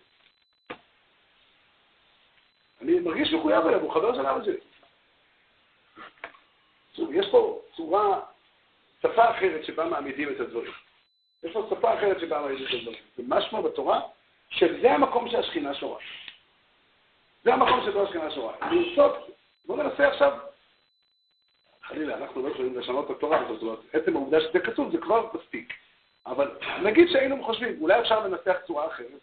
אני 2.81 2.99
מרגיש 2.99 3.33
מחויב 3.33 3.65
אליו, 3.65 3.81
הוא 3.81 3.93
חבר 3.93 4.15
של 4.15 4.25
אבא 4.25 4.43
שלי. 4.43 4.57
יש 7.11 7.25
פה 7.31 7.61
צורה, 7.75 8.21
שפה 9.01 9.31
אחרת 9.31 9.65
שבה 9.65 9.85
מעמידים 9.85 10.29
את 10.29 10.39
הדברים. 10.39 10.71
יש 11.43 11.53
פה 11.53 11.67
שפה 11.69 11.93
אחרת 11.93 12.19
שבה 12.19 12.41
מעמידים 12.41 12.65
את 12.67 12.73
הדברים. 12.73 12.99
זה 13.17 13.23
משמע 13.27 13.61
בתורה 13.61 14.01
שזה 14.49 14.91
המקום 14.91 15.29
שהשכינה 15.29 15.73
שורה. 15.73 15.99
זה 17.43 17.53
המקום 17.53 17.85
שבו 17.85 18.03
השכינה 18.03 18.31
שורה. 18.31 18.53
לרצות, 18.71 19.29
בואו 19.65 19.83
ננסה 19.83 20.07
עכשיו, 20.07 20.37
חלילה, 21.83 22.17
אנחנו 22.17 22.41
לא 22.41 22.49
יכולים 22.49 22.79
לשנות 22.79 23.11
את 23.11 23.17
התורה, 23.17 23.43
זאת 23.49 23.61
אומרת, 23.61 23.79
עצם 23.93 24.15
העובדה 24.15 24.41
שזה 24.41 24.59
כתוב 24.59 24.91
זה 24.91 24.97
כבר 24.97 25.27
מספיק. 25.33 25.73
אבל 26.25 26.51
נגיד 26.83 27.07
שהיינו 27.11 27.43
חושבים, 27.43 27.81
אולי 27.81 27.99
אפשר 27.99 28.27
לנסח 28.27 28.57
צורה 28.67 28.87
אחרת, 28.87 29.19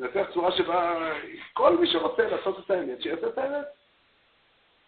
לנסח 0.00 0.30
צורה 0.34 0.52
שבה 0.52 1.10
כל 1.52 1.76
מי 1.76 1.86
שרוצה 1.86 2.28
לעשות 2.28 2.58
את 2.58 2.70
האמת, 2.70 3.02
שיעשה 3.02 3.26
את 3.26 3.38
האמת. 3.38 3.66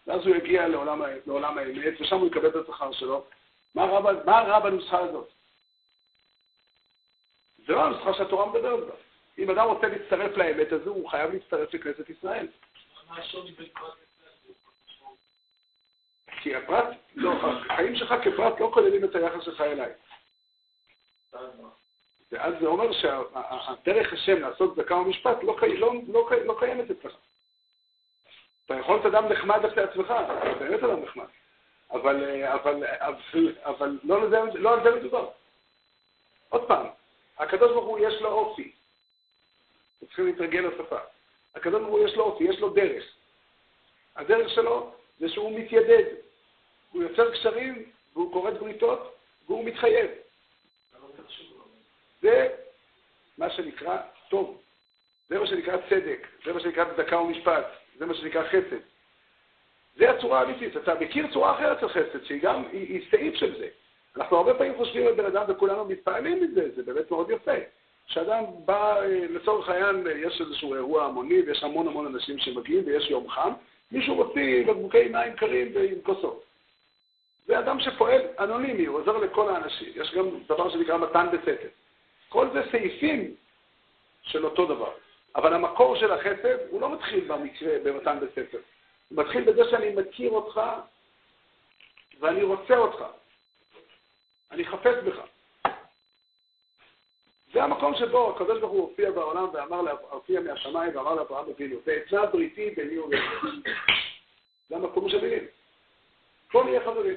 ואז 0.07 0.27
הוא 0.27 0.37
יגיע 0.37 0.69
לעולם, 0.69 1.03
לעולם 1.27 1.59
האמת, 1.59 2.01
ושם 2.01 2.17
הוא 2.17 2.27
יקבל 2.27 2.49
את 2.49 2.69
השכר 2.69 2.93
שלו. 2.93 3.25
מה 3.75 3.85
רע 4.27 4.59
בנוסחה 4.59 4.99
הזאת? 4.99 5.29
זה 7.67 7.73
לא 7.73 7.85
הנוסחה 7.85 8.15
שהתורה 8.15 8.47
מדברת 8.47 8.87
בה. 8.87 8.95
אם 9.39 9.51
אדם 9.51 9.67
רוצה 9.67 9.87
להצטרף 9.89 10.37
לאמת 10.37 10.73
הזו, 10.73 10.91
הוא 10.91 11.09
חייב 11.11 11.33
להצטרף 11.33 11.75
לכנסת 11.75 12.11
ישראל. 12.11 12.47
כי 16.43 16.57
הפרט, 16.57 16.89
לא, 17.15 17.33
החיים 17.33 17.97
שלך 17.97 18.15
כפרט 18.25 18.61
לא 18.61 18.71
כוללים 18.75 19.05
את 19.05 19.15
היחס 19.15 19.45
שלך 19.45 19.61
אליי. 19.61 19.93
ואז 22.33 22.55
זה 22.61 22.67
אומר 22.67 22.93
שהדרך 22.93 24.13
השם 24.13 24.41
לעשות 24.41 24.75
צדקה 24.75 24.95
ומשפט 24.95 25.43
לא, 25.43 25.57
לא, 25.79 25.95
לא, 26.09 26.31
לא 26.45 26.57
קיימת 26.59 26.91
אצלך. 26.91 27.17
אתה 28.67 28.75
יכול 28.75 28.95
להיות 28.95 29.07
אדם 29.07 29.29
נחמד 29.29 29.65
אחרי 29.65 29.83
עצמך, 29.83 30.05
אתה 30.05 30.55
באמת 30.59 30.83
אדם 30.83 31.03
נחמד. 31.03 31.25
אבל, 31.91 32.45
אבל, 32.45 32.85
אבל, 32.87 33.55
אבל 33.65 33.99
לא, 34.05 34.27
לזה, 34.27 34.41
לא 34.55 34.75
על 34.75 34.83
זה 34.83 35.01
מדובר. 35.01 35.29
עוד 36.49 36.69
פעם, 36.69 36.87
הקדוש 37.39 37.73
ברוך 37.73 37.87
הוא 37.87 37.99
יש 37.99 38.23
לו 38.23 38.29
אופי. 38.29 38.73
צריכים 40.07 40.27
להתרגל 40.27 40.61
לשפה. 40.61 40.99
הקדוש 41.55 41.81
ברוך 41.81 41.95
הוא 41.95 42.09
יש 42.09 42.15
לו 42.15 42.25
אופי, 42.25 42.45
יש 42.45 42.61
לו 42.61 42.69
דרך. 42.71 43.05
הדרך 44.17 44.51
שלו 44.51 44.93
זה 45.19 45.29
שהוא 45.29 45.61
מתיידד. 45.61 46.05
הוא 46.93 47.03
יוצר 47.03 47.33
קשרים, 47.33 47.91
והוא 48.13 48.33
כורת 48.33 48.59
בריתות, 48.59 49.17
והוא 49.47 49.65
מתחייב. 49.65 50.11
זה 52.23 52.49
מה 53.39 53.51
שנקרא 53.51 53.99
טוב. 54.29 54.63
זה 55.29 55.39
מה 55.39 55.47
שנקרא 55.47 55.77
צדק. 55.89 56.27
זה 56.45 56.53
מה 56.53 56.61
שנקרא 56.61 56.85
צדקה 56.95 57.19
ומשפט. 57.19 57.67
זה 57.99 58.07
מה 58.07 58.15
שנקרא 58.15 58.49
חסד. 58.49 58.81
זה 59.97 60.11
הצורה 60.11 60.41
האמיתית. 60.41 60.77
אתה 60.77 60.95
מכיר 60.95 61.33
צורה 61.33 61.57
אחרת 61.57 61.81
של 61.81 61.89
חסד, 61.89 62.25
שהיא 62.25 62.43
גם, 62.43 62.65
היא, 62.73 62.81
היא 62.81 63.11
סעיף 63.11 63.35
של 63.35 63.59
זה. 63.59 63.69
אנחנו 64.17 64.37
הרבה 64.37 64.55
פעמים 64.55 64.77
חושבים 64.77 65.07
על 65.07 65.15
בן 65.15 65.25
אדם 65.25 65.45
וכולנו 65.49 65.85
מתפעלים 65.85 66.43
מזה, 66.43 66.69
זה 66.77 66.83
באמת 66.83 67.11
מאוד 67.11 67.31
יפה. 67.31 67.53
כשאדם 68.09 68.45
בא, 68.65 69.01
אה, 69.01 69.27
לצורך 69.31 69.69
העניין, 69.69 70.07
יש 70.17 70.41
איזשהו 70.41 70.75
אירוע 70.75 71.05
המוני 71.05 71.41
ויש 71.41 71.63
המון 71.63 71.89
המון 71.89 72.07
אנשים 72.07 72.39
שמגיעים 72.39 72.83
ויש 72.87 73.11
יום 73.11 73.31
חם, 73.31 73.53
מישהו 73.93 74.15
מוציא 74.15 74.67
בקבוקי 74.67 75.09
מים 75.09 75.33
קרים 75.33 75.73
ועם 75.75 76.01
כוסות. 76.03 76.45
זה 77.47 77.59
אדם 77.59 77.81
שפועל 77.81 78.21
אנונימי, 78.39 78.87
הוא 78.87 78.99
עוזר 78.99 79.17
לכל 79.17 79.55
האנשים. 79.55 79.93
יש 79.95 80.15
גם 80.15 80.29
דבר 80.49 80.71
שנקרא 80.71 80.99
מתן 80.99 81.27
בסתר. 81.33 81.69
כל 82.29 82.49
זה 82.53 82.63
סעיפים 82.71 83.35
של 84.23 84.45
אותו 84.45 84.67
דבר. 84.67 84.93
אבל 85.37 85.55
המקור 85.55 85.97
של 85.97 86.13
החסד 86.13 86.57
הוא 86.71 86.81
לא 86.81 86.95
מתחיל 86.95 87.25
במקרה, 87.29 87.79
במתן 87.85 88.19
בסתר. 88.21 88.59
הוא 89.09 89.25
מתחיל 89.25 89.45
בזה 89.45 89.63
שאני 89.71 89.95
מכיר 89.95 90.31
אותך 90.31 90.61
ואני 92.21 92.43
רוצה 92.43 92.77
אותך. 92.77 93.05
אני 94.51 94.65
חפץ 94.65 94.95
בך. 95.07 95.21
זה 97.53 97.65
המקום 97.65 97.95
שבו 97.95 98.31
הקדוש 98.31 98.61
ברוך 98.61 98.73
הוא 98.73 98.81
הופיע 98.81 99.11
בעולם 99.11 99.49
ואמר, 99.53 99.93
הופיע 100.11 100.41
מהשמיים 100.41 100.97
ואמר 100.97 101.15
לאברהם 101.15 101.51
אבינו, 101.51 101.77
ואצלה 101.87 102.27
בריתי 102.27 102.71
ביני 102.71 102.99
וביניך. 102.99 103.47
זה 104.69 104.77
המקום 104.77 105.09
של 105.09 105.21
מילים. 105.21 105.45
בוא 106.53 106.65
נהיה 106.65 106.85
חברים. 106.85 107.17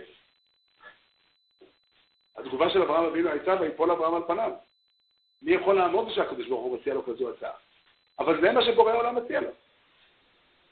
התגובה 2.38 2.70
של 2.70 2.82
אברהם 2.82 3.06
אבינו 3.06 3.30
הייתה, 3.30 3.56
ויפול 3.62 3.92
אברהם 3.92 4.16
על 4.16 4.22
פניו. 4.28 4.52
מי 5.42 5.52
יכול 5.52 5.76
לעמוד 5.76 6.10
שהקדוש 6.10 6.48
ברוך 6.48 6.64
הוא 6.64 6.80
מציע 6.80 6.94
לו 6.94 7.06
כזו 7.06 7.30
הצעה? 7.30 7.54
אבל 8.20 8.42
זה 8.42 8.52
מה 8.52 8.62
שבורא 8.62 8.92
העולם 8.92 9.16
מציע 9.16 9.42
לו. 9.42 9.50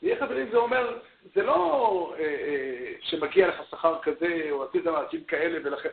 נהיה 0.01 0.19
חברים 0.19 0.49
זה 0.51 0.57
אומר, 0.57 0.99
זה 1.35 1.43
לא 1.43 2.13
אה, 2.19 2.23
אה, 2.23 2.93
שמגיע 3.01 3.47
לך 3.47 3.69
שכר 3.69 4.01
כזה, 4.01 4.47
או 4.51 4.63
עשית 4.63 4.85
מעשים 4.85 5.23
כאלה, 5.23 5.59
ולכן... 5.63 5.89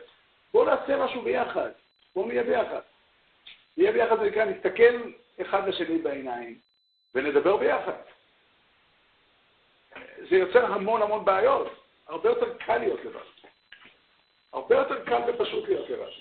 בואו 0.55 0.65
נעשה 0.65 0.97
משהו 0.97 1.21
ביחד. 1.21 1.69
בואו 2.15 2.27
נהיה 2.27 2.43
ביחד. 2.43 2.79
נהיה 3.77 3.91
ביחד, 3.91 4.19
זה 4.19 4.25
נקרא, 4.25 4.45
נסתכל 4.45 5.11
אחד 5.41 5.67
לשני 5.67 5.97
בעיניים, 5.97 6.59
ונדבר 7.15 7.57
ביחד. 7.57 7.93
זה 10.29 10.35
יוצר 10.35 10.65
המון 10.65 11.01
המון 11.01 11.25
בעיות. 11.25 11.67
הרבה 12.07 12.29
יותר 12.29 12.57
קל 12.57 12.77
להיות 12.77 12.99
לבד. 13.05 13.19
הרבה 14.53 14.75
יותר 14.75 15.05
קל 15.05 15.21
ופשוט 15.27 15.67
להיות 15.67 15.89
לבד. 15.89 16.11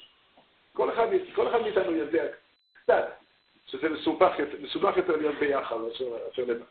כל 0.72 0.92
אחד, 0.92 1.06
כל 1.34 1.48
אחד 1.48 1.60
מאיתנו 1.60 1.92
יודע 1.92 2.24
קצת 2.74 3.04
שזה 3.66 3.88
מסובך, 3.88 4.32
מסובך 4.60 4.96
יותר 4.96 5.16
להיות 5.16 5.34
ביחד 5.34 5.76
מאשר 5.76 6.04
לבד. 6.38 6.64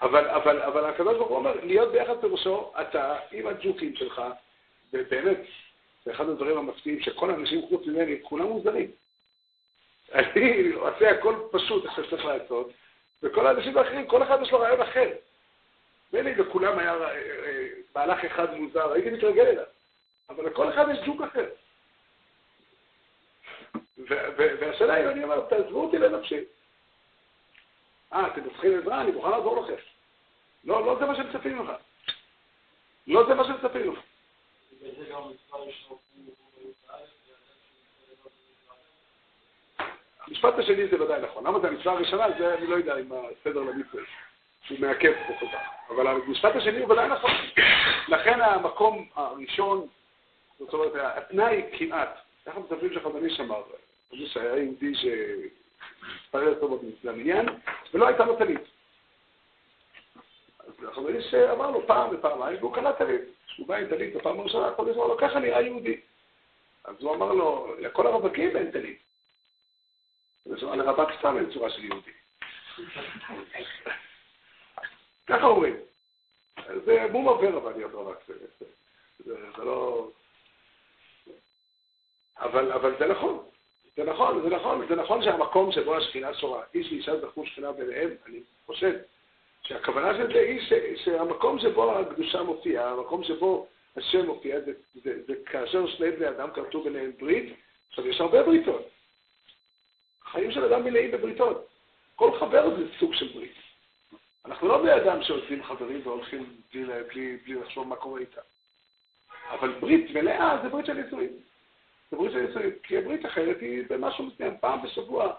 אבל, 0.00 0.28
אבל, 0.28 0.62
אבל 0.62 1.14
הוא 1.14 1.36
אומר, 1.36 1.64
להיות 1.64 1.92
ביחד 1.92 2.20
פירושו, 2.20 2.72
אתה 2.80 3.18
עם 3.32 3.46
הג'וקים 3.46 3.96
שלך, 3.96 4.22
ובאמת, 4.92 5.38
זה 6.04 6.12
אחד 6.12 6.28
הדברים 6.28 6.58
המפתיעים, 6.58 7.00
שכל 7.00 7.30
האנשים 7.30 7.62
חוץ 7.68 7.86
ממני, 7.86 8.16
כולם 8.22 8.46
מוזרים. 8.46 8.90
אני 10.12 10.72
עושה 10.72 11.10
הכל 11.10 11.34
פשוט, 11.50 11.84
איך 11.84 12.06
שצריך 12.06 12.24
לעשות, 12.24 12.70
וכל 13.22 13.46
האנשים 13.46 13.78
האחרים, 13.78 14.06
כל 14.06 14.22
אחד 14.22 14.38
יש 14.42 14.52
לו 14.52 14.60
רעיון 14.60 14.80
אחר. 14.80 15.10
מילא 16.12 16.30
לכולם 16.30 16.78
היה 16.78 16.92
אה, 16.92 17.10
אה, 17.10 17.68
מהלך 17.94 18.24
אחד 18.24 18.54
מוזר, 18.54 18.92
הייתי 18.92 19.10
מתרגל 19.10 19.46
אליו. 19.46 19.64
אבל 20.28 20.46
לכל 20.46 20.68
אחד 20.68 20.86
יש 20.92 20.98
ג'וק 21.06 21.20
אחר. 21.22 21.48
והשאלה 24.36 24.94
היא, 24.94 25.06
אני 25.06 25.24
אומר, 25.24 25.40
תעזבו 25.40 25.84
אותי 25.84 25.98
לנפשי. 25.98 26.44
אה, 28.12 28.26
אתם 28.26 28.50
צריכים 28.50 28.78
עזרה, 28.78 29.00
אני 29.00 29.10
מוכן 29.10 29.30
לעזור 29.30 29.62
לכם. 29.62 29.82
לא, 30.64 30.86
לא 30.86 30.96
זה 30.98 31.06
מה 31.06 31.16
שמצפים 31.16 31.58
ממך. 31.58 31.70
לא 33.06 33.26
זה 33.26 33.34
מה 33.34 33.44
שמצפים 33.44 33.86
ממך. 33.86 33.98
המשפט 40.26 40.58
השני 40.58 40.88
זה 40.88 41.02
ודאי 41.02 41.20
נכון. 41.20 41.46
למה 41.46 41.60
זה 41.60 41.68
המצווה 41.68 41.92
הראשונה? 41.92 42.26
זה 42.38 42.54
אני 42.54 42.66
לא 42.66 42.76
יודע 42.76 42.98
אם 42.98 43.12
הסדר 43.12 43.60
למצווה. 43.60 44.02
שהוא 44.62 44.78
מעכב 44.80 45.12
פה 45.26 45.34
כל 45.40 45.46
כך. 45.46 45.68
אבל 45.88 46.06
המשפט 46.06 46.56
השני 46.56 46.80
הוא 46.80 46.92
ודאי 46.92 47.08
נכון. 47.08 47.30
לכן 48.08 48.40
המקום 48.40 49.08
הראשון, 49.14 49.86
זאת 50.58 50.74
אומרת, 50.74 50.92
התנאי 50.94 51.62
כמעט, 51.78 52.18
ככה 52.46 52.60
מספרים 52.60 53.24
איש 53.24 53.40
אמר, 53.40 53.62
זה 54.10 54.26
שהיה 54.26 54.56
יהודי 54.56 54.92
שהתפלל 54.94 56.54
טוב 56.54 56.84
למניין, 57.04 57.46
ולא 57.94 58.06
הייתה 58.06 58.24
לו 58.24 58.36
טלית. 58.36 58.60
אז 60.58 60.88
החזון 60.88 61.14
איש 61.16 61.34
אמר 61.34 61.70
לו 61.70 61.86
פעם 61.86 62.10
ופעמיים, 62.12 62.56
והוא 62.60 62.74
קנה 62.74 62.92
טלית. 62.92 63.22
כשהוא 63.52 63.66
בא 63.66 63.76
עם 63.76 63.88
טלית 63.88 64.14
בפעם 64.14 64.40
הראשונה, 64.40 64.70
איש 64.76 64.96
אמר 64.96 65.06
לו, 65.06 65.16
ככה 65.18 65.38
נראה 65.38 65.60
יהודי. 65.60 66.00
אז 66.84 66.94
הוא 67.00 67.14
אמר 67.14 67.32
לו, 67.32 67.74
לכל 67.78 68.06
הרווקים 68.06 68.56
אין 68.56 68.70
טלית. 68.70 68.98
אז 70.46 70.62
הוא 70.62 70.72
אמר, 70.72 70.84
לרווק 70.84 71.10
סתם 71.18 71.36
אין 71.36 71.52
צורה 71.52 71.70
של 71.70 71.84
יהודי. 71.84 72.10
ככה 75.28 75.46
אומרים. 75.46 75.76
זה 76.84 77.06
מום 77.12 77.28
עובר 77.28 77.58
אבל 77.58 77.72
להיות 77.72 77.92
רווק. 77.92 78.18
זה 79.24 79.34
לא... 79.64 80.08
אבל, 82.36 82.72
אבל 82.72 82.98
זה 82.98 83.06
נכון. 83.06 83.44
זה 83.96 84.04
נכון, 84.04 84.42
זה 84.42 84.48
נכון, 84.48 84.88
זה 84.88 84.94
נכון 84.94 85.22
שהמקום 85.22 85.72
שבו 85.72 85.96
השכינה 85.96 86.34
שורה, 86.34 86.62
איש 86.74 86.92
ואישה 86.92 87.20
זכו 87.20 87.46
שכינה 87.46 87.72
ביניהם, 87.72 88.10
אני 88.26 88.40
חושב 88.66 88.98
שהכוונה 89.66 90.14
של 90.14 90.32
זה 90.32 90.40
היא 90.40 90.60
ש, 90.60 90.72
שהמקום 91.04 91.58
שבו 91.58 91.98
הקדושה 91.98 92.42
מופיעה, 92.42 92.90
המקום 92.90 93.24
שבו 93.24 93.66
השם 93.96 94.26
מופיע, 94.26 94.60
זה, 94.60 94.72
זה, 94.94 95.22
זה 95.26 95.34
כאשר 95.46 95.86
שני 95.86 96.10
בני 96.10 96.28
אדם 96.28 96.48
כרתו 96.54 96.82
ביניהם 96.82 97.12
ברית, 97.18 97.54
עכשיו 97.88 98.08
יש 98.08 98.20
הרבה 98.20 98.42
בריתות. 98.42 98.88
חיים 100.24 100.52
של 100.52 100.64
אדם 100.64 100.84
מלאים 100.84 101.10
בבריתות. 101.10 101.68
כל 102.16 102.38
חבר 102.40 102.76
זה 102.76 102.84
סוג 102.98 103.14
של 103.14 103.32
ברית. 103.32 103.54
אנחנו 104.44 104.68
לא 104.68 104.82
בני 104.82 104.96
אדם 104.96 105.22
שעושים 105.22 105.64
חברים 105.64 106.00
והולכים 106.04 106.56
בלי, 106.74 106.84
בלי, 106.84 107.36
בלי 107.36 107.54
לחשוב 107.54 107.88
מה 107.88 107.96
קורה 107.96 108.20
איתם. 108.20 108.40
אבל 109.50 109.72
ברית 109.80 110.10
מלאה 110.10 110.58
זה 110.62 110.68
ברית 110.68 110.86
של 110.86 110.92
נישואים. 110.92 111.30
זה 112.10 112.16
ברית 112.16 112.32
של 112.32 112.46
נישואים, 112.46 112.70
כי 112.82 112.98
הברית 112.98 113.26
אחרת 113.26 113.60
היא 113.60 113.84
במשהו 113.88 114.24
מסוים, 114.26 114.54
פעם 114.60 114.82
בשבוע, 114.82 115.34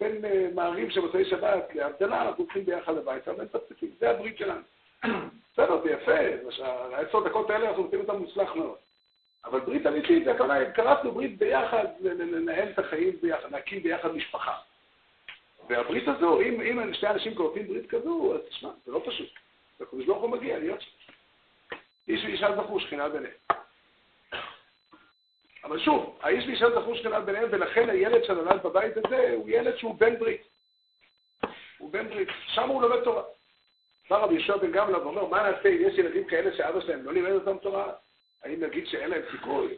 בין 0.00 0.24
uh, 0.24 0.54
מערים 0.54 0.90
של 0.90 1.00
מוצאי 1.00 1.24
שבת 1.24 1.74
להבדלה, 1.74 2.22
אנחנו 2.22 2.44
הולכים 2.44 2.64
ביחד 2.64 2.96
הביתה 2.96 3.32
ומפצפים, 3.32 3.90
זה 4.00 4.10
הברית 4.10 4.38
שלנו. 4.38 4.60
בסדר, 5.52 5.82
זה 5.82 5.90
יפה, 5.90 6.18
העשר 6.92 7.20
דקות 7.20 7.50
האלה 7.50 7.68
אנחנו 7.68 7.82
נותנים 7.82 8.00
אותם 8.00 8.16
מוצלח 8.16 8.54
מאוד. 8.56 8.76
אבל 9.44 9.60
ברית 9.60 9.86
אמיתית, 9.86 10.24
זה 10.24 10.32
הכוונה, 10.32 10.70
קרסנו 10.70 11.12
ברית 11.12 11.38
ביחד, 11.38 11.84
לנהל 12.00 12.68
את 12.68 12.78
החיים 12.78 13.16
ביחד, 13.22 13.50
להקים 13.50 13.82
ביחד 13.82 14.14
משפחה. 14.14 14.52
והברית 15.68 16.08
הזו, 16.08 16.40
אם, 16.40 16.60
אם 16.60 16.94
שני 16.94 17.10
אנשים 17.10 17.34
כורתים 17.34 17.66
ברית 17.66 17.90
כזו, 17.90 18.34
אז 18.34 18.40
תשמע, 18.48 18.70
זה 18.86 18.92
לא 18.92 19.02
פשוט. 19.06 19.28
הקדוש 19.80 20.06
ברוך 20.06 20.22
הוא 20.22 20.30
מגיע 20.30 20.58
להיות 20.58 20.80
שם. 20.80 20.90
איש 22.08 22.24
ואישה 22.24 22.56
זכו 22.56 22.80
שכינה 22.80 23.08
ביניהם. 23.08 23.34
אבל 25.66 25.78
שוב, 25.78 26.18
האיש 26.22 26.46
ואישה 26.46 26.70
זכו 26.70 26.94
שכינה 26.94 27.20
ביניהם, 27.20 27.48
ולכן 27.50 27.90
הילד 27.90 28.24
שנולד 28.24 28.62
בבית 28.62 28.96
הזה 28.96 29.32
הוא 29.36 29.48
ילד 29.48 29.76
שהוא 29.76 29.94
בן 29.94 30.18
ברית. 30.18 30.42
הוא 31.78 31.92
בן 31.92 32.08
ברית. 32.08 32.28
שם 32.46 32.68
הוא 32.68 32.82
לומד 32.82 33.04
תורה. 33.04 33.22
בא 34.10 34.16
רבי 34.16 34.34
יהושע 34.34 34.56
בן 34.56 34.72
גמלא 34.72 34.98
ואומר, 34.98 35.24
מה 35.24 35.50
נעשה 35.50 35.68
אם 35.68 35.78
יש 35.80 35.98
ילדים 35.98 36.24
כאלה 36.24 36.56
שאבא 36.56 36.80
שלהם 36.80 37.04
לא 37.04 37.12
לימד 37.12 37.30
אותם 37.30 37.58
תורה? 37.58 37.92
האם 38.44 38.64
נגיד 38.64 38.86
שאין 38.86 39.10
להם 39.10 39.22
סיכוי? 39.30 39.74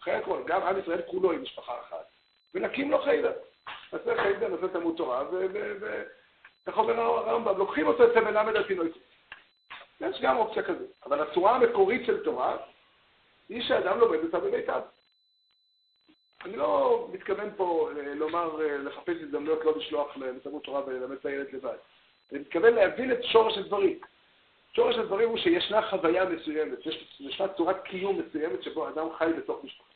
אחרי 0.00 0.14
הכל, 0.14 0.42
גם 0.46 0.62
עם 0.62 0.78
ישראל 0.78 1.02
כולו 1.06 1.32
עם 1.32 1.42
משפחה 1.42 1.72
אחת, 1.80 2.06
ונקים 2.54 2.90
לו 2.90 3.02
חיידר. 3.02 3.32
נעשה 3.92 4.22
חיידר, 4.22 4.48
נעשה 4.48 4.68
תלמוד 4.68 4.96
תורה, 4.96 5.24
ואיך 5.80 6.78
אומר 6.78 7.00
הרמב"ם, 7.00 7.58
לוקחים 7.58 7.86
אותו 7.86 8.10
אצל 8.10 8.20
מלמד 8.20 8.56
התינוקות. 8.56 9.02
יש 10.00 10.20
גם 10.20 10.36
אופציה 10.36 10.62
כזאת. 10.62 10.90
אבל 11.06 11.20
הצורה 11.20 11.56
המקורית 11.56 12.06
של 12.06 12.24
תורה 12.24 12.56
היא 13.48 13.62
שאדם 13.62 13.98
לומד 13.98 14.18
אותה 14.24 14.40
בביתיו. 14.40 14.82
אני 16.44 16.56
לא 16.56 17.08
מתכוון 17.12 17.50
פה 17.56 17.90
אה, 17.96 18.14
לומר, 18.14 18.62
אה, 18.62 18.78
לחפש 18.78 19.16
הזדמנויות 19.22 19.64
לא 19.64 19.76
לשלוח 19.76 20.16
לתלמוד 20.16 20.62
תורה 20.62 20.86
וללמד 20.86 21.16
את 21.16 21.26
הילד 21.26 21.46
לבד. 21.52 21.76
אני 22.32 22.38
מתכוון 22.38 22.74
להבין 22.74 23.12
את 23.12 23.24
שורש 23.24 23.58
הדברים. 23.58 24.00
שורש 24.72 24.96
הדברים 24.96 25.28
הוא 25.28 25.38
שישנה 25.38 25.90
חוויה 25.90 26.24
מסוימת, 26.24 26.78
ישנה 27.20 27.48
צורת 27.48 27.84
קיום 27.84 28.20
מסוימת 28.20 28.62
שבו 28.62 28.88
אדם 28.88 29.06
חי 29.18 29.30
בתוך 29.38 29.64
משפחה. 29.64 29.90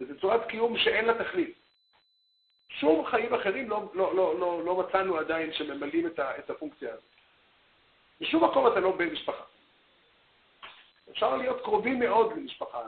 וזו 0.00 0.20
צורת 0.20 0.46
קיום 0.48 0.78
שאין 0.78 1.04
לה 1.04 1.24
תכלית. 1.24 1.54
שום 2.68 3.06
חיים 3.06 3.34
אחרים 3.34 3.70
לא, 3.70 3.90
לא, 3.94 4.16
לא, 4.16 4.38
לא, 4.38 4.64
לא 4.64 4.76
מצאנו 4.76 5.16
עדיין 5.16 5.52
שממלאים 5.52 6.06
את, 6.06 6.18
ה, 6.18 6.38
את 6.38 6.50
הפונקציה 6.50 6.92
הזאת. 6.92 7.04
בשום 8.20 8.44
מקום 8.44 8.66
אתה 8.66 8.80
לא 8.80 8.96
בן 8.96 9.08
משפחה. 9.08 9.44
אפשר 11.10 11.36
להיות 11.36 11.60
קרובים 11.62 11.98
מאוד 11.98 12.32
למשפחה 12.32 12.82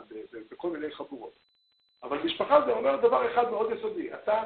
בכל 0.50 0.70
מיני 0.70 0.94
חבורות. 0.94 1.45
אבל 2.02 2.22
משפחה 2.22 2.60
זה 2.66 2.72
אומר 2.72 2.96
דבר 2.96 3.32
אחד 3.32 3.50
מאוד 3.50 3.70
יסודי, 3.72 4.14
אתה 4.14 4.42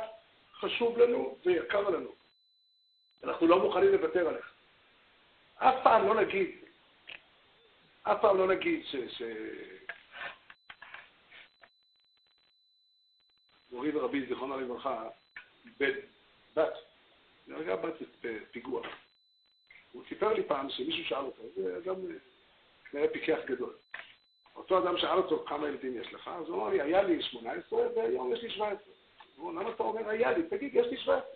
חשוב 0.52 0.98
לנו 0.98 1.38
ויקר 1.46 1.90
לנו. 1.90 2.10
אנחנו 3.24 3.46
לא 3.46 3.58
מוכנים 3.58 3.92
לוותר 3.92 4.28
עליך. 4.28 4.52
אף 5.56 5.74
פעם 5.82 6.06
לא 6.08 6.14
נגיד, 6.14 6.50
אף 8.02 8.20
פעם 8.20 8.38
לא 8.38 8.46
נגיד 8.46 8.86
ש... 8.86 8.96
ש... 8.96 9.22
מורי 13.72 13.96
ורבי, 13.96 14.26
זיכרונו 14.26 14.60
לברכה, 14.60 15.08
בן, 15.78 15.92
בת, 16.56 16.72
נהרגה 17.46 17.76
בת 17.76 17.94
בפיגוע. 18.22 18.82
הוא 19.92 20.02
סיפר 20.08 20.32
לי 20.32 20.42
פעם 20.42 20.70
שמישהו 20.70 21.04
שאל 21.04 21.24
אותו, 21.24 21.42
זה 21.56 21.80
גם 21.84 21.94
כנראה 22.90 23.08
פיקח 23.08 23.38
גדול. 23.46 23.74
אותו 24.56 24.78
אדם 24.78 24.98
שאל 24.98 25.18
אותו 25.18 25.44
כמה 25.46 25.68
ילדים 25.68 26.00
יש 26.00 26.12
לך, 26.12 26.30
אז 26.34 26.48
הוא 26.48 26.56
אמר 26.56 26.68
לי, 26.68 26.80
היה 26.80 27.02
לי 27.02 27.22
18 27.22 27.80
והיום 27.96 28.32
יש 28.32 28.42
לי 28.42 28.50
17. 28.50 28.92
הוא 29.36 29.50
אמר, 29.50 29.62
למה 29.62 29.70
אתה 29.70 29.82
אומר 29.82 30.08
היה 30.08 30.32
לי? 30.32 30.42
תגיד, 30.42 30.74
יש 30.74 30.86
לי 30.86 30.96
17. 30.96 31.30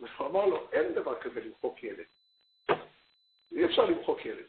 והוא 0.00 0.28
אמר 0.28 0.46
לו, 0.46 0.66
אין 0.72 0.94
דבר 0.94 1.20
כזה 1.20 1.40
למחוק 1.40 1.82
ילד. 1.82 2.04
אי 3.52 3.64
אפשר 3.64 3.84
למחוק 3.84 4.26
ילד. 4.26 4.44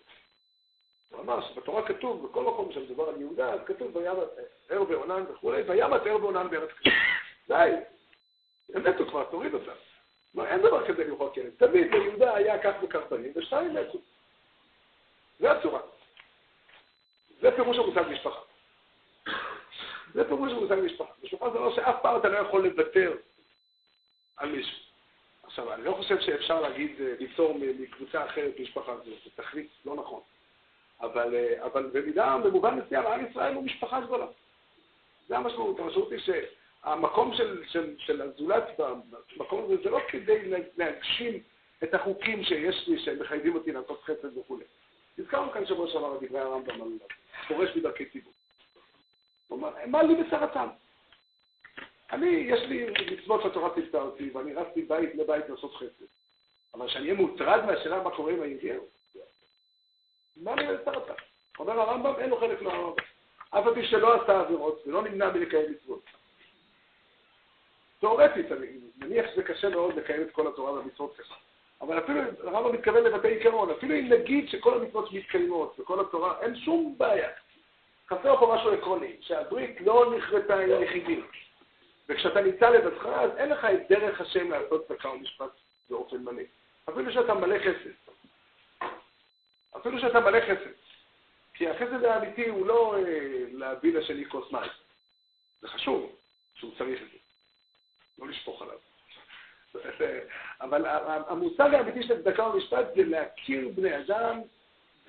הוא 1.12 1.22
אמר 1.22 1.48
שבתורה 1.48 1.88
כתוב, 1.88 2.28
בכל 2.28 2.44
מקום 2.44 2.72
שמדובר 2.72 3.10
על 3.10 3.22
יהודה, 3.22 3.54
אז 3.54 3.60
כתוב 3.66 3.96
וימת 3.96 4.90
ועונן 4.90 5.24
וכולי, 5.32 5.62
וימת 5.62 6.02
ער 6.06 6.16
ועונן 6.22 6.50
בארץ 6.50 6.70
כתוב. 6.70 6.94
די, 7.48 7.72
הם 8.74 8.84
מתו 8.84 9.06
כבר, 9.10 9.24
תוריד 9.24 9.54
אותם. 9.54 9.72
כלומר, 10.32 10.50
אין 10.50 10.62
דבר 10.62 10.88
כזה 10.88 11.04
למחוק 11.04 11.38
ילד. 11.38 11.52
תמיד 11.58 11.92
ליהודה 11.92 12.36
היה 12.36 12.64
כך 12.64 12.74
וכך 12.84 13.02
בנים, 13.10 13.32
ושתיים 13.36 13.74
מתו. 13.74 13.98
זה 15.42 15.52
הצורה. 15.52 15.80
זה 17.42 17.52
פירוש 17.56 17.78
המושג 17.78 18.04
משפחה. 18.12 18.40
זה 20.14 20.28
פירוש 20.28 20.52
המושג 20.52 20.76
משפחה. 20.76 21.12
משפחה 21.24 21.50
זה 21.50 21.60
לא 21.60 21.76
שאף 21.76 21.96
פעם 22.02 22.20
אתה 22.20 22.30
לא 22.30 22.38
יכול 22.38 22.68
לוותר 22.68 23.14
על 24.38 24.52
מישהו. 24.52 24.78
עכשיו, 25.44 25.74
אני 25.74 25.84
לא 25.84 25.94
חושב 25.94 26.20
שאפשר 26.20 26.62
להגיד, 26.62 27.02
אה, 27.02 27.14
ליצור 27.20 27.60
מקבוצה 27.60 28.26
אחרת 28.26 28.60
משפחה 28.60 28.96
זה 29.06 29.12
תכלית 29.36 29.70
לא 29.86 29.96
נכון. 29.96 30.22
אבל, 31.02 31.36
אה, 31.36 31.66
אבל 31.66 31.90
במידה, 31.94 32.38
במובן 32.44 32.80
מסוים, 32.80 33.08
עם 33.08 33.26
ישראל 33.30 33.54
הוא 33.54 33.64
משפחה 33.64 34.02
גדולה. 34.02 34.26
זה 35.28 35.38
המשמעות. 35.38 35.80
המשמעות 35.80 36.12
היא 36.12 36.20
שהמקום 36.20 37.34
של, 37.36 37.64
של, 37.68 37.96
של 37.98 38.22
הזולת 38.22 38.80
במקום 39.38 39.64
הזה, 39.64 39.84
זה 39.84 39.90
לא 39.90 40.00
כדי 40.08 40.52
להגשים 40.78 41.40
את 41.84 41.94
החוקים 41.94 42.44
שיש 42.44 42.88
לי, 42.88 43.00
שהם 43.00 43.20
מחייבים 43.20 43.56
אותי 43.56 43.72
לעשות 43.72 44.04
חסד 44.04 44.38
וכולי. 44.38 44.66
הזכרנו 45.18 45.52
כאן 45.52 45.66
שבוע 45.66 45.88
שעבר 45.88 46.18
את 46.18 46.24
דברי 46.24 46.40
הרמב"ם 46.40 46.82
על 46.82 46.90
פורש 47.48 47.76
מדרכי 47.76 48.06
ציבור. 48.06 48.34
הוא 49.48 49.58
אומר, 49.58 49.74
מה 49.88 50.04
לי 50.04 50.16
בסרטן? 50.16 50.68
אני, 52.12 52.28
יש 52.28 52.60
לי 52.60 52.86
מצוות 53.12 53.42
שהתורה 53.44 53.74
ציוותה 53.74 54.02
אותי, 54.02 54.30
ואני 54.30 54.54
רץ 54.54 54.68
מבית 54.76 55.16
לבית 55.16 55.50
לעשות 55.50 55.76
חסד. 55.76 56.06
אבל 56.74 56.90
שאני 56.90 57.04
אהיה 57.04 57.14
מוטרד 57.14 57.66
מהשאלה 57.66 58.04
מה 58.04 58.16
קורה 58.16 58.34
עם 58.34 58.42
היהודים, 58.42 58.80
מה 60.38 60.56
לי 60.56 60.78
בסרטן? 60.78 61.14
אומר 61.60 61.80
הרמב"ם, 61.80 62.14
אין 62.20 62.30
לו 62.30 62.40
חלק 62.40 62.62
לרמב"ם. 62.62 63.04
אף 63.50 63.64
פי 63.74 63.88
שלא 63.88 64.24
עשה 64.24 64.40
עבירות 64.40 64.84
ולא 64.88 65.04
נמנע 65.04 65.32
מלקיים 65.32 65.72
מצוות. 65.72 66.06
תאורטית, 68.00 68.52
אני 68.52 68.68
מניח 68.98 69.26
שזה 69.32 69.44
קשה 69.44 69.70
מאוד 69.70 69.96
לקיים 69.96 70.22
את 70.22 70.32
כל 70.32 70.48
התורה 70.48 70.72
והמצוות 70.72 71.18
ככה. 71.18 71.36
אבל 71.82 72.00
אפילו, 72.00 72.22
הרמב"ם 72.44 72.74
מתכוון 72.74 73.04
לבתי 73.04 73.28
עיקרון, 73.28 73.70
אפילו 73.70 73.96
אם 73.96 74.10
נגיד 74.10 74.50
שכל 74.50 74.74
המצוות 74.74 75.14
מתקיימות 75.14 75.80
וכל 75.80 76.00
התורה, 76.00 76.42
אין 76.42 76.56
שום 76.56 76.96
בעיה. 76.98 77.30
חסר 78.10 78.38
פה 78.38 78.56
משהו 78.56 78.74
עקרוני, 78.74 79.16
שהברית 79.22 79.82
לא 79.82 80.14
נכרתה 80.18 80.60
עם 80.60 80.70
היחידים. 80.70 81.28
וכשאתה 82.10 82.42
נמצא 82.42 82.70
לבדך, 82.70 83.06
אז 83.06 83.32
אין 83.38 83.50
לך 83.50 83.66
את 83.66 83.80
דרך 83.90 84.22
השם 84.22 84.52
לעשות 84.52 84.88
צדקה 84.88 85.10
ומשפט 85.10 85.52
באופן 85.90 86.18
מלא. 86.18 86.44
אפילו 86.90 87.14
שאתה 87.14 87.34
מלא 87.34 87.56
חסד. 87.60 88.12
אפילו 89.78 90.00
שאתה 90.00 90.20
מלא 90.20 90.40
חסד. 90.42 90.72
כי 91.54 91.70
החסד 91.70 92.04
האמיתי 92.04 92.50
הוא 92.50 92.68
לא 92.68 92.96
אה, 92.98 93.02
להביא 93.52 93.94
לשני 93.94 94.30
כוס 94.30 94.52
מים. 94.52 94.72
זה 95.62 95.68
חשוב 95.68 96.16
שהוא 96.56 96.72
צריך 96.78 97.02
את 97.02 97.08
זה. 97.12 97.18
לא 98.20 98.28
לשפוך 98.28 98.62
עליו. 98.62 98.91
אבל 100.62 100.86
המושג 101.28 101.74
האמיתי 101.74 102.04
של 102.04 102.24
צדקה 102.24 102.48
ומשפט 102.48 102.86
זה 102.96 103.04
להכיר 103.04 103.70
בני 103.76 103.98
אדם 103.98 104.42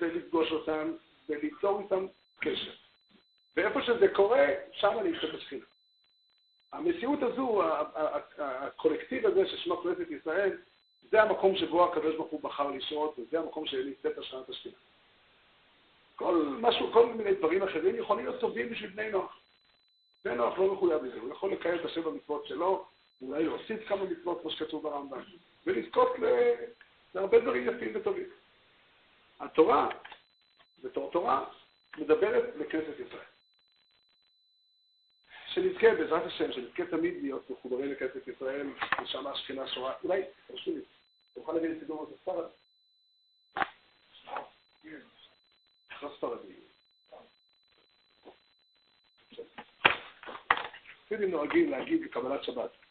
ולפגוש 0.01 0.51
אותם 0.51 0.91
וליצור 1.29 1.81
איתם 1.81 2.07
קשר. 2.39 2.71
ואיפה 3.57 3.81
שזה 3.81 4.07
קורה, 4.07 4.45
שם 4.71 4.99
אני 4.99 5.17
אצא 5.17 5.27
בשכינה. 5.27 5.65
המציאות 6.73 7.23
הזו, 7.23 7.61
הקולקטיב 8.37 9.25
הזה 9.25 9.47
ששמו 9.47 9.77
כנסת 9.77 10.11
ישראל, 10.11 10.57
זה 11.11 11.21
המקום 11.21 11.55
שבו 11.55 11.85
הקדוש 11.85 12.15
ברוך 12.15 12.31
הוא 12.31 12.41
בחר 12.41 12.69
לשרות, 12.69 13.19
וזה 13.19 13.39
המקום 13.39 13.65
שנמצאת 13.65 14.17
השראת 14.17 14.49
השכינה. 14.49 14.75
כל, 16.15 16.57
משהו, 16.59 16.93
כל 16.93 17.05
מיני 17.13 17.33
דברים 17.33 17.63
אחרים 17.63 17.95
יכולים 17.95 18.25
להיות 18.25 18.41
טובים 18.41 18.69
בשביל 18.69 18.89
בני 18.89 19.11
נוח. 19.11 19.39
בני 20.25 20.35
נוח 20.35 20.57
לא 20.57 20.73
מחויב 20.73 21.03
לזה, 21.03 21.19
הוא 21.19 21.31
יכול 21.31 21.51
לקיים 21.51 21.75
את 21.75 21.85
השם 21.85 22.01
במצוות 22.01 22.47
שלו, 22.47 22.85
אולי 23.27 23.43
להוסיף 23.43 23.87
כמה 23.87 24.03
מצוות 24.03 24.41
כמו 24.41 24.51
שכתוב 24.51 24.83
ברמב"ם, 24.83 25.23
ולזכות 25.65 26.09
להרבה 27.15 27.39
דברים 27.39 27.67
יפים 27.67 27.91
וטובים. 27.95 28.29
התורה, 29.39 29.89
בתור 30.83 31.11
תורה, 31.11 31.45
מדברת 31.97 32.55
לכנסת 32.55 32.99
ישראל. 33.07 33.23
שנזכה, 35.47 35.87
בעזרת 35.95 36.25
השם, 36.25 36.51
שנזכה 36.51 36.85
תמיד 36.85 37.13
להיות 37.21 37.49
מחוברים 37.49 37.91
לכנסת 37.91 38.27
ישראל, 38.27 38.67
ושם 39.03 39.27
השכינה 39.27 39.67
שורה, 39.67 39.93
אולי, 40.03 40.21
תרשו 40.47 40.71
לי, 40.71 40.81
אתה 41.31 41.41
יכול 41.41 41.55
להגיד 41.55 41.69
לי 41.69 41.79
סידור 41.79 42.03
הזה 42.03 42.17
ספרד? 42.21 42.45
לא 46.01 46.09
ספרדי. 46.17 46.53
אפילו 51.05 51.27
נוהגים 51.27 51.71
להגיד 51.71 52.03
בקבלת 52.03 52.43
שבת. 52.43 52.82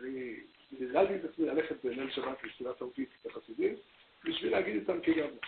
אני 0.00 0.36
נראה 0.80 1.02
את 1.02 1.24
עצמי 1.24 1.46
ללכת 1.46 1.84
בליל 1.84 2.10
שבת 2.10 2.44
לתפילה 2.44 2.74
תרבית 2.74 3.08
לחסידים, 3.24 3.74
בשביל 4.24 4.52
להגיד 4.52 4.74
איתם 4.74 5.00
כגמרי. 5.00 5.38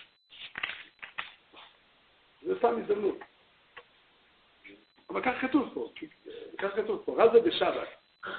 זה 2.41 2.57
סתם 2.57 2.81
הזדמנות. 2.81 3.19
אבל 5.09 5.21
כך 5.23 5.41
כתוב 5.41 5.69
פה, 5.73 5.91
כך 6.57 6.75
כתוב 6.75 7.01
פה, 7.05 7.23
רזה 7.23 7.41
בשבת. 7.41 7.87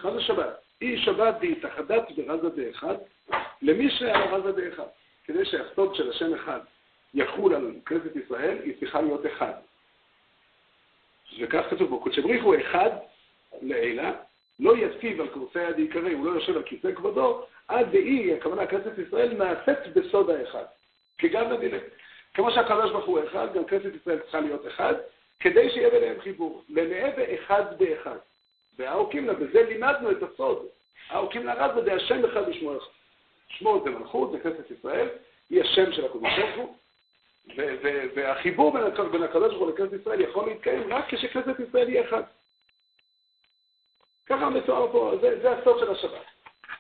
מה 0.04 0.14
זה 0.14 0.20
שבת? 0.20 0.62
אי 0.82 0.98
שבת 0.98 1.34
בהתאחדת 1.40 2.11
ברזה 2.16 2.48
באחד, 2.48 2.94
למי 3.62 3.90
שהיה 3.90 4.34
רזה 4.34 4.52
באחד. 4.52 4.86
כדי 5.24 5.44
שהסוד 5.44 5.94
של 5.94 6.11
השם 6.11 6.34
אחד 6.34 6.61
יחול 7.14 7.54
על 7.54 7.74
כנסת 7.86 8.16
ישראל, 8.16 8.62
היא 8.62 8.74
צריכה 8.80 9.00
להיות 9.00 9.26
אחד. 9.26 9.52
וכך 11.40 11.62
כתוב 11.70 11.90
בו, 11.90 12.00
קודשי 12.00 12.20
בריך 12.20 12.44
הוא 12.44 12.56
אחד 12.61 12.90
לעילה, 13.62 14.12
לא 14.61 14.76
יציב 14.76 15.20
על 15.20 15.28
כורסי 15.28 15.62
יד 15.62 15.78
עיקרי, 15.78 16.12
הוא 16.12 16.26
לא 16.26 16.30
יושב 16.30 16.56
על 16.56 16.62
כיסא 16.62 16.92
כבודו, 16.94 17.44
עד 17.68 17.92
דאי, 17.92 18.34
הכוונה 18.34 18.66
כנסת 18.66 18.98
ישראל, 19.06 19.32
נעשית 19.32 19.94
בסוד 19.94 20.30
האחד. 20.30 20.64
כגב 21.18 21.52
לדילק. 21.52 21.82
כמו 22.34 22.50
שהקדוש 22.50 22.90
ברוך 22.90 23.04
הוא 23.04 23.20
אחד, 23.28 23.54
גם 23.54 23.64
כנסת 23.64 23.90
ישראל 24.02 24.18
צריכה 24.18 24.40
להיות 24.40 24.66
אחד, 24.66 24.94
כדי 25.40 25.70
שיהיה 25.70 25.90
ביניהם 25.90 26.20
חיבור. 26.20 26.62
לנאה 26.68 27.11
באחד 27.16 27.64
באחד. 27.78 28.16
והאוקימנה, 28.78 29.32
בזה 29.32 29.62
לימדנו 29.62 30.11
את 30.11 30.22
הסוד. 30.22 30.66
האוקימנה 31.08 31.54
רזה 31.54 31.80
דהשם 31.80 32.24
אחד 32.24 32.48
ושמו 32.48 32.76
אחד. 32.76 32.86
שמו 33.48 33.80
זה 33.84 33.90
מלכות, 33.90 34.32
זה 34.32 34.38
כנסת 34.38 34.70
ישראל, 34.78 35.08
היא 35.50 35.62
השם 35.62 35.92
של 35.92 36.04
הקדוש 36.04 36.22
ברוך 36.22 36.56
הוא, 36.56 36.76
והחיבור 38.14 38.72
בין 38.72 39.22
הקדוש 39.22 39.54
ברוך 39.54 39.62
הוא 39.62 39.70
לכנסת 39.70 40.00
ישראל 40.00 40.20
יכול 40.20 40.46
להתקיים 40.46 40.92
רק 40.92 41.14
כשכנסת 41.14 41.61
ישראל 41.68 41.88
היא 41.88 42.00
אחד. 42.00 42.22
ככה 44.30 44.50
מתואר 44.50 44.92
פה, 44.92 45.12
זה, 45.20 45.38
זה 45.42 45.50
הסוד 45.50 45.78
של 45.78 45.90
השבת. 45.90 46.24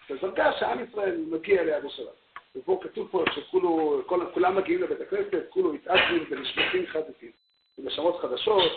זו 0.08 0.16
דרגה 0.22 0.52
שעם 0.52 0.84
ישראל 0.84 1.16
מגיע 1.16 1.62
אליה 1.62 1.80
בשבת. 1.80 2.20
ופה 2.56 2.80
כתוב 2.82 3.08
פה 3.10 3.24
שכולם 3.34 4.56
מגיעים 4.56 4.82
לבית 4.82 5.00
הכנסת, 5.00 5.46
כולו 5.48 5.72
מתעצבים 5.72 6.24
ונשמחים 6.30 6.86
חדשים, 6.86 7.30
ונשמות 7.78 8.20
חדשות, 8.20 8.72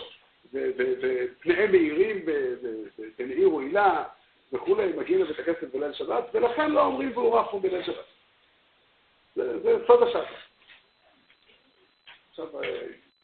ופניהם 0.52 1.72
מאירים 1.72 2.26
בנעיר 3.18 3.48
רעילה, 3.48 4.04
וכולי, 4.52 4.92
מגיעים 4.92 5.22
לבית 5.24 5.38
הכנסת 5.38 5.74
בליל 5.74 5.92
שבת, 5.92 6.24
ולכן 6.32 6.70
לא 6.70 6.84
אומרים 6.84 7.10
והוא 7.14 7.38
רחום 7.38 7.62
בליל 7.62 7.82
שבת. 7.82 8.04
זה, 9.34 9.78
סוד 9.86 10.02
השבת. 10.02 10.26
עכשיו, 12.30 12.62
אה, 12.62 12.80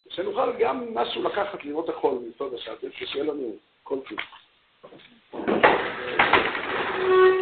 שנוכל 0.09 0.53
גם 0.59 0.95
משהו 0.95 1.23
לקחת 1.23 1.65
לראות 1.65 1.89
הכל 1.89 2.15
מסוד 2.29 2.55
השבת, 2.55 2.79
שיהיה 2.93 3.25
לנו 3.25 3.57
כל 3.83 3.99
Thank 7.01 7.11
you. 7.11 7.40